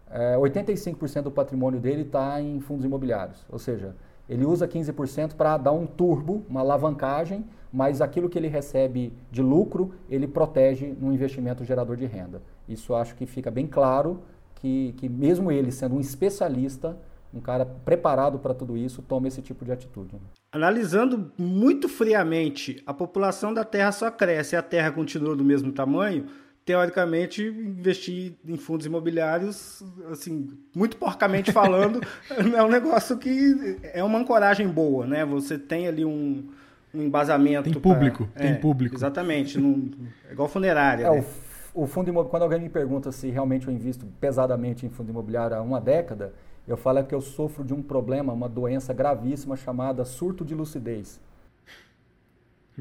É, 0.10 0.36
85% 0.38 1.24
do 1.24 1.32
patrimônio 1.32 1.80
dele 1.80 2.04
está 2.04 2.40
em 2.42 2.62
fundos 2.62 2.86
imobiliários, 2.86 3.46
ou 3.50 3.60
seja, 3.60 3.96
Ele 4.30 4.46
usa 4.46 4.68
15% 4.68 5.36
para 5.36 5.58
dar 5.58 5.72
um 5.72 5.86
turbo, 5.86 6.44
uma 6.50 6.62
alavancagem, 6.62 7.46
mas 7.72 8.02
aquilo 8.02 8.30
que 8.30 8.40
ele 8.40 8.48
recebe 8.48 9.14
de 9.30 9.42
lucro, 9.42 9.94
ele 10.10 10.28
protege 10.28 10.96
no 11.00 11.14
investimento 11.14 11.64
gerador 11.64 11.98
de 11.98 12.06
renda. 12.06 12.42
Isso 12.68 12.96
acho 12.96 13.14
que 13.16 13.26
fica 13.26 13.52
bem 13.52 13.68
claro 13.68 14.22
que, 14.56 14.94
que 14.98 15.10
mesmo 15.10 15.52
ele 15.52 15.72
sendo 15.72 15.96
um 15.96 16.00
especialista, 16.00 16.98
um 17.36 17.42
cara 17.42 17.66
preparado 17.66 18.40
para 18.40 18.54
tudo 18.54 18.78
isso, 18.78 19.02
toma 19.02 19.28
esse 19.28 19.42
tipo 19.42 19.66
de 19.66 19.72
atitude. 19.72 20.16
Analisando 20.52 21.32
muito 21.38 21.90
friamente, 21.90 22.82
a 22.86 22.94
população 22.94 23.54
da 23.54 23.64
Terra 23.64 23.92
só 23.92 24.10
cresce 24.10 24.56
e 24.56 24.58
a 24.58 24.62
Terra 24.62 24.92
continua 24.92 25.36
do 25.36 25.44
mesmo 25.44 25.72
tamanho, 25.72 26.28
teoricamente, 26.66 27.44
investir 27.44 28.34
em 28.48 28.58
fundos 28.58 28.86
imobiliários, 28.86 29.84
assim, 30.10 30.50
muito 30.76 30.98
porcamente 30.98 31.52
falando, 31.54 32.02
é 32.30 32.64
um 32.64 32.70
negócio 32.70 33.18
que 33.18 33.78
é 33.94 34.04
uma 34.04 34.18
ancoragem 34.18 34.68
boa, 34.68 35.06
né? 35.06 35.24
Você 35.26 35.60
tem 35.60 35.88
ali 35.88 36.04
um, 36.04 36.50
um 36.94 37.04
embasamento. 37.04 37.70
Tem 37.70 37.80
público, 37.80 38.28
pra... 38.28 38.42
tem 38.42 38.52
é, 38.54 38.56
público. 38.56 38.96
Exatamente, 38.96 39.60
num, 39.60 39.92
é 40.28 40.32
igual 40.32 40.48
funerária. 40.48 41.06
É, 41.06 41.12
né? 41.12 41.26
o, 41.74 41.84
o 41.84 41.86
fundo 41.86 42.10
imobiliário, 42.10 42.32
quando 42.32 42.44
alguém 42.44 42.62
me 42.62 42.70
pergunta 42.70 43.12
se 43.12 43.30
realmente 43.30 43.68
eu 43.68 43.74
invisto 43.74 44.08
pesadamente 44.20 44.86
em 44.86 44.90
fundo 44.90 45.12
imobiliário 45.12 45.56
há 45.56 45.62
uma 45.62 45.80
década, 45.80 46.34
eu 46.68 46.78
falo 46.78 47.00
é 47.00 47.04
que 47.04 47.14
eu 47.14 47.22
sofro 47.22 47.64
de 47.64 47.74
um 47.74 47.82
problema, 47.82 48.34
uma 48.34 48.50
doença 48.50 48.94
gravíssima 48.94 49.56
chamada 49.56 50.04
surto 50.06 50.44
de 50.44 50.56
lucidez. 50.56 51.20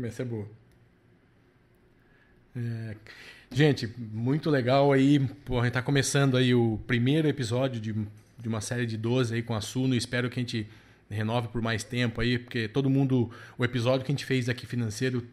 Essa 0.03 0.23
é 0.23 0.25
boa. 0.25 0.47
É, 2.57 2.97
Gente, 3.55 3.89
muito 4.13 4.51
legal 4.51 4.91
aí. 4.91 5.21
Pô, 5.45 5.61
a 5.61 5.63
gente 5.65 5.75
tá 5.75 5.81
começando 5.81 6.37
aí 6.37 6.53
o 6.53 6.77
primeiro 6.89 7.29
episódio 7.29 7.81
de, 7.81 7.93
de 7.93 8.49
uma 8.49 8.61
série 8.61 8.85
de 8.85 8.97
12 8.97 9.33
aí 9.33 9.43
com 9.45 9.55
a 9.55 9.61
Suno. 9.61 9.95
Espero 9.95 10.29
que 10.29 10.41
a 10.41 10.43
gente 10.43 10.67
renove 11.09 11.47
por 11.47 11.63
mais 11.63 11.85
tempo 11.85 12.21
aí, 12.21 12.37
porque 12.37 12.67
todo 12.67 12.91
mundo. 12.91 13.31
O 13.57 13.65
episódio 13.65 14.05
que 14.05 14.11
a 14.11 14.13
gente 14.13 14.25
fez 14.25 14.49
aqui 14.49 14.67
financeiro 14.67 15.25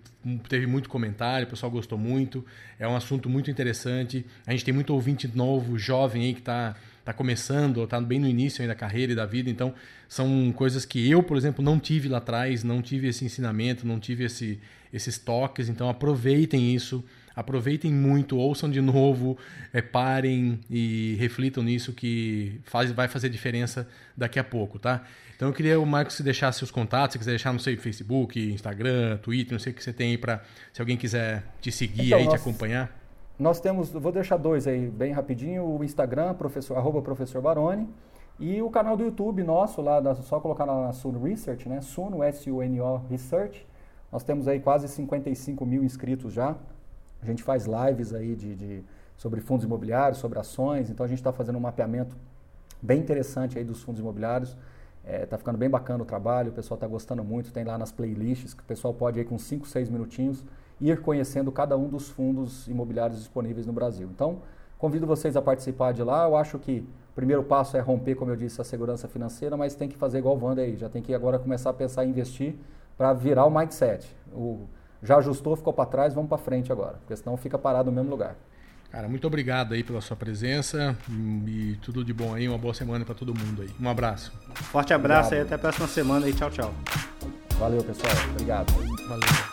teve 0.47 0.67
muito 0.67 0.87
comentário, 0.87 1.47
o 1.47 1.49
pessoal 1.49 1.71
gostou 1.71 1.97
muito. 1.97 2.45
É 2.77 2.87
um 2.87 2.95
assunto 2.95 3.27
muito 3.27 3.49
interessante. 3.49 4.23
A 4.45 4.51
gente 4.51 4.63
tem 4.63 4.73
muito 4.73 4.93
ouvinte 4.93 5.27
novo, 5.35 5.79
jovem 5.79 6.25
aí 6.25 6.33
que 6.35 6.41
está 6.41 6.75
tá 7.03 7.13
começando, 7.13 7.83
está 7.83 7.99
bem 7.99 8.19
no 8.19 8.27
início 8.27 8.65
da 8.67 8.75
carreira 8.75 9.11
e 9.11 9.15
da 9.15 9.25
vida. 9.25 9.49
Então, 9.49 9.73
são 10.07 10.51
coisas 10.55 10.85
que 10.85 11.09
eu, 11.09 11.23
por 11.23 11.37
exemplo, 11.37 11.63
não 11.63 11.79
tive 11.79 12.07
lá 12.07 12.19
atrás, 12.19 12.63
não 12.63 12.81
tive 12.81 13.07
esse 13.07 13.25
ensinamento, 13.25 13.85
não 13.85 13.99
tive 13.99 14.25
esse, 14.25 14.59
esses 14.93 15.17
toques. 15.17 15.69
Então, 15.69 15.89
aproveitem 15.89 16.73
isso 16.73 17.03
aproveitem 17.35 17.91
muito, 17.91 18.37
ouçam 18.37 18.69
de 18.69 18.81
novo, 18.81 19.37
é, 19.73 19.81
parem 19.81 20.59
e 20.69 21.15
reflitam 21.19 21.63
nisso 21.63 21.93
que 21.93 22.59
faz, 22.63 22.91
vai 22.91 23.07
fazer 23.07 23.29
diferença 23.29 23.87
daqui 24.15 24.39
a 24.39 24.43
pouco, 24.43 24.77
tá? 24.79 25.03
Então 25.35 25.49
eu 25.49 25.53
queria 25.53 25.79
o 25.79 25.85
Marcos 25.85 26.15
se 26.15 26.23
deixasse 26.23 26.59
seus 26.59 26.69
contatos, 26.69 27.13
se 27.13 27.19
quiser 27.19 27.31
deixar, 27.31 27.51
não 27.51 27.59
sei, 27.59 27.75
Facebook, 27.75 28.39
Instagram, 28.39 29.17
Twitter, 29.17 29.53
não 29.53 29.59
sei 29.59 29.71
o 29.71 29.75
que 29.75 29.83
você 29.83 29.91
tem 29.91 30.11
aí 30.11 30.17
para 30.17 30.43
se 30.71 30.81
alguém 30.81 30.95
quiser 30.95 31.43
te 31.59 31.71
seguir 31.71 32.07
então, 32.07 32.19
aí, 32.19 32.27
te 32.27 32.35
acompanhar. 32.35 33.00
Nós 33.41 33.59
temos, 33.59 33.89
vou 33.89 34.11
deixar 34.11 34.37
dois 34.37 34.67
aí 34.67 34.87
bem 34.87 35.11
rapidinho, 35.11 35.65
o 35.65 35.83
Instagram, 35.83 36.35
professor, 36.35 36.77
arroba 36.77 37.01
professor 37.01 37.41
Baroni, 37.41 37.89
e 38.39 38.61
o 38.61 38.69
canal 38.69 38.95
do 38.95 39.03
YouTube 39.03 39.41
nosso, 39.41 39.81
lá, 39.81 39.99
só 40.13 40.39
colocar 40.39 40.63
na 40.67 40.93
Suno 40.93 41.19
Research, 41.23 41.67
né? 41.67 41.81
Suno, 41.81 42.21
S-U-N-O 42.21 42.97
Research. 43.09 43.67
Nós 44.11 44.23
temos 44.23 44.47
aí 44.47 44.59
quase 44.59 44.87
55 44.87 45.65
mil 45.65 45.83
inscritos 45.83 46.31
já. 46.31 46.55
A 47.19 47.25
gente 47.25 47.41
faz 47.41 47.65
lives 47.65 48.13
aí 48.13 48.35
de, 48.35 48.55
de 48.55 48.83
sobre 49.17 49.41
fundos 49.41 49.65
imobiliários, 49.65 50.19
sobre 50.19 50.37
ações, 50.37 50.91
então 50.91 51.03
a 51.03 51.09
gente 51.09 51.17
está 51.17 51.33
fazendo 51.33 51.57
um 51.57 51.61
mapeamento 51.61 52.15
bem 52.79 52.99
interessante 52.99 53.57
aí 53.57 53.63
dos 53.63 53.81
fundos 53.81 53.99
imobiliários. 53.99 54.55
Está 55.03 55.13
é, 55.13 55.25
tá 55.25 55.35
ficando 55.39 55.57
bem 55.57 55.67
bacana 55.67 56.03
o 56.03 56.05
trabalho, 56.05 56.51
o 56.51 56.53
pessoal 56.53 56.75
está 56.75 56.85
gostando 56.85 57.23
muito, 57.23 57.51
tem 57.51 57.63
lá 57.63 57.75
nas 57.75 57.91
playlists 57.91 58.53
que 58.53 58.61
o 58.61 58.65
pessoal 58.65 58.93
pode 58.93 59.17
aí 59.17 59.25
com 59.25 59.39
5, 59.39 59.67
6 59.67 59.89
minutinhos 59.89 60.45
ir 60.81 61.01
conhecendo 61.01 61.51
cada 61.51 61.77
um 61.77 61.87
dos 61.87 62.09
fundos 62.09 62.67
imobiliários 62.67 63.19
disponíveis 63.19 63.65
no 63.65 63.73
Brasil. 63.73 64.09
Então, 64.13 64.39
convido 64.77 65.05
vocês 65.05 65.37
a 65.37 65.41
participar 65.41 65.93
de 65.93 66.03
lá. 66.03 66.25
Eu 66.25 66.35
acho 66.35 66.57
que 66.57 66.85
o 67.11 67.13
primeiro 67.13 67.43
passo 67.43 67.77
é 67.77 67.79
romper, 67.79 68.15
como 68.15 68.31
eu 68.31 68.35
disse, 68.35 68.59
a 68.59 68.63
segurança 68.63 69.07
financeira, 69.07 69.55
mas 69.55 69.75
tem 69.75 69.87
que 69.87 69.95
fazer 69.95 70.17
igual 70.17 70.35
o 70.35 70.43
Wander 70.43 70.65
aí, 70.65 70.75
já 70.75 70.89
tem 70.89 71.01
que 71.01 71.13
agora 71.13 71.37
começar 71.37 71.69
a 71.69 71.73
pensar 71.73 72.05
em 72.05 72.09
investir 72.09 72.55
para 72.97 73.13
virar 73.13 73.45
o 73.45 73.51
mindset. 73.51 74.07
O, 74.33 74.65
já 75.03 75.17
ajustou, 75.17 75.55
ficou 75.55 75.73
para 75.73 75.85
trás, 75.85 76.13
vamos 76.13 76.29
para 76.29 76.37
frente 76.37 76.71
agora, 76.71 76.93
porque 76.99 77.15
senão 77.15 77.35
fica 77.35 77.57
parado 77.57 77.91
no 77.91 77.95
mesmo 77.95 78.09
lugar. 78.09 78.35
Cara, 78.91 79.07
muito 79.07 79.25
obrigado 79.25 79.73
aí 79.73 79.83
pela 79.83 80.01
sua 80.01 80.17
presença 80.17 80.97
e 81.47 81.77
tudo 81.81 82.03
de 82.03 82.13
bom 82.13 82.33
aí, 82.33 82.47
uma 82.47 82.57
boa 82.57 82.73
semana 82.73 83.05
para 83.05 83.15
todo 83.15 83.33
mundo 83.33 83.61
aí. 83.61 83.69
Um 83.79 83.89
abraço. 83.89 84.33
Forte 84.53 84.93
abraço 84.93 85.27
obrigado. 85.27 85.33
aí, 85.33 85.45
até 85.45 85.55
a 85.55 85.59
próxima 85.59 85.87
semana 85.87 86.27
e 86.27 86.33
tchau, 86.33 86.49
tchau. 86.49 86.73
Valeu, 87.57 87.83
pessoal. 87.83 88.13
Obrigado. 88.31 88.73
Valeu. 89.07 89.50